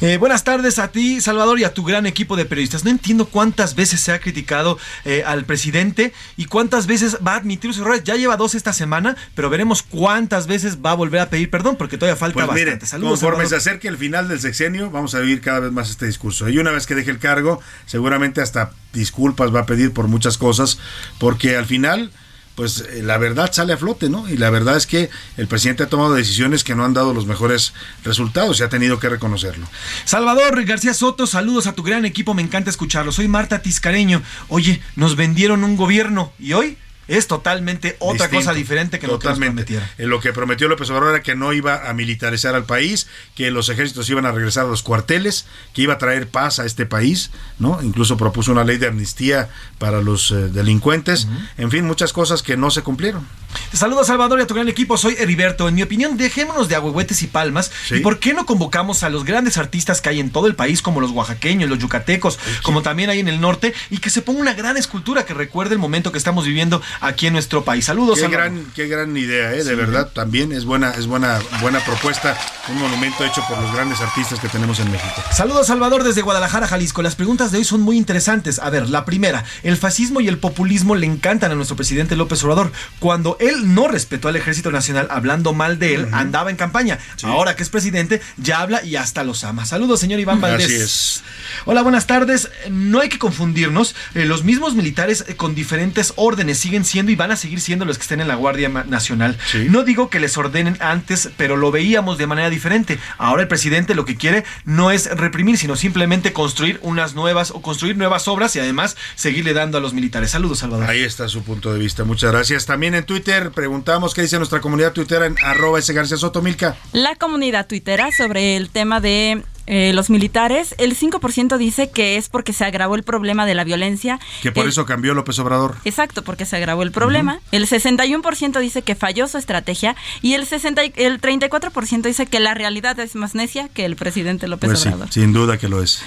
[0.00, 2.84] Eh, buenas tardes a ti, Salvador, y a tu gran equipo de periodistas.
[2.84, 7.36] No entiendo cuántas veces se ha criticado eh, al presidente y cuántas veces va a
[7.36, 8.04] admitir sus errores.
[8.04, 11.76] Ya lleva dos esta semana, pero veremos cuántas veces va a volver a pedir perdón,
[11.76, 12.86] porque todavía falta pues bastante.
[12.86, 16.06] Saludos, conforme se acerque el final del sexenio, vamos a vivir cada vez más este
[16.06, 16.48] discurso.
[16.48, 20.38] Y una vez que deje el cargo, seguramente hasta disculpas va a pedir por muchas
[20.38, 20.78] cosas,
[21.18, 22.10] porque al final
[22.54, 24.28] pues eh, la verdad sale a flote, ¿no?
[24.28, 27.26] Y la verdad es que el presidente ha tomado decisiones que no han dado los
[27.26, 27.72] mejores
[28.04, 29.66] resultados y ha tenido que reconocerlo.
[30.04, 33.12] Salvador García Soto, saludos a tu gran equipo, me encanta escucharlo.
[33.12, 34.22] Soy Marta Tiscareño.
[34.48, 36.76] Oye, nos vendieron un gobierno y hoy
[37.08, 39.90] es totalmente otra cosa diferente que lo que prometiera.
[39.98, 43.50] Eh, lo que prometió López Obrador era que no iba a militarizar al país, que
[43.50, 46.86] los ejércitos iban a regresar a los cuarteles, que iba a traer paz a este
[46.86, 47.82] país, ¿no?
[47.82, 49.48] Incluso propuso una ley de amnistía
[49.78, 51.26] para los eh, delincuentes.
[51.58, 53.26] En fin, muchas cosas que no se cumplieron.
[53.72, 55.68] Saludos Salvador y a tu gran equipo, soy Heriberto.
[55.68, 57.70] En mi opinión, dejémonos de agüehuetes y palmas.
[57.90, 60.82] ¿Y por qué no convocamos a los grandes artistas que hay en todo el país,
[60.82, 64.40] como los oaxaqueños, los yucatecos, como también hay en el norte, y que se ponga
[64.40, 67.84] una gran escultura que recuerde el momento que estamos viviendo aquí en nuestro país.
[67.84, 68.18] Saludos.
[68.18, 69.64] Qué gran, qué gran idea, ¿eh?
[69.64, 70.10] de verdad.
[70.12, 72.36] También es buena, es buena, buena propuesta,
[72.68, 75.22] un monumento hecho por los grandes artistas que tenemos en México.
[75.32, 77.02] Saludos Salvador desde Guadalajara, Jalisco.
[77.02, 78.58] Las preguntas de hoy son muy interesantes.
[78.58, 82.42] A ver, la primera, el fascismo y el populismo le encantan a nuestro presidente López
[82.44, 82.72] Obrador.
[82.98, 86.98] Cuando él no respetó al Ejército Nacional hablando mal de él, andaba en campaña.
[87.22, 89.66] Ahora que es presidente, ya habla y hasta los ama.
[89.66, 90.66] Saludos, señor Iván Valdés.
[90.66, 91.22] Así es.
[91.64, 92.50] Hola, buenas tardes.
[92.70, 93.94] No hay que confundirnos.
[94.14, 97.84] Eh, los mismos militares eh, con diferentes órdenes siguen siendo y van a seguir siendo
[97.84, 99.38] los que estén en la Guardia Nacional.
[99.68, 102.98] No digo que les ordenen antes, pero lo veíamos de manera diferente.
[103.18, 107.62] Ahora el presidente lo que quiere no es reprimir, sino simplemente construir unas nuevas o
[107.62, 110.30] construir nuevas obras y además seguirle dando a los militares.
[110.30, 110.88] Saludos, Salvador.
[110.88, 112.04] Ahí está su punto de vista.
[112.04, 112.66] Muchas gracias.
[112.66, 116.76] También en Twitter preguntamos qué dice nuestra comunidad tuitera en arroba ese García Soto Milka.
[116.92, 122.28] La comunidad tuitera sobre el tema de eh, los militares, el 5% dice que es
[122.28, 124.18] porque se agravó el problema de la violencia.
[124.42, 125.76] Que por eso cambió López Obrador.
[125.84, 127.40] Exacto, porque se agravó el problema.
[127.52, 132.54] El 61% dice que falló su estrategia y el, 60, el 34% dice que la
[132.54, 135.08] realidad es más necia que el presidente López pues Obrador.
[135.10, 136.02] Sí, sin duda que lo es.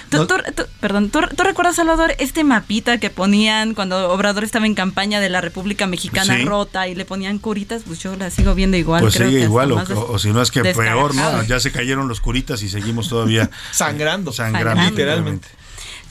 [0.80, 5.40] perdón, ¿tú, recuerdas, Salvador, este mapita que ponían cuando Obrador estaba en campaña de la
[5.40, 7.82] República Mexicana rota y le ponían curitas?
[7.86, 9.00] Pues yo la sigo viendo igual.
[9.00, 11.42] Pues sigue igual, o, si no es que peor, ¿no?
[11.44, 15.48] Ya se cayeron los curitas y seguimos todavía sangrando, sangrando, literalmente.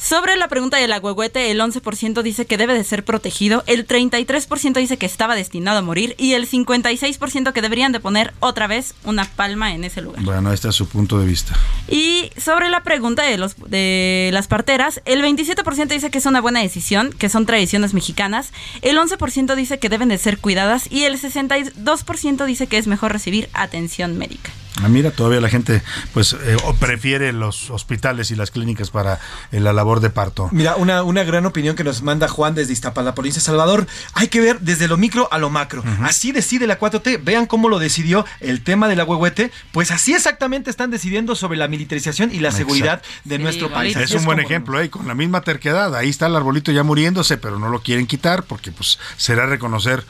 [0.05, 4.73] Sobre la pregunta del agüehuete, el 11% dice que debe de ser protegido, el 33%
[4.73, 8.93] dice que estaba destinado a morir y el 56% que deberían de poner otra vez
[9.03, 10.21] una palma en ese lugar.
[10.23, 11.57] Bueno, este es su punto de vista.
[11.87, 16.41] Y sobre la pregunta de, los, de las parteras, el 27% dice que es una
[16.41, 18.51] buena decisión, que son tradiciones mexicanas,
[18.83, 23.11] el 11% dice que deben de ser cuidadas y el 62% dice que es mejor
[23.11, 24.51] recibir atención médica.
[24.83, 25.81] Ah, mira, todavía la gente
[26.13, 29.19] pues eh, prefiere los hospitales y las clínicas para
[29.51, 30.49] eh, la labor de parto.
[30.51, 33.87] Mira, una, una gran opinión que nos manda Juan desde Iztapalapa, provincia de Salvador.
[34.13, 35.83] Hay que ver desde lo micro a lo macro.
[36.01, 37.23] Así decide la 4T.
[37.23, 39.51] Vean cómo lo decidió el tema del agüehuete.
[39.71, 43.95] Pues así exactamente están decidiendo sobre la militarización y la seguridad de nuestro país.
[43.95, 44.89] Es un buen ejemplo, ¿eh?
[44.89, 45.95] con la misma terquedad.
[45.95, 50.03] Ahí está el arbolito ya muriéndose, pero no lo quieren quitar porque pues será reconocer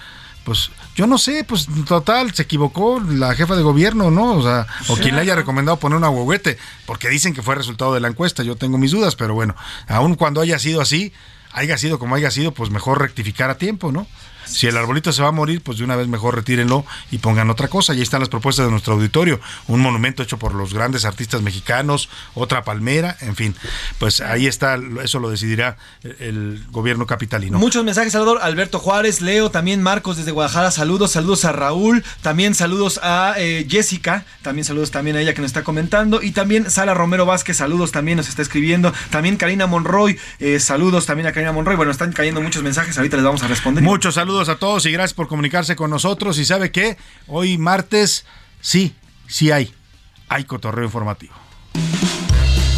[0.45, 4.33] pues yo no sé, pues total, se equivocó la jefa de gobierno, ¿no?
[4.33, 7.95] O sea, o quien le haya recomendado poner una huehuete, porque dicen que fue resultado
[7.95, 9.55] de la encuesta, yo tengo mis dudas, pero bueno,
[9.87, 11.11] aun cuando haya sido así,
[11.51, 14.05] haya sido como haya sido, pues mejor rectificar a tiempo, ¿no?
[14.45, 17.49] Si el arbolito se va a morir, pues de una vez mejor retírenlo y pongan
[17.49, 17.93] otra cosa.
[17.93, 19.39] Y ahí están las propuestas de nuestro auditorio.
[19.67, 23.55] Un monumento hecho por los grandes artistas mexicanos, otra palmera, en fin.
[23.99, 25.77] Pues ahí está, eso lo decidirá
[26.19, 27.57] el gobierno capitalino.
[27.57, 28.39] Muchos mensajes, Salvador.
[28.41, 33.65] Alberto Juárez, Leo, también Marcos desde Guadalajara, saludos, saludos a Raúl, también saludos a eh,
[33.69, 36.21] Jessica, también saludos también a ella que nos está comentando.
[36.21, 38.93] Y también Sala Romero Vázquez, saludos también nos está escribiendo.
[39.09, 41.75] También Karina Monroy, eh, saludos también a Karina Monroy.
[41.75, 43.83] Bueno, están cayendo muchos mensajes, ahorita les vamos a responder.
[43.83, 46.37] Muchos saludos saludos a todos y gracias por comunicarse con nosotros.
[46.39, 48.25] Y sabe que hoy martes,
[48.59, 48.93] sí,
[49.27, 49.73] sí hay,
[50.27, 51.33] hay cotorreo informativo.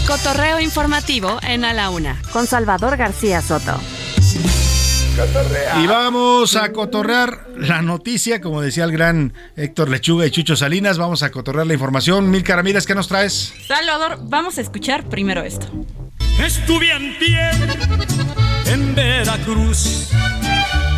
[0.06, 3.80] Cotorreo informativo en A la Una, con Salvador García Soto.
[5.82, 11.00] Y vamos a cotorrear la noticia, como decía el gran Héctor Lechuga y Chucho Salinas,
[11.00, 12.30] vamos a cotorrear la información.
[12.30, 13.52] Mil Ramírez, ¿qué nos traes?
[13.68, 15.68] Salvador, vamos a escuchar primero esto.
[16.40, 17.50] Estuve en pie
[18.68, 20.12] en Veracruz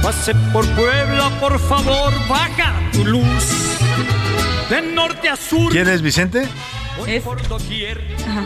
[0.02, 3.78] Pase por Puebla, por favor, baja tu luz.
[4.70, 5.72] De norte a sur.
[5.72, 6.48] ¿Quién es Vicente?
[7.06, 7.24] Es...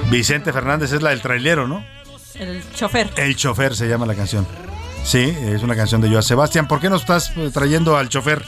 [0.09, 1.85] Vicente Fernández es la del trailero, ¿no?
[2.35, 3.09] El chofer.
[3.17, 4.47] El chofer se llama la canción.
[5.03, 6.67] Sí, es una canción de Joan Sebastián.
[6.67, 8.43] ¿Por qué nos estás eh, trayendo al chofer?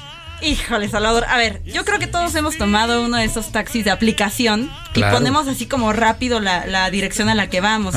[0.45, 1.25] Híjole, Salvador.
[1.27, 5.01] A ver, yo creo que todos hemos tomado uno de esos taxis de aplicación y
[5.01, 7.95] ponemos así como rápido la, dirección a la que vamos.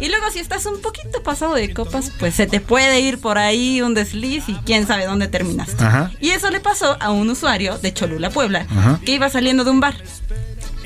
[0.00, 3.36] Y luego si estás un poquito pasado de copas, pues se te puede ir por
[3.36, 5.84] ahí un desliz y quién sabe dónde terminaste.
[6.20, 8.66] Y eso le pasó a un usuario de Cholula, Puebla,
[9.04, 9.94] que iba saliendo de un bar.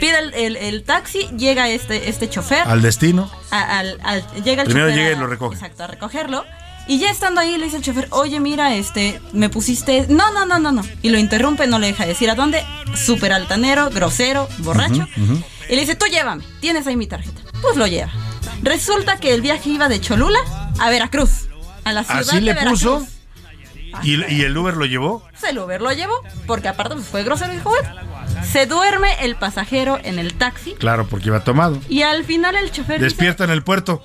[0.00, 0.18] Pide
[0.68, 2.66] el, taxi, llega este, este chofer.
[2.66, 3.30] Al destino.
[3.50, 3.96] al,
[4.44, 5.54] llega el Primero llega y lo recoge.
[5.54, 6.44] Exacto, a recogerlo.
[6.88, 10.06] Y ya estando ahí le dice el chofer, oye, mira, este, me pusiste...
[10.08, 10.82] No, no, no, no, no.
[11.02, 12.64] Y lo interrumpe, no le deja decir a dónde.
[12.94, 15.06] Súper altanero, grosero, borracho.
[15.68, 17.40] Y le dice, tú llévame, tienes ahí mi tarjeta.
[17.60, 18.12] Pues lo lleva.
[18.62, 20.38] Resulta que el viaje iba de Cholula
[20.78, 21.48] a Veracruz.
[21.84, 23.04] A la ciudad Así le puso.
[24.02, 25.24] ¿Y, ¿Y, el Uber lo llevó?
[25.30, 27.72] Pues el Uber lo llevó, porque aparte pues, fue grosero y dijo,
[28.44, 30.74] se duerme el pasajero en el taxi.
[30.74, 31.80] Claro, porque iba tomado.
[31.88, 33.00] Y al final el chofer...
[33.00, 34.02] Despierta en el puerto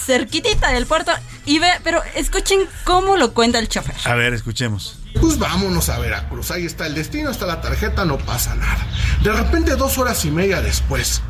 [0.00, 1.12] cerquitita del puerto
[1.50, 3.96] y ve, pero escuchen cómo lo cuenta el chofer.
[4.04, 5.00] A ver, escuchemos.
[5.20, 8.86] Pues vámonos a Veracruz, ahí está el destino, está la tarjeta, no pasa nada.
[9.24, 11.22] De repente, dos horas y media después,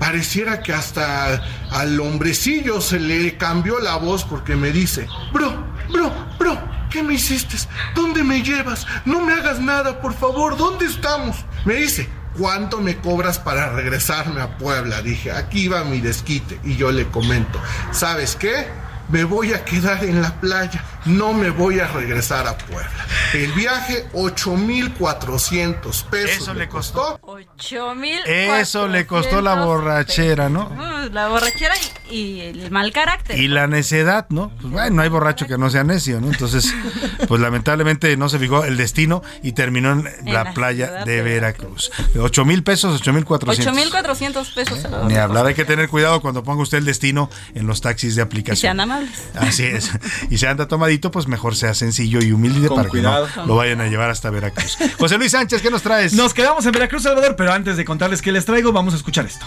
[0.00, 1.40] pareciera que hasta
[1.70, 6.60] al hombrecillo se le cambió la voz porque me dice, bro, bro, bro,
[6.90, 7.56] ¿qué me hiciste?
[7.94, 8.84] ¿Dónde me llevas?
[9.04, 11.36] No me hagas nada, por favor, ¿dónde estamos?
[11.64, 15.02] Me dice, ¿cuánto me cobras para regresarme a Puebla?
[15.02, 16.58] Dije, aquí va mi desquite.
[16.64, 17.60] Y yo le comento,
[17.92, 18.66] ¿sabes qué?
[19.08, 23.06] Me voy a quedar en la playa no me voy a regresar a Puebla.
[23.32, 26.42] El viaje, 8,400 pesos.
[26.42, 27.18] Eso le costó.
[27.22, 28.20] 8,000.
[28.26, 30.70] Eso le costó la borrachera, ¿no?
[30.70, 31.74] Mm, la borrachera
[32.10, 33.38] y, el mal carácter.
[33.38, 34.50] Y la necedad, ¿no?
[34.60, 36.28] Pues bueno, no hay borracho que no sea necio, ¿no?
[36.28, 36.74] Entonces,
[37.28, 41.90] pues lamentablemente no se fijó el destino y terminó en, la, playa de Veracruz.
[42.18, 43.66] 8 mil pesos, 8 mil 400.
[43.66, 44.78] 8 mil 400 pesos.
[45.06, 48.22] Ni hablar, hay que tener cuidado cuando ponga usted el destino en los taxis de
[48.22, 48.58] aplicación.
[48.58, 49.28] Y sean amables.
[49.34, 49.90] Así es.
[50.30, 53.80] Y se anda tomadito pues mejor sea sencillo y humilde para que no lo vayan
[53.80, 54.76] a llevar hasta Veracruz.
[54.98, 56.12] José Luis Sánchez, ¿qué nos traes?
[56.14, 59.26] Nos quedamos en Veracruz, Salvador, pero antes de contarles qué les traigo, vamos a escuchar
[59.26, 59.46] esto.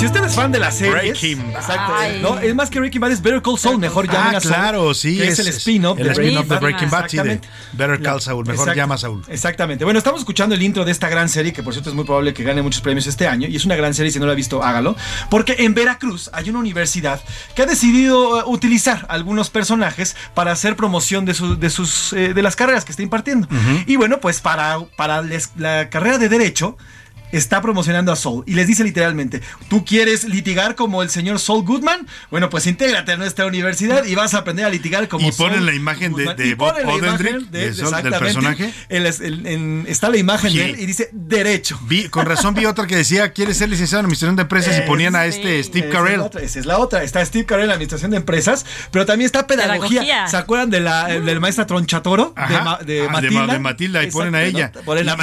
[0.00, 0.92] Si usted es fan de la serie.
[0.94, 2.22] Breaking Bad.
[2.22, 2.38] ¿no?
[2.38, 3.78] Es más que Breaking Bad, es Better Call Saul.
[3.78, 4.54] Mejor llama a Saul.
[4.54, 5.20] claro, sí.
[5.20, 7.08] es, el spin-off de, spin de, Breaking Bad.
[7.08, 7.38] Sí, de
[7.74, 8.46] Better Call Saul.
[8.46, 9.22] Mejor llama a Saul.
[9.28, 9.84] Exactamente.
[9.84, 12.32] Bueno, estamos escuchando el intro de esta gran serie, que por cierto es muy probable
[12.32, 13.46] que gane muchos premios este año.
[13.46, 14.96] Y es una gran serie, si no la ha visto, hágalo.
[15.28, 17.20] Porque en Veracruz hay una universidad
[17.54, 22.40] que ha decidido uh, utilizar algunos personajes para hacer promoción de, de, sus, eh, de
[22.40, 23.48] las carreras que está impartiendo.
[23.84, 25.22] Y bueno, pues para, para
[25.58, 26.78] la carrera de Derecho
[27.32, 31.64] está promocionando a Soul y les dice literalmente, ¿tú quieres litigar como el señor Saul
[31.64, 32.06] Goodman?
[32.30, 35.66] Bueno, pues intégrate a nuestra universidad y vas a aprender a litigar como Y ponen
[35.66, 38.72] la imagen de, Bob Odenkirk, de, del personaje.
[38.88, 41.78] está la imagen de él y dice derecho.
[41.86, 44.78] Vi, con razón vi otra que decía, ¿quieres ser licenciado en administración de empresas?
[44.78, 46.22] y ponían a este Steve Carell.
[46.40, 47.02] esa es la otra.
[47.02, 50.28] Está Steve Carell en administración de empresas, pero también está pedagogía.
[50.28, 52.34] ¿Se acuerdan de la, del maestra Tronchatoro?
[52.36, 53.46] de, ah, Matilda.
[53.46, 54.04] de, Matilda.
[54.04, 54.72] y ponen a ella.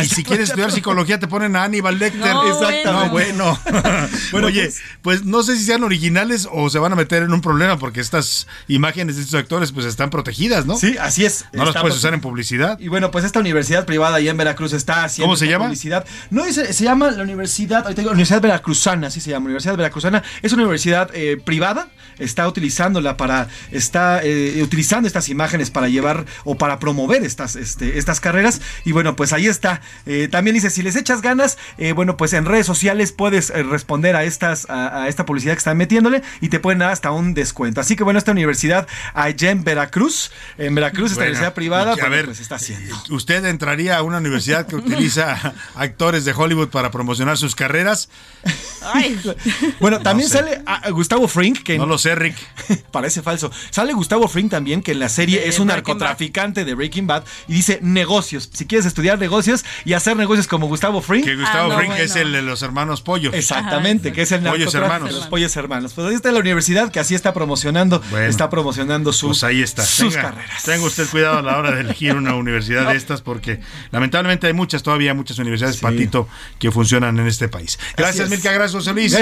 [0.02, 3.10] y, si quieres estudiar psicología, te ponen a Aníbal no, Exacto.
[3.10, 3.60] Bueno.
[4.32, 4.48] bueno.
[4.48, 7.42] Oye, pues, pues, no sé si sean originales o se van a meter en un
[7.42, 10.78] problema porque estas imágenes de estos actores pues están protegidas, ¿no?
[10.78, 11.46] Sí, así es.
[11.54, 12.80] No las puedes usar en publicidad.
[12.80, 15.66] Y bueno, pues esta universidad privada allá en Veracruz está haciendo ¿Cómo se llama?
[15.66, 16.06] publicidad.
[16.30, 20.24] No, se, se llama la Universidad, ahorita digo, Universidad Veracruzana, así se llama, Universidad Veracruzana.
[20.42, 21.88] Es una universidad eh, privada,
[22.20, 27.98] está utilizándola para, está eh, utilizando estas imágenes para llevar o para promover estas, este,
[27.98, 28.62] estas carreras.
[28.86, 29.82] Y bueno, pues ahí está.
[30.06, 31.58] Eh, también dice, si les echas ganas,
[31.96, 35.78] bueno, pues en redes sociales puedes eh, responder a estas a, esta publicidad que están
[35.78, 37.82] metiéndole y te pueden dar hasta un descuento.
[37.82, 42.26] Así que bueno, esta universidad allá en Veracruz, en Veracruz, esta universidad privada, a ver,
[42.26, 42.96] pues está haciendo.
[43.10, 48.10] ¿Usted entraría a una universidad que utiliza actores de Hollywood para promocionar sus carreras?
[49.80, 50.62] Bueno, también sale
[50.92, 52.36] Gustavo Frink, que no lo sé, Rick.
[52.92, 53.52] parece falso.
[53.70, 57.54] Sale Gustavo Frink también, que en la serie es un narcotraficante de Breaking Bad y
[57.54, 58.50] dice negocios.
[58.54, 61.26] Si quieres estudiar negocios y hacer negocios como Gustavo Frink.
[61.26, 63.32] Que Gustavo ah, Frink es el de los hermanos Pollo.
[63.34, 65.12] Exactamente, que es el Pollos hermanos.
[65.12, 65.94] Los pollos hermanos.
[65.94, 69.84] Pues ahí está la universidad que así está promocionando, está promocionando sus, pues ahí está.
[69.84, 70.64] sus carreras.
[70.64, 73.60] Tenga usted cuidado a la hora de elegir una universidad de estas porque
[73.92, 76.28] lamentablemente hay muchas, todavía muchas universidades patito
[76.60, 77.80] que funcionan en este país.
[77.96, 79.16] Gracias, Milka, gracias, José Luis.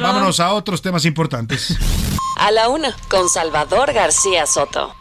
[0.00, 1.76] Vámonos a otros temas importantes.
[2.36, 4.94] A la una, con Salvador García Soto.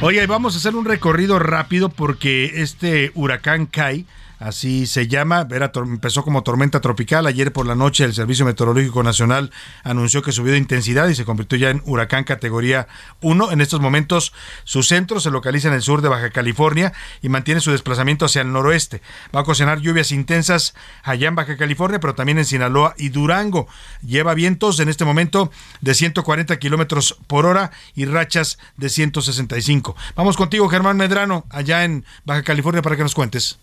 [0.00, 4.06] Oye, vamos a hacer un recorrido rápido porque este huracán Kai
[4.40, 5.46] así se llama.
[5.76, 7.26] empezó como tormenta tropical.
[7.26, 9.52] Ayer por la noche el Servicio Meteorológico Nacional
[9.84, 12.88] anunció que subió de intensidad y se convirtió ya en huracán categoría
[13.20, 13.52] 1.
[13.52, 14.32] En estos momentos
[14.64, 16.92] su centro se localiza en el sur de Baja California
[17.22, 19.02] y mantiene su desplazamiento hacia el noroeste.
[19.34, 23.68] Va a ocasionar lluvias intensas allá en Baja California, pero también en Sinaloa y Durango.
[24.02, 25.50] Lleva vientos en este momento
[25.80, 29.96] de 140 kilómetros por hora y rachas de 165.
[30.16, 33.58] Vamos contigo, Germán Medrano, allá en Baja California, para que nos cuentes.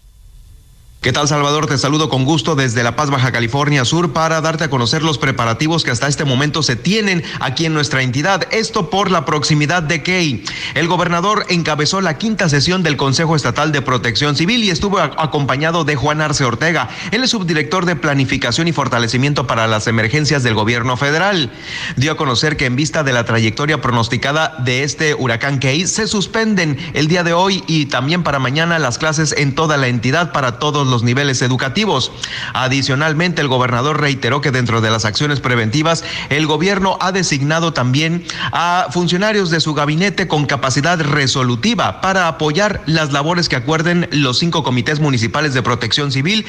[1.07, 1.67] ¿Qué tal Salvador?
[1.67, 5.17] Te saludo con gusto desde La Paz, Baja California Sur para darte a conocer los
[5.17, 8.45] preparativos que hasta este momento se tienen aquí en nuestra entidad.
[8.51, 10.43] Esto por la proximidad de Key.
[10.73, 15.85] El gobernador encabezó la quinta sesión del Consejo Estatal de Protección Civil y estuvo acompañado
[15.85, 20.97] de Juan Arce Ortega, el subdirector de Planificación y Fortalecimiento para las Emergencias del Gobierno
[20.97, 21.53] Federal.
[21.95, 26.05] Dio a conocer que en vista de la trayectoria pronosticada de este huracán Key, se
[26.05, 30.34] suspenden el día de hoy y también para mañana las clases en toda la entidad
[30.34, 32.11] para todos los niveles educativos.
[32.53, 38.25] Adicionalmente, el gobernador reiteró que dentro de las acciones preventivas, el gobierno ha designado también
[38.51, 44.39] a funcionarios de su gabinete con capacidad resolutiva para apoyar las labores que acuerden los
[44.39, 46.47] cinco comités municipales de protección civil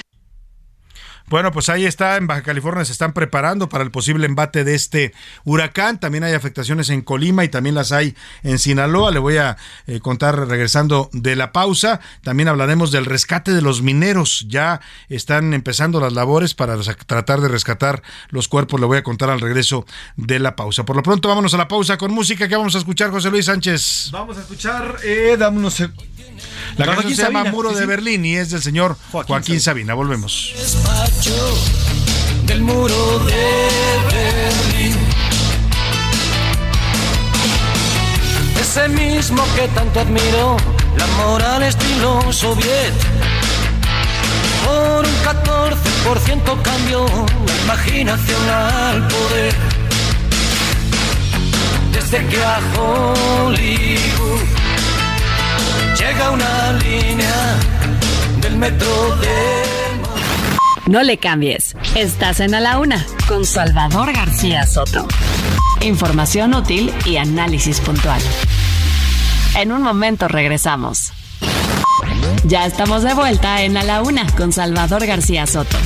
[1.30, 4.74] bueno, pues ahí está, en Baja California se están preparando para el posible embate de
[4.74, 5.12] este
[5.44, 6.00] huracán.
[6.00, 9.10] También hay afectaciones en Colima y también las hay en Sinaloa.
[9.10, 9.56] Le voy a
[9.86, 12.00] eh, contar regresando de la pausa.
[12.22, 14.46] También hablaremos del rescate de los mineros.
[14.48, 16.76] Ya están empezando las labores para
[17.06, 18.80] tratar de rescatar los cuerpos.
[18.80, 19.86] Le voy a contar al regreso
[20.16, 20.84] de la pausa.
[20.84, 22.48] Por lo pronto, vámonos a la pausa con música.
[22.48, 24.10] que vamos a escuchar, José Luis Sánchez?
[24.12, 25.58] Vamos a escuchar, eh, dame
[26.76, 29.94] la canción se llama Muro de Berlín y es del señor Joaquín, Sabina.
[29.94, 30.54] Volvemos.
[32.46, 33.68] Del muro de
[34.12, 34.96] Berlín.
[38.60, 40.56] Ese mismo que tanto admiro,
[40.96, 42.94] la moral estilo soviet.
[44.64, 47.06] Por un 14% cambió
[47.46, 49.54] la imaginación al poder.
[51.92, 54.57] Desde que a Hollywood
[56.08, 57.58] llega una línea
[58.40, 59.28] del metro de...
[60.86, 61.76] No le cambies.
[61.94, 65.06] Estás en A la Una con Salvador García Soto.
[65.82, 68.20] Información útil y análisis puntual.
[69.54, 71.12] En un momento regresamos.
[72.44, 75.76] Ya estamos de vuelta en A la Una con Salvador García Soto.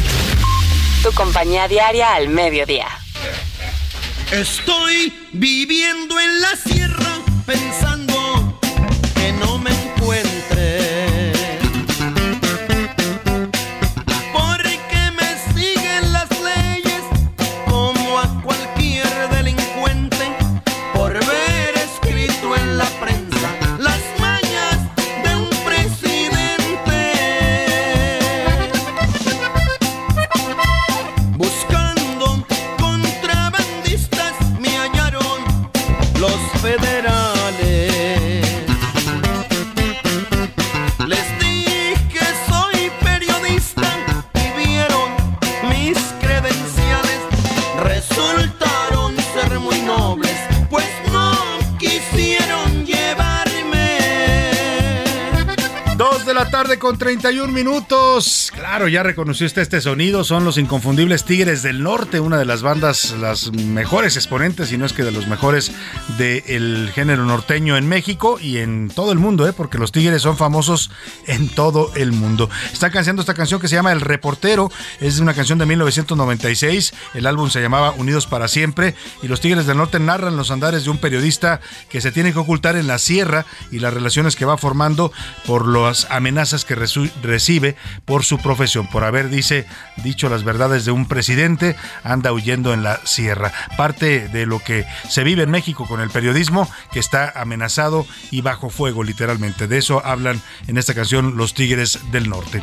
[1.02, 2.86] Tu compañía diaria al mediodía.
[4.30, 7.91] Estoy viviendo en la sierra pensando
[56.92, 58.52] con 31 minutos.
[58.54, 60.24] Claro, ya reconociste este sonido.
[60.24, 64.84] Son los inconfundibles Tigres del Norte, una de las bandas, las mejores exponentes, y no
[64.84, 65.72] es que de los mejores
[66.18, 69.54] del género norteño en México y en todo el mundo, ¿eh?
[69.54, 70.90] porque los Tigres son famosos
[71.26, 72.50] en todo el mundo.
[72.74, 74.70] Está cantando esta canción que se llama El Reportero.
[75.00, 76.92] Es una canción de 1996.
[77.14, 78.94] El álbum se llamaba Unidos para Siempre.
[79.22, 82.40] Y los Tigres del Norte narran los andares de un periodista que se tiene que
[82.40, 85.10] ocultar en la sierra y las relaciones que va formando
[85.46, 86.81] por las amenazas que
[87.22, 89.66] recibe por su profesión, por haber, dice,
[90.02, 93.52] dicho las verdades de un presidente, anda huyendo en la sierra.
[93.76, 98.40] Parte de lo que se vive en México con el periodismo, que está amenazado y
[98.40, 99.66] bajo fuego, literalmente.
[99.66, 102.62] De eso hablan en esta canción los Tigres del Norte.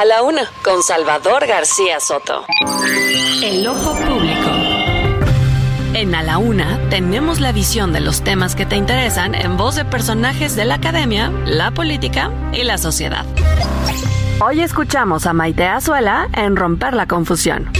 [0.00, 2.46] A la una, con Salvador García Soto.
[3.42, 4.48] El ojo público.
[5.92, 9.76] En A la Una tenemos la visión de los temas que te interesan en voz
[9.76, 13.26] de personajes de la academia, la política y la sociedad.
[14.40, 17.70] Hoy escuchamos a Maite Azuela en Romper la Confusión.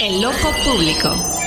[0.00, 1.37] El ojo público.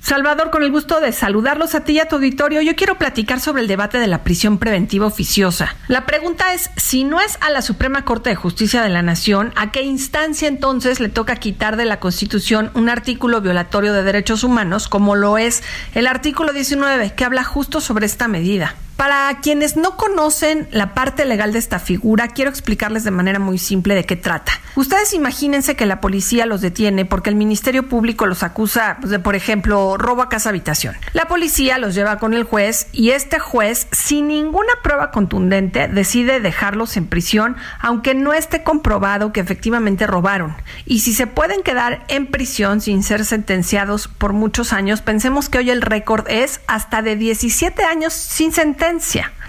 [0.00, 3.38] Salvador, con el gusto de saludarlos a ti y a tu auditorio, yo quiero platicar
[3.38, 5.76] sobre el debate de la prisión preventiva oficiosa.
[5.88, 9.52] La pregunta es, si no es a la Suprema Corte de Justicia de la Nación,
[9.56, 14.42] ¿a qué instancia entonces le toca quitar de la Constitución un artículo violatorio de derechos
[14.42, 15.62] humanos como lo es
[15.94, 18.76] el artículo 19, que habla justo sobre esta medida?
[19.00, 23.56] Para quienes no conocen la parte legal de esta figura, quiero explicarles de manera muy
[23.56, 24.52] simple de qué trata.
[24.76, 29.36] Ustedes imagínense que la policía los detiene porque el Ministerio Público los acusa de, por
[29.36, 30.96] ejemplo, robo a casa habitación.
[31.14, 36.38] La policía los lleva con el juez y este juez, sin ninguna prueba contundente, decide
[36.38, 40.54] dejarlos en prisión, aunque no esté comprobado que efectivamente robaron.
[40.84, 45.56] Y si se pueden quedar en prisión sin ser sentenciados por muchos años, pensemos que
[45.56, 48.89] hoy el récord es hasta de 17 años sin sentencia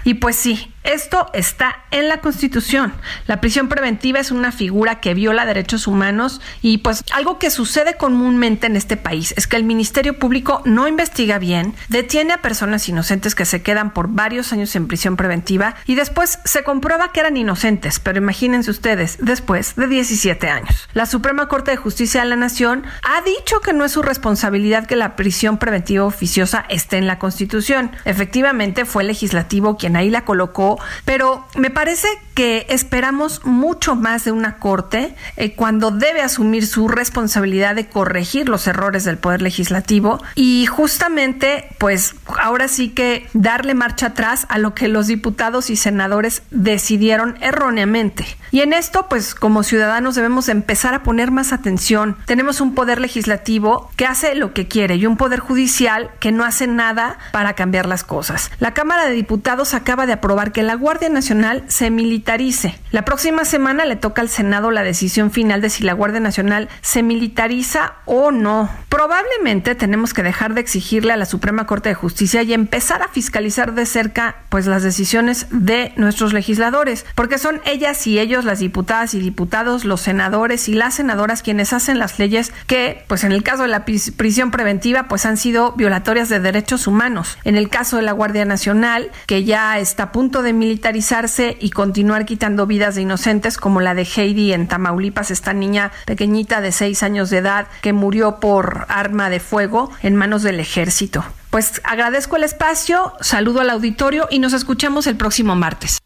[0.04, 2.92] y pues sí, esto está en la Constitución.
[3.26, 7.96] La prisión preventiva es una figura que viola derechos humanos y pues algo que sucede
[7.96, 12.88] comúnmente en este país es que el Ministerio Público no investiga bien, detiene a personas
[12.88, 17.20] inocentes que se quedan por varios años en prisión preventiva y después se comprueba que
[17.20, 20.88] eran inocentes, pero imagínense ustedes, después de 17 años.
[20.94, 24.86] La Suprema Corte de Justicia de la Nación ha dicho que no es su responsabilidad
[24.86, 27.92] que la prisión preventiva oficiosa esté en la Constitución.
[28.04, 30.71] Efectivamente fue el legislativo quien ahí la colocó
[31.04, 36.88] pero me parece que esperamos mucho más de una Corte eh, cuando debe asumir su
[36.88, 43.74] responsabilidad de corregir los errores del Poder Legislativo y justamente, pues ahora sí que darle
[43.74, 48.26] marcha atrás a lo que los diputados y senadores decidieron erróneamente.
[48.50, 52.16] Y en esto, pues como ciudadanos debemos empezar a poner más atención.
[52.26, 56.44] Tenemos un Poder Legislativo que hace lo que quiere y un Poder Judicial que no
[56.44, 58.50] hace nada para cambiar las cosas.
[58.58, 62.78] La Cámara de Diputados acaba de aprobar que la Guardia Nacional se militarice.
[62.90, 66.68] La próxima semana le toca al Senado la decisión final de si la Guardia Nacional
[66.80, 68.70] se militariza o no.
[68.88, 73.08] Probablemente tenemos que dejar de exigirle a la Suprema Corte de Justicia y empezar a
[73.08, 78.58] fiscalizar de cerca pues las decisiones de nuestros legisladores, porque son ellas y ellos las
[78.58, 83.32] diputadas y diputados, los senadores y las senadoras quienes hacen las leyes que pues en
[83.32, 87.38] el caso de la prisión preventiva pues han sido violatorias de derechos humanos.
[87.44, 91.70] En el caso de la Guardia Nacional, que ya está a punto de militarizarse y
[91.70, 96.72] continuar quitando vidas de inocentes como la de Heidi en Tamaulipas, esta niña pequeñita de
[96.72, 101.24] seis años de edad que murió por arma de fuego en manos del ejército.
[101.50, 105.98] Pues agradezco el espacio, saludo al auditorio y nos escuchamos el próximo martes.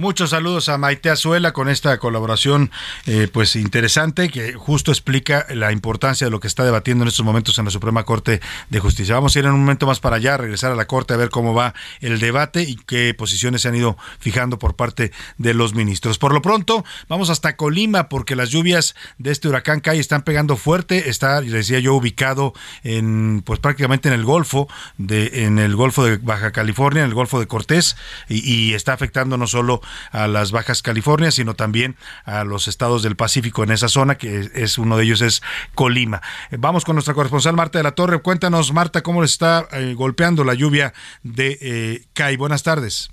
[0.00, 2.70] Muchos saludos a Maite Azuela con esta colaboración
[3.06, 7.24] eh, pues interesante que justo explica la importancia de lo que está debatiendo en estos
[7.24, 9.16] momentos en la Suprema Corte de Justicia.
[9.16, 11.30] Vamos a ir en un momento más para allá, regresar a la Corte a ver
[11.30, 15.74] cómo va el debate y qué posiciones se han ido fijando por parte de los
[15.74, 16.16] ministros.
[16.16, 20.56] Por lo pronto, vamos hasta Colima porque las lluvias de este huracán Kai están pegando
[20.56, 21.10] fuerte.
[21.10, 22.54] Está, decía yo, ubicado
[22.84, 27.14] en pues prácticamente en el Golfo de en el Golfo de Baja California, en el
[27.14, 27.96] Golfo de Cortés
[28.28, 33.02] y, y está afectando no solo a las Bajas California, sino también a los estados
[33.02, 35.42] del Pacífico en esa zona, que es uno de ellos es
[35.74, 36.22] Colima.
[36.50, 38.20] Vamos con nuestra corresponsal Marta de la Torre.
[38.20, 40.92] Cuéntanos, Marta, cómo le está eh, golpeando la lluvia
[41.22, 42.36] de eh, CAI.
[42.36, 43.10] Buenas tardes.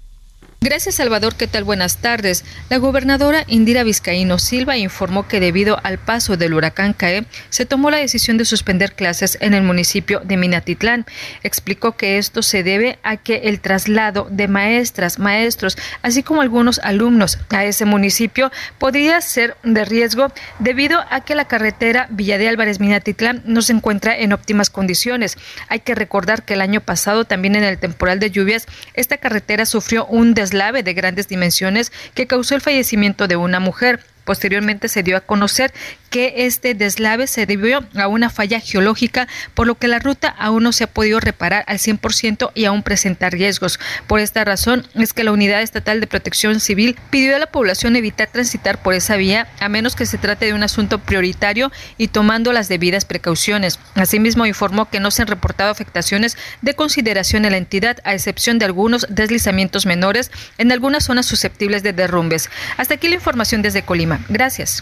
[0.62, 1.36] Gracias, Salvador.
[1.36, 1.64] ¿Qué tal?
[1.64, 2.44] Buenas tardes.
[2.70, 7.92] La gobernadora Indira Vizcaíno Silva informó que debido al paso del huracán CAE, se tomó
[7.92, 11.06] la decisión de suspender clases en el municipio de Minatitlán.
[11.44, 16.80] Explicó que esto se debe a que el traslado de maestras, maestros, así como algunos
[16.80, 22.50] alumnos a ese municipio podría ser de riesgo debido a que la carretera Villa de
[22.50, 25.38] Álvarez Minatitlán no se encuentra en óptimas condiciones.
[25.68, 28.66] Hay que recordar que el año pasado, también en el temporal de lluvias,
[28.96, 34.00] esta carretera sufrió un deslave de grandes dimensiones que causó el fallecimiento de una mujer.
[34.26, 35.74] Posteriormente se dio a conocer
[36.16, 40.64] que este deslave se debió a una falla geológica, por lo que la ruta aún
[40.64, 43.82] no se ha podido reparar al 100% y aún presenta riesgos.
[44.08, 47.98] Por esta razón es que la Unidad Estatal de Protección Civil pidió a la población
[47.98, 52.08] evitar transitar por esa vía a menos que se trate de un asunto prioritario y
[52.08, 53.78] tomando las debidas precauciones.
[53.96, 58.58] Asimismo informó que no se han reportado afectaciones de consideración en la entidad a excepción
[58.58, 62.50] de algunos deslizamientos menores en algunas zonas susceptibles de derrumbes.
[62.78, 64.24] Hasta aquí la información desde Colima.
[64.30, 64.82] Gracias.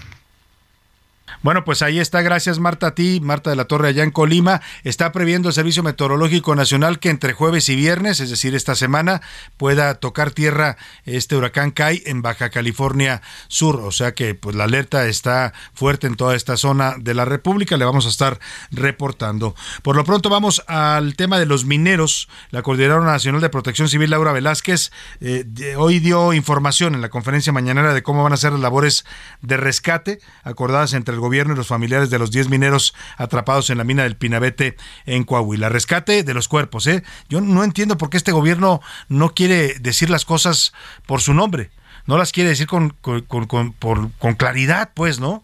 [1.44, 2.22] Bueno, pues ahí está.
[2.22, 4.61] Gracias, Marta, a ti, Marta de la Torre, allá en Colima.
[4.86, 9.22] Está previendo el Servicio Meteorológico Nacional que entre jueves y viernes, es decir, esta semana,
[9.57, 13.82] pueda tocar tierra este huracán Kai en Baja California Sur.
[13.82, 17.76] O sea que pues la alerta está fuerte en toda esta zona de la República.
[17.76, 18.40] Le vamos a estar
[18.72, 19.53] reportando.
[19.82, 22.30] Por lo pronto vamos al tema de los mineros.
[22.52, 27.52] La Coordinadora Nacional de Protección Civil, Laura Velázquez, eh, hoy dio información en la conferencia
[27.52, 29.03] mañanera de cómo van a ser las labores
[29.41, 33.77] de rescate acordadas entre el gobierno y los familiares de los 10 mineros atrapados en
[33.77, 35.69] la mina del Pinabete en Coahuila.
[35.69, 37.03] Rescate de los cuerpos, ¿eh?
[37.30, 40.73] Yo no entiendo por qué este gobierno no quiere decir las cosas
[41.05, 41.72] por su nombre.
[42.05, 45.43] No las quiere decir con, con, con, con claridad, pues, ¿no?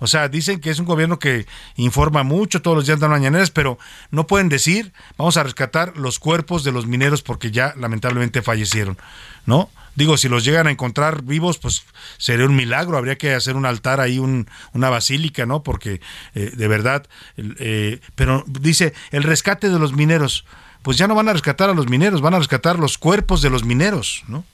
[0.00, 1.46] O sea, dicen que es un gobierno que
[1.76, 3.78] informa mucho, todos los días dan mañaneras, pero
[4.10, 8.96] no pueden decir, vamos a rescatar los cuerpos de los mineros porque ya lamentablemente fallecieron,
[9.44, 9.70] ¿no?
[9.98, 11.82] Digo, si los llegan a encontrar vivos, pues
[12.18, 15.64] sería un milagro, habría que hacer un altar ahí, un, una basílica, ¿no?
[15.64, 16.00] Porque
[16.36, 20.44] eh, de verdad, eh, pero dice, el rescate de los mineros,
[20.82, 23.50] pues ya no van a rescatar a los mineros, van a rescatar los cuerpos de
[23.50, 24.44] los mineros, ¿no?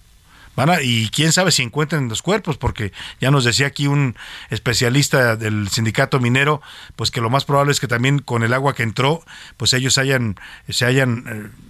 [0.82, 4.16] y quién sabe si encuentran los cuerpos, porque ya nos decía aquí un
[4.50, 6.62] especialista del sindicato minero,
[6.96, 9.22] pues que lo más probable es que también con el agua que entró,
[9.56, 10.36] pues ellos hayan,
[10.68, 11.63] se hayan eh,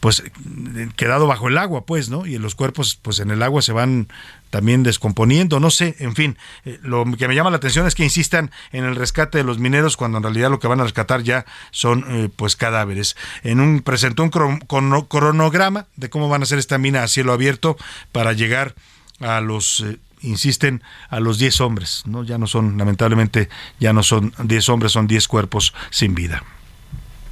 [0.00, 0.22] pues
[0.96, 2.26] quedado bajo el agua, pues, ¿no?
[2.26, 4.08] Y los cuerpos, pues en el agua se van
[4.50, 8.04] también descomponiendo, no sé, en fin, eh, lo que me llama la atención es que
[8.04, 11.22] insistan en el rescate de los mineros cuando en realidad lo que van a rescatar
[11.22, 13.16] ya son eh, pues cadáveres.
[13.42, 17.76] En un presentó un cronograma de cómo van a hacer esta mina a cielo abierto
[18.12, 18.74] para llegar
[19.20, 22.24] a los eh, insisten a los 10 hombres, ¿no?
[22.24, 23.48] Ya no son lamentablemente
[23.78, 26.42] ya no son 10 hombres, son 10 cuerpos sin vida.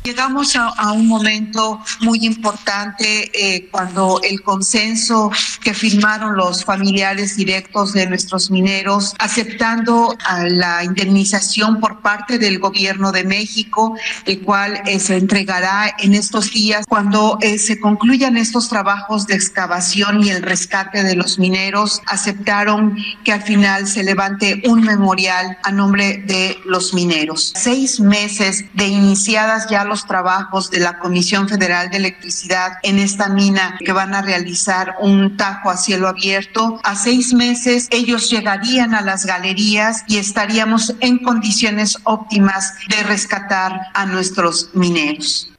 [0.07, 5.31] Llegamos a, un momento muy importante eh, cuando el consenso
[5.63, 10.15] que firmaron los familiares directos de nuestros mineros, aceptando
[10.47, 16.53] la indemnización por parte del gobierno de México, el cual eh, se entregará en estos
[16.53, 22.03] días cuando eh, se concluyan estos trabajos de excavación y el rescate de los mineros,
[22.09, 22.95] aceptaron
[23.25, 27.55] que al final se levante un memorial a nombre de los mineros.
[27.57, 33.29] Seis meses de iniciadas ya los trabajos de la Comisión Federal de Electricidad en esta
[33.29, 36.81] mina que van a realizar un tajo a cielo abierto.
[36.83, 43.89] A seis meses ellos llegarían a las galerías y estaríamos en condiciones óptimas de rescatar
[43.95, 45.54] a nuestros mineros.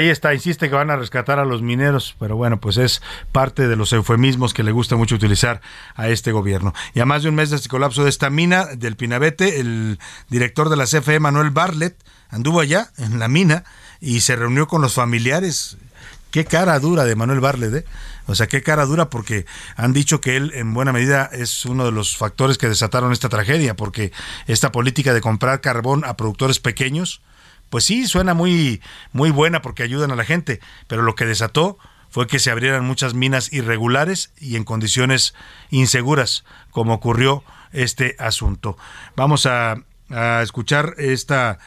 [0.00, 3.02] Ahí está, insiste que van a rescatar a los mineros, pero bueno, pues es
[3.32, 5.60] parte de los eufemismos que le gusta mucho utilizar
[5.96, 6.72] a este gobierno.
[6.94, 9.98] Y a más de un mes de este colapso de esta mina del Pinabete, el
[10.28, 11.96] director de la CFE, Manuel Barlet,
[12.30, 13.64] anduvo allá en la mina
[14.00, 15.78] y se reunió con los familiares.
[16.30, 17.84] Qué cara dura de Manuel Barlet, ¿eh?
[18.28, 21.84] O sea, qué cara dura porque han dicho que él en buena medida es uno
[21.84, 24.12] de los factores que desataron esta tragedia, porque
[24.46, 27.20] esta política de comprar carbón a productores pequeños,
[27.70, 28.80] pues sí, suena muy,
[29.12, 31.78] muy buena porque ayudan a la gente, pero lo que desató
[32.10, 35.34] fue que se abrieran muchas minas irregulares y en condiciones
[35.70, 38.76] inseguras, como ocurrió este asunto.
[39.16, 39.82] Vamos a
[40.42, 41.58] escuchar esta.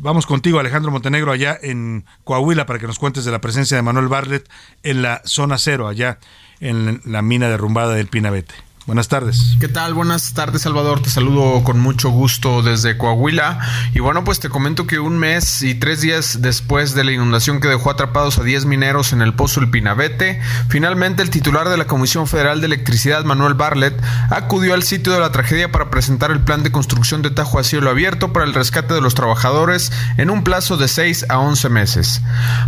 [0.00, 3.82] vamos contigo, Alejandro Montenegro, allá en Coahuila, para que nos cuentes de la presencia de
[3.82, 4.48] Manuel Barlet
[4.82, 6.18] en la zona cero, allá
[6.60, 8.54] en la mina derrumbada del Pinabete.
[8.84, 9.56] Buenas tardes.
[9.60, 9.94] ¿Qué tal?
[9.94, 11.00] Buenas tardes, Salvador.
[11.00, 13.60] Te saludo con mucho gusto desde Coahuila.
[13.94, 17.60] Y bueno, pues te comento que un mes y tres días después de la inundación
[17.60, 21.76] que dejó atrapados a 10 mineros en el pozo El Pinabete, finalmente el titular de
[21.76, 23.94] la Comisión Federal de Electricidad, Manuel Barlet,
[24.30, 27.64] acudió al sitio de la tragedia para presentar el plan de construcción de Tajo a
[27.64, 31.68] cielo abierto para el rescate de los trabajadores en un plazo de 6 a 11
[31.68, 32.20] meses.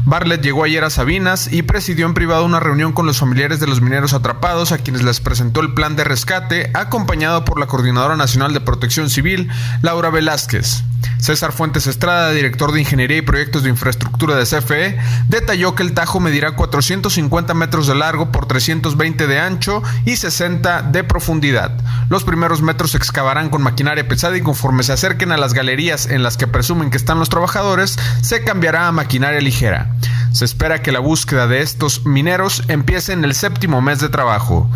[0.05, 3.67] Barlet llegó ayer a Sabinas y presidió en privado una reunión con los familiares de
[3.67, 8.17] los mineros atrapados, a quienes les presentó el plan de rescate, acompañado por la Coordinadora
[8.17, 9.51] Nacional de Protección Civil,
[9.83, 10.85] Laura Velázquez.
[11.19, 14.99] César Fuentes Estrada, director de Ingeniería y Proyectos de Infraestructura de CFE,
[15.29, 20.83] detalló que el Tajo medirá 450 metros de largo por 320 de ancho y 60
[20.83, 21.73] de profundidad.
[22.09, 26.07] Los primeros metros se excavarán con maquinaria pesada y conforme se acerquen a las galerías
[26.07, 29.95] en las que presumen que están los trabajadores, se cambiará a maquinaria ligera.
[30.33, 34.69] Se espera que la búsqueda de estos mineros empiece en el séptimo mes de trabajo.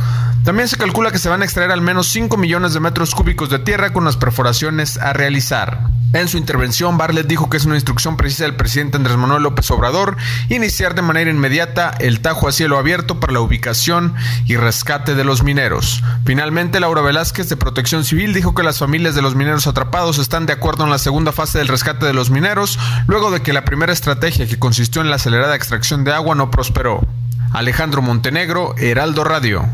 [0.44, 3.50] También se calcula que se van a extraer al menos 5 millones de metros cúbicos
[3.50, 5.88] de tierra con las perforaciones a realizar.
[6.14, 9.70] En su intervención, Barlet dijo que es una instrucción precisa del presidente Andrés Manuel López
[9.70, 10.16] Obrador
[10.48, 14.14] iniciar de manera inmediata el tajo a cielo abierto para la ubicación
[14.46, 16.02] y rescate de los mineros.
[16.24, 20.46] Finalmente, Laura Velázquez de Protección Civil dijo que las familias de los mineros atrapados están
[20.46, 23.66] de acuerdo en la segunda fase del rescate de los mineros, luego de que la
[23.66, 27.06] primera estrategia que consistió en la acelerada extracción de agua no prosperó.
[27.52, 29.68] Alejandro Montenegro, Heraldo Radio.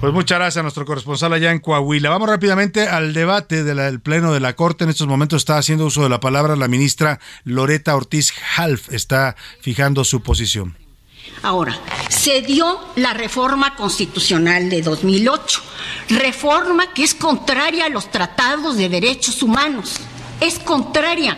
[0.00, 2.08] Pues muchas gracias a nuestro corresponsal allá en Coahuila.
[2.08, 4.84] Vamos rápidamente al debate del Pleno de la Corte.
[4.84, 8.90] En estos momentos está haciendo uso de la palabra la ministra Loreta Ortiz Half.
[8.94, 10.74] Está fijando su posición.
[11.42, 11.78] Ahora,
[12.08, 15.62] se dio la reforma constitucional de 2008,
[16.08, 20.00] reforma que es contraria a los tratados de derechos humanos.
[20.40, 21.36] Es contraria,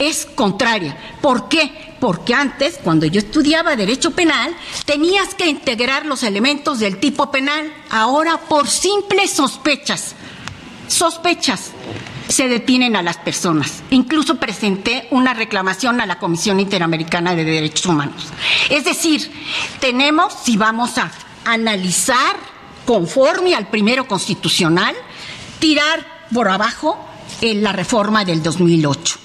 [0.00, 0.96] es contraria.
[1.20, 1.91] ¿Por qué?
[2.02, 4.52] Porque antes, cuando yo estudiaba derecho penal,
[4.86, 7.72] tenías que integrar los elementos del tipo penal.
[7.90, 10.16] Ahora, por simples sospechas,
[10.88, 11.70] sospechas
[12.26, 13.84] se detienen a las personas.
[13.90, 18.24] Incluso presenté una reclamación a la Comisión Interamericana de Derechos Humanos.
[18.68, 19.30] Es decir,
[19.78, 21.08] tenemos, si vamos a
[21.44, 22.34] analizar
[22.84, 24.96] conforme al primero constitucional,
[25.60, 26.04] tirar
[26.34, 26.98] por abajo
[27.40, 29.22] en la reforma del 2008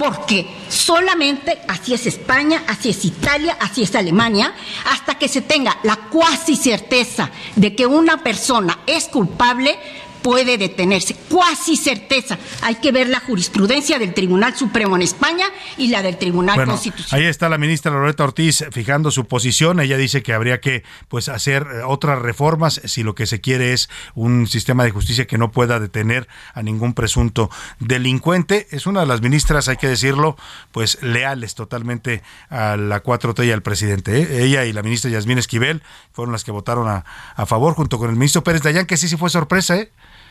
[0.00, 4.54] porque solamente así es España, así es Italia, así es Alemania,
[4.90, 9.78] hasta que se tenga la cuasi certeza de que una persona es culpable,
[10.22, 11.16] puede detenerse.
[11.28, 12.38] Cuasi certeza.
[12.62, 17.22] Hay que ver la jurisprudencia del Tribunal Supremo en España y la del Tribunal Constitucional.
[17.22, 19.80] Ahí está la ministra Loreta Ortiz fijando su posición.
[19.80, 23.72] Ella dice que habría que pues hacer eh, otras reformas si lo que se quiere
[23.72, 28.66] es un sistema de justicia que no pueda detener a ningún presunto delincuente.
[28.70, 30.36] Es una de las ministras, hay que decirlo,
[30.72, 34.20] pues leales totalmente a la 4T y al presidente.
[34.20, 34.44] ¿eh?
[34.44, 35.82] Ella y la ministra Yasmín Esquivel
[36.12, 37.04] fueron las que votaron a,
[37.36, 39.90] a favor junto con el ministro Pérez Dayán, que sí, sí fue sorpresa, ¿eh?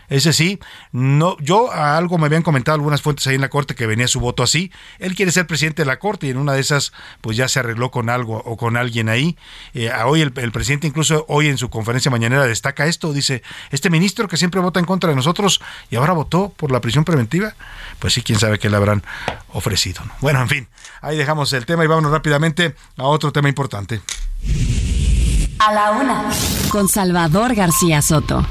[0.10, 0.60] Ese sí,
[0.91, 4.07] no, yo a algo me habían comentado algunas fuentes ahí en la corte que venía
[4.07, 4.72] su voto así.
[4.98, 7.60] Él quiere ser presidente de la corte y en una de esas, pues ya se
[7.60, 9.38] arregló con algo o con alguien ahí.
[9.73, 14.27] Eh, hoy el, presidente incluso hoy en su conferencia mañanera destaca esto, dice, este ministro
[14.27, 15.61] que siempre vota en contra de nosotros
[15.91, 17.53] y ahora votó por la prisión preventiva,
[17.99, 19.03] pues sí, quién sabe qué le habrán
[19.49, 20.02] ofrecido.
[20.22, 20.68] Bueno, en fin,
[21.02, 24.02] ahí dejamos el tema y vámonos rápidamente a otro tema importante.
[25.60, 26.23] A la una,
[26.69, 28.45] con Salvador García Soto.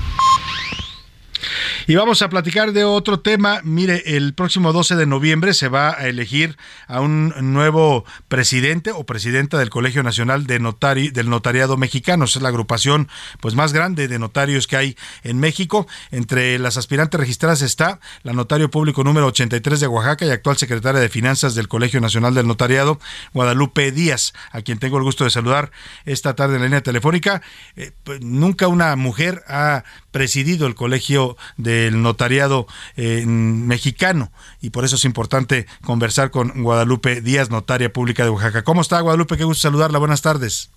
[1.86, 3.60] Y vamos a platicar de otro tema.
[3.64, 6.56] Mire, el próximo 12 de noviembre se va a elegir
[6.86, 12.24] a un nuevo presidente o presidenta del Colegio Nacional de Notari, del Notariado Mexicano.
[12.24, 13.08] Es la agrupación
[13.40, 15.86] pues más grande de notarios que hay en México.
[16.10, 21.00] Entre las aspirantes registradas está la notario público número 83 de Oaxaca y actual secretaria
[21.00, 23.00] de Finanzas del Colegio Nacional del Notariado,
[23.32, 25.70] Guadalupe Díaz, a quien tengo el gusto de saludar
[26.04, 27.42] esta tarde en la línea telefónica.
[27.76, 34.30] Eh, pues, nunca una mujer ha presidido el Colegio del Notariado eh, mexicano
[34.60, 38.62] y por eso es importante conversar con Guadalupe Díaz, notaria pública de Oaxaca.
[38.62, 39.36] ¿Cómo está Guadalupe?
[39.36, 39.98] Qué gusto saludarla.
[39.98, 40.70] Buenas tardes.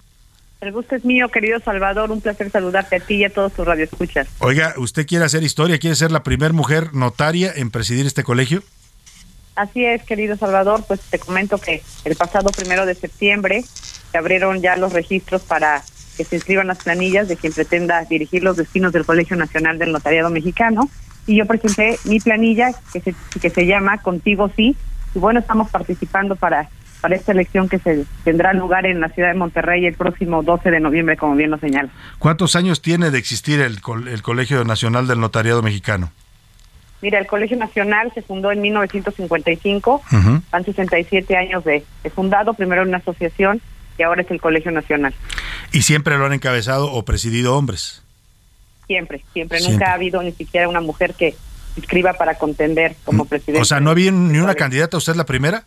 [0.61, 2.11] El gusto es mío, querido Salvador.
[2.11, 4.27] Un placer saludarte a ti y a todos tus radioescuchas.
[4.39, 5.79] Oiga, ¿usted quiere hacer historia?
[5.79, 8.63] ¿Quiere ser la primera mujer notaria en presidir este colegio?
[9.55, 10.83] Así es, querido Salvador.
[10.87, 13.63] Pues te comento que el pasado primero de septiembre
[14.11, 15.83] se abrieron ya los registros para
[16.21, 19.91] que se inscriban las planillas de quien pretenda dirigir los destinos del Colegio Nacional del
[19.91, 20.87] Notariado Mexicano.
[21.25, 24.75] Y yo presenté mi planilla que se, que se llama Contigo Sí.
[25.15, 26.69] Y bueno, estamos participando para,
[27.01, 30.69] para esta elección que se tendrá lugar en la ciudad de Monterrey el próximo 12
[30.69, 31.89] de noviembre, como bien lo señala.
[32.19, 36.11] ¿Cuántos años tiene de existir el, el Colegio Nacional del Notariado Mexicano?
[37.01, 40.03] Mira, el Colegio Nacional se fundó en 1955,
[40.51, 43.59] han 67 años de, de fundado, primero en una asociación
[44.01, 45.13] ahora es el Colegio Nacional.
[45.71, 48.03] ¿Y siempre lo han encabezado o presidido hombres?
[48.87, 49.61] Siempre, siempre.
[49.61, 51.35] Nunca ha habido ni siquiera una mujer que
[51.77, 53.61] inscriba para contender como mm, presidente.
[53.61, 54.97] O sea, ¿no había ni una candidata?
[54.97, 55.65] ¿Usted es la primera?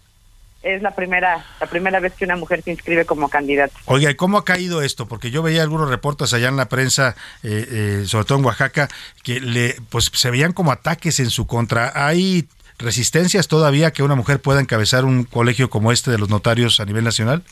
[0.63, 3.75] Es la primera, la primera vez que una mujer se inscribe como candidata.
[3.85, 5.07] Oiga, ¿y cómo ha caído esto?
[5.07, 8.89] Porque yo veía algunos reportes allá en la prensa, eh, eh, sobre todo en Oaxaca,
[9.23, 11.93] que le, pues se veían como ataques en su contra.
[11.95, 12.49] ¿Hay
[12.79, 16.87] resistencias todavía que una mujer pueda encabezar un colegio como este de los notarios a
[16.87, 17.43] nivel nacional?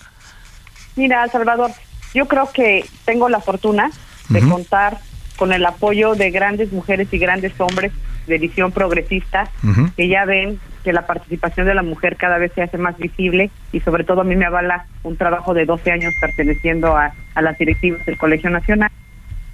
[0.97, 1.71] Mira, Salvador,
[2.15, 3.91] yo creo que tengo la fortuna
[4.29, 4.99] de contar
[5.37, 7.93] con el apoyo de grandes mujeres y grandes hombres
[8.27, 9.51] de visión progresista
[9.97, 13.51] que ya ven que la participación de la mujer cada vez se hace más visible
[13.73, 17.43] y sobre todo a mí me avala un trabajo de 12 años perteneciendo a, a
[17.43, 18.91] las directivas del Colegio Nacional.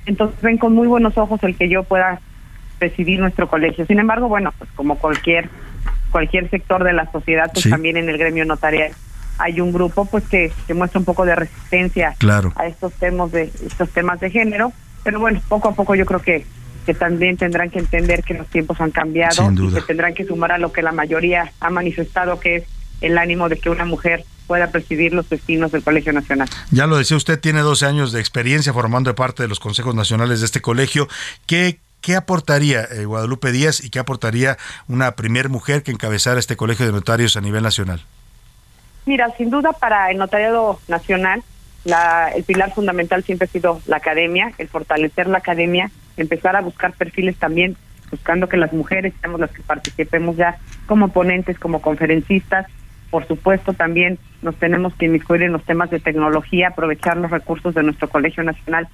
[0.07, 2.21] Entonces ven con muy buenos ojos el que yo pueda
[2.79, 3.85] presidir nuestro colegio.
[3.87, 5.49] Sin embargo, bueno, pues como cualquier
[6.11, 8.93] cualquier sector de la sociedad, pues también en el gremio notarial
[9.39, 12.15] hay un grupo pues que, que muestra un poco de resistencia
[12.57, 14.73] a estos temas de estos temas de género
[15.05, 16.45] pero bueno poco a poco yo creo que
[16.87, 20.53] que también tendrán que entender que los tiempos han cambiado y que tendrán que sumar
[20.53, 22.65] a lo que la mayoría ha manifestado que es
[23.03, 26.49] el ánimo de que una mujer pueda presidir los destinos del Colegio Nacional.
[26.71, 30.41] Ya lo decía usted, tiene 12 años de experiencia formando parte de los consejos nacionales
[30.41, 31.09] de este colegio.
[31.47, 34.57] ¿Qué, qué aportaría eh, Guadalupe Díaz y qué aportaría
[34.89, 38.03] una primer mujer que encabezara este colegio de notarios a nivel nacional?
[39.09, 41.43] Mira, sin duda para el notariado nacional,
[41.87, 46.61] la, el pilar fundamental siempre ha sido la academia, el fortalecer la academia, empezar a
[46.61, 47.75] buscar perfiles también,
[48.11, 52.67] buscando que las mujeres seamos las que participemos ya como ponentes, como conferencistas.
[53.09, 57.75] Por supuesto, también nos tenemos que inmiscuir en los temas de tecnología, aprovechar los recursos
[57.75, 58.89] de nuestro Colegio Nacional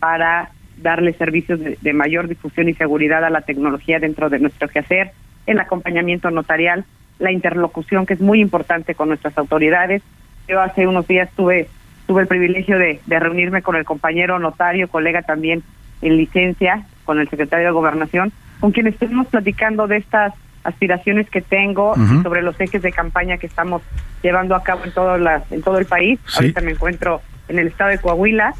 [0.00, 4.66] para darle servicios de, de mayor difusión y seguridad a la tecnología dentro de nuestro
[4.66, 5.12] quehacer,
[5.46, 6.84] el acompañamiento notarial,
[7.20, 10.02] la interlocución que es muy importante con nuestras autoridades.
[10.48, 11.68] Yo hace unos días tuve
[12.10, 15.62] tuve el privilegio de, reunirme con el compañero notario, colega también
[16.02, 20.34] en licencia, con el secretario de Gobernación, con quien estuvimos platicando de estas
[20.64, 21.94] aspiraciones que tengo
[22.24, 23.82] sobre los ejes de campaña que estamos
[24.24, 26.18] llevando a cabo en todo la, en todo el país.
[26.34, 28.54] Ahorita me encuentro en el estado de Coahuila.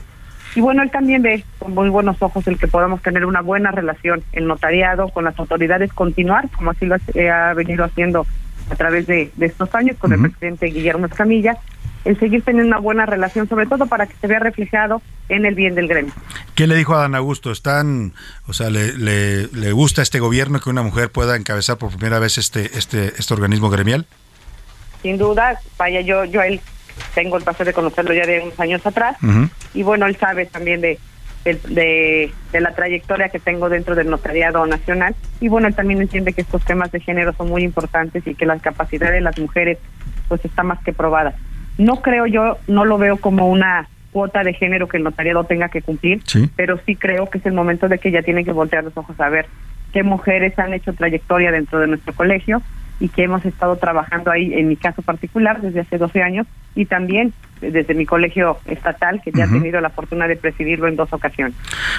[0.54, 3.72] Y bueno, él también ve con muy buenos ojos el que podamos tener una buena
[3.72, 8.28] relación, el notariado con las autoridades, continuar, como así lo ha venido haciendo
[8.70, 11.58] a través de, estos años con el presidente Guillermo Escamilla,
[12.04, 15.54] el seguir teniendo una buena relación, sobre todo para que se vea reflejado en el
[15.54, 16.12] bien del gremio.
[16.54, 17.50] ¿Qué le dijo a Dan Augusto?
[17.50, 18.14] ¿Están,
[18.46, 22.18] o sea, le, le, gusta a este gobierno que una mujer pueda encabezar por primera
[22.18, 24.06] vez este, este, este organismo gremial?
[25.02, 26.60] Sin duda, vaya, yo, yo él
[27.14, 29.16] tengo el placer de conocerlo ya de unos años atrás,
[29.74, 30.98] y bueno, él sabe también de,
[31.44, 36.32] de, de, la trayectoria que tengo dentro del notariado nacional, y bueno, él también entiende
[36.32, 39.78] que estos temas de género son muy importantes y que la capacidad de las mujeres
[40.28, 41.34] pues está más que probada.
[41.78, 45.68] No creo yo, no lo veo como una cuota de género que el notariado tenga
[45.68, 46.22] que cumplir,
[46.56, 49.18] pero sí creo que es el momento de que ya tienen que voltear los ojos
[49.20, 49.46] a ver
[49.92, 52.62] qué mujeres han hecho trayectoria dentro de nuestro colegio
[52.98, 56.84] y que hemos estado trabajando ahí, en mi caso particular, desde hace 12 años y
[56.84, 61.12] también desde mi colegio estatal, que ya he tenido la fortuna de presidirlo en dos
[61.12, 61.54] ocasiones.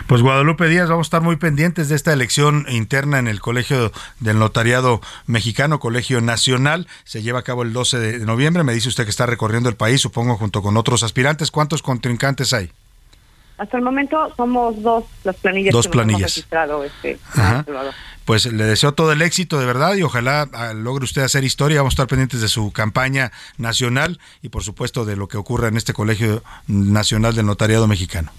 [0.07, 3.91] Pues Guadalupe Díaz, vamos a estar muy pendientes de esta elección interna en el Colegio
[4.19, 6.87] del Notariado Mexicano, Colegio Nacional.
[7.03, 8.63] Se lleva a cabo el 12 de noviembre.
[8.63, 11.51] Me dice usted que está recorriendo el país, supongo, junto con otros aspirantes.
[11.51, 12.71] ¿Cuántos contrincantes hay?
[13.61, 16.43] Hasta el momento somos dos las planillas dos que planillas.
[16.51, 16.85] hemos.
[16.85, 17.19] Este,
[18.25, 21.77] pues le deseo todo el éxito de verdad y ojalá ah, logre usted hacer historia.
[21.77, 25.67] Vamos a estar pendientes de su campaña nacional y por supuesto de lo que ocurra
[25.67, 28.31] en este Colegio Nacional del Notariado Mexicano.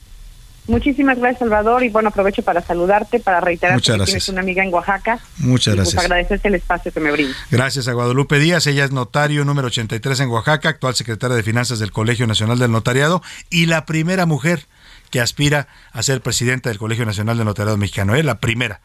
[0.67, 1.85] Muchísimas gracias, Salvador.
[1.85, 5.21] Y bueno, aprovecho para saludarte, para reiterar que tienes una amiga en Oaxaca.
[5.39, 6.05] Muchas pues, gracias.
[6.05, 7.35] agradecerte el espacio que me brinda.
[7.51, 8.67] Gracias a Guadalupe Díaz.
[8.67, 12.71] Ella es notario número 83 en Oaxaca, actual secretaria de Finanzas del Colegio Nacional del
[12.71, 14.67] Notariado y la primera mujer
[15.13, 18.17] que aspira a ser presidenta del Colegio Nacional del Notariado Mexicano.
[18.17, 18.81] Es la primera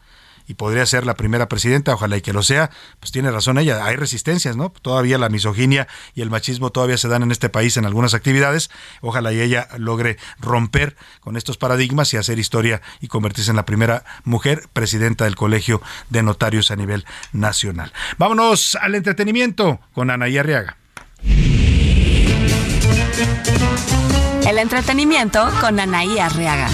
[0.47, 3.85] y podría ser la primera presidenta, ojalá y que lo sea, pues tiene razón ella,
[3.85, 4.71] hay resistencias, ¿no?
[4.81, 8.69] Todavía la misoginia y el machismo todavía se dan en este país en algunas actividades,
[9.01, 13.65] ojalá y ella logre romper con estos paradigmas y hacer historia y convertirse en la
[13.65, 17.91] primera mujer presidenta del Colegio de Notarios a nivel nacional.
[18.17, 20.77] Vámonos al entretenimiento con Anaí Arriaga.
[24.47, 26.69] El entretenimiento con Anaí Arriaga.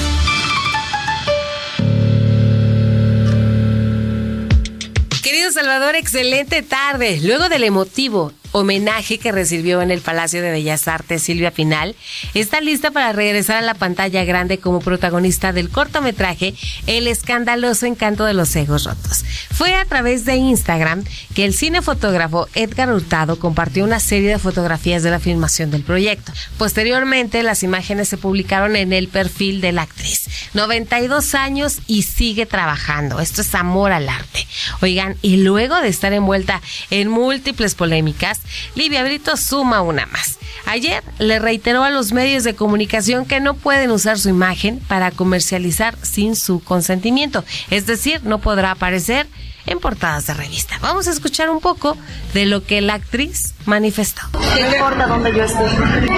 [5.23, 7.19] Querido Salvador, excelente tarde.
[7.23, 11.95] Luego del emotivo homenaje que recibió en el Palacio de Bellas Artes Silvia Pinal,
[12.33, 16.53] está lista para regresar a la pantalla grande como protagonista del cortometraje
[16.87, 19.25] El escandaloso encanto de los egos rotos.
[19.51, 21.03] Fue a través de Instagram
[21.35, 26.31] que el cinefotógrafo Edgar Hurtado compartió una serie de fotografías de la filmación del proyecto.
[26.57, 30.22] Posteriormente, las imágenes se publicaron en el perfil de la actriz.
[30.53, 33.19] 92 años y sigue trabajando.
[33.19, 34.47] Esto es amor al arte.
[34.81, 38.41] Oigan, y luego de estar envuelta en múltiples polémicas,
[38.75, 40.37] Livia Brito suma una más.
[40.65, 45.11] Ayer le reiteró a los medios de comunicación que no pueden usar su imagen para
[45.11, 47.43] comercializar sin su consentimiento.
[47.69, 49.27] Es decir, no podrá aparecer
[49.65, 50.77] en portadas de revista.
[50.81, 51.97] Vamos a escuchar un poco
[52.33, 54.21] de lo que la actriz manifestó.
[54.33, 55.65] No importa dónde yo esté,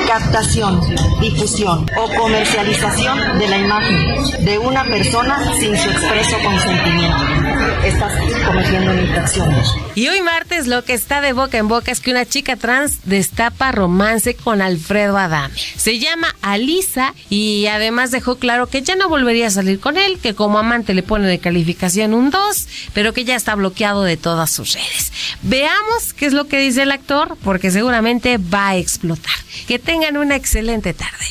[0.07, 0.81] captación,
[1.21, 7.45] difusión o comercialización de la imagen de una persona sin su expreso consentimiento.
[7.85, 8.13] Estás
[8.45, 9.55] cometiendo una infracción.
[9.93, 12.99] Y hoy martes lo que está de boca en boca es que una chica trans
[13.05, 15.53] destapa romance con Alfredo Adame.
[15.55, 20.19] Se llama Alisa y además dejó claro que ya no volvería a salir con él,
[20.19, 24.17] que como amante le pone de calificación un 2, pero que ya está bloqueado de
[24.17, 25.11] todas sus redes.
[25.41, 29.35] Veamos qué es lo que dice el actor, porque seguramente va a explotar.
[29.67, 31.25] Que tengan una excelente tarde.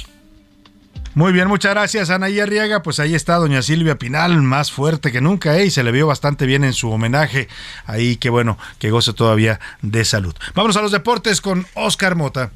[1.15, 2.83] Muy bien, muchas gracias Ana y Arriaga.
[2.83, 5.67] Pues ahí está doña Silvia Pinal, más fuerte que nunca, ¿eh?
[5.67, 7.47] y se le vio bastante bien en su homenaje.
[7.87, 10.35] Ahí que bueno, que goce todavía de salud.
[10.55, 12.51] Vamos a los deportes con Oscar Mota.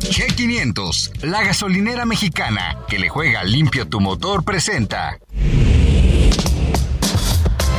[0.00, 5.18] G500, la gasolinera mexicana que le juega limpio tu motor, presenta.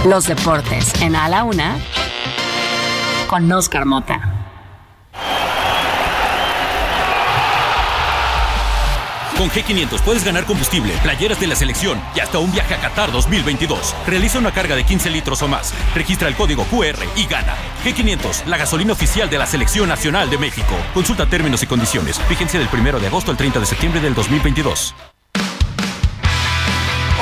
[0.06, 1.78] Los deportes en A la Una
[3.28, 4.22] con Oscar Mota.
[9.38, 13.12] Con G500 puedes ganar combustible, playeras de la selección y hasta un viaje a Qatar
[13.12, 13.94] 2022.
[14.08, 15.74] Realiza una carga de 15 litros o más.
[15.94, 17.56] Registra el código QR y gana.
[17.84, 20.76] G500, la gasolina oficial de la Selección Nacional de México.
[20.94, 22.20] Consulta términos y condiciones.
[22.30, 24.96] Vigencia del 1 de agosto al 30 de septiembre del 2022.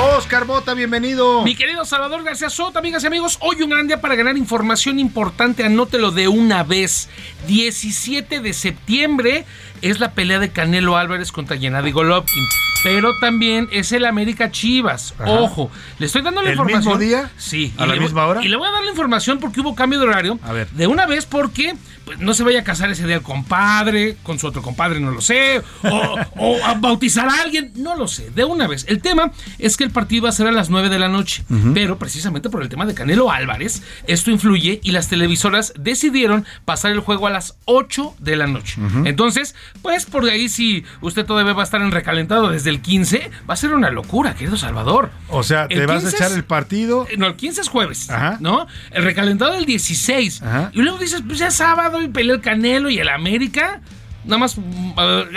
[0.00, 1.42] Oscar Bota, bienvenido.
[1.42, 5.00] Mi querido Salvador García Soto, amigas y amigos, hoy un gran día para ganar información
[5.00, 7.08] importante, anótelo de una vez.
[7.48, 9.44] 17 de septiembre,
[9.82, 12.44] es la pelea de Canelo Álvarez contra Gennady Golovkin
[12.82, 15.14] pero también es el América Chivas.
[15.24, 16.94] Ojo, le estoy dando la información.
[16.94, 17.30] ¿El mismo día?
[17.36, 17.72] Sí.
[17.76, 18.44] ¿A la misma hora?
[18.44, 20.38] Y le voy a dar la información porque hubo cambio de horario.
[20.42, 20.68] A ver.
[20.70, 21.74] De una vez porque
[22.04, 25.10] pues, no se vaya a casar ese día el compadre, con su otro compadre, no
[25.10, 25.62] lo sé.
[25.82, 28.30] O, a bautizar a alguien, no lo sé.
[28.30, 28.86] De una vez.
[28.88, 31.44] El tema es que el partido va a ser a las 9 de la noche.
[31.74, 36.92] Pero precisamente por el tema de Canelo Álvarez, esto influye y las televisoras decidieron pasar
[36.92, 38.80] el juego a las 8 de la noche.
[39.04, 43.30] Entonces, pues por ahí si usted todavía va a estar en recalentado desde el 15,
[43.48, 45.10] va a ser una locura, querido Salvador.
[45.28, 47.06] O sea, ¿te vas a echar el partido?
[47.16, 48.08] No, el 15 es jueves,
[48.40, 48.66] ¿no?
[48.90, 50.42] El recalentado el 16.
[50.72, 53.80] Y luego dices, pues ya es sábado y pelea el Canelo y el América
[54.28, 54.56] nada más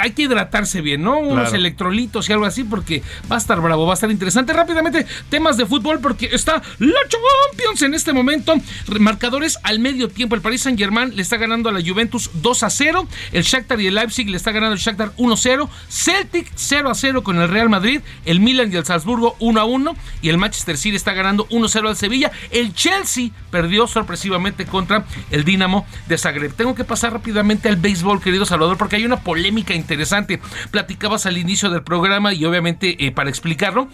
[0.01, 1.19] hay que hidratarse bien, ¿no?
[1.19, 3.01] Unos electrolitos y algo así, porque
[3.31, 4.53] va a estar bravo, va a estar interesante.
[4.53, 8.53] Rápidamente, temas de fútbol, porque está la Champions en este momento.
[8.99, 10.35] Marcadores al medio tiempo.
[10.35, 13.07] El Paris Saint Germain le está ganando a la Juventus 2 a 0.
[13.31, 15.69] El Shakhtar y el Leipzig le está ganando el Shakhtar 1 a 0.
[15.89, 18.01] Celtic 0 a 0 con el Real Madrid.
[18.25, 19.95] El Milan y el Salzburgo 1 a 1.
[20.21, 22.31] Y el Manchester City está ganando 1 a 0 al Sevilla.
[22.51, 26.53] El Chelsea perdió sorpresivamente contra el Dinamo de Zagreb.
[26.53, 30.39] Tengo que pasar rápidamente al béisbol, querido Salvador porque hay una polémica interesante.
[30.71, 33.89] Platicabas al inicio del programa y obviamente eh, para explicarlo,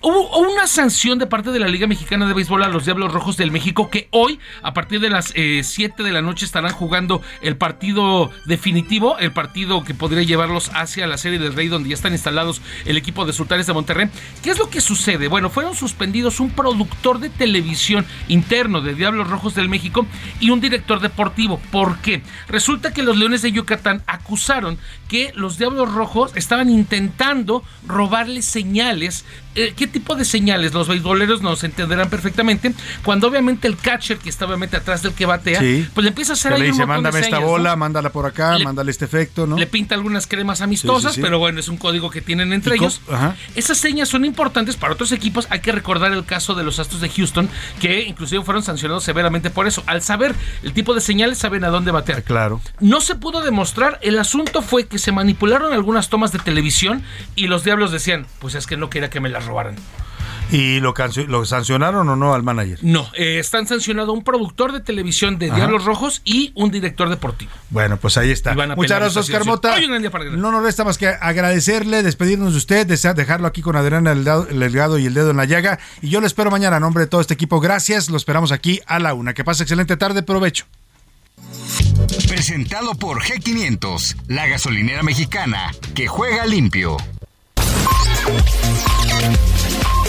[0.00, 3.36] Hubo una sanción de parte de la Liga Mexicana de Béisbol a los Diablos Rojos
[3.36, 7.20] del México que hoy, a partir de las 7 eh, de la noche, estarán jugando
[7.42, 11.96] el partido definitivo, el partido que podría llevarlos hacia la Serie del Rey, donde ya
[11.96, 14.08] están instalados el equipo de Sultanes de Monterrey.
[14.40, 15.26] ¿Qué es lo que sucede?
[15.26, 20.06] Bueno, fueron suspendidos un productor de televisión interno de Diablos Rojos del México
[20.38, 21.60] y un director deportivo.
[21.72, 22.22] ¿Por qué?
[22.46, 29.24] Resulta que los Leones de Yucatán acusaron que los Diablos Rojos estaban intentando robarles señales
[29.58, 30.72] eh, ¿qué tipo de señales?
[30.74, 32.74] Los beisboleros nos entenderán perfectamente.
[33.04, 35.60] Cuando obviamente el catcher que está obviamente atrás del que batea,
[35.94, 38.90] pues le empieza a hacer ahí le dice, mándame esta bola, mándala por acá, mándale
[38.90, 39.56] este efecto, ¿no?
[39.56, 43.00] Le pinta algunas cremas amistosas, pero bueno, es un código que tienen entre ellos.
[43.54, 45.46] Esas señas son importantes para otros equipos.
[45.50, 47.48] Hay que recordar el caso de los Astros de Houston,
[47.80, 49.82] que inclusive fueron sancionados severamente por eso.
[49.86, 52.22] Al saber el tipo de señales, saben a dónde batear.
[52.22, 52.60] Claro.
[52.80, 53.98] No se pudo demostrar.
[54.02, 57.02] El asunto fue que se manipularon algunas tomas de televisión
[57.36, 59.76] y los diablos decían, pues es que no quería que me las robaran.
[60.50, 60.94] ¿Y lo,
[61.26, 62.78] lo sancionaron o no al manager?
[62.80, 67.50] No, eh, están sancionando un productor de televisión de Diablos Rojos y un director deportivo.
[67.68, 68.54] Bueno, pues ahí está.
[68.54, 69.78] Muchas gracias, Oscar Mota.
[70.32, 74.98] No nos resta más que agradecerle, despedirnos de usted, dejarlo aquí con Adriana el Delgado
[74.98, 75.78] y el dedo en la llaga.
[76.00, 77.60] Y yo lo espero mañana a nombre de todo este equipo.
[77.60, 79.34] Gracias, lo esperamos aquí a la una.
[79.34, 80.64] Que pase excelente tarde, provecho.
[82.26, 86.96] Presentado por G500, la gasolinera mexicana que juega limpio.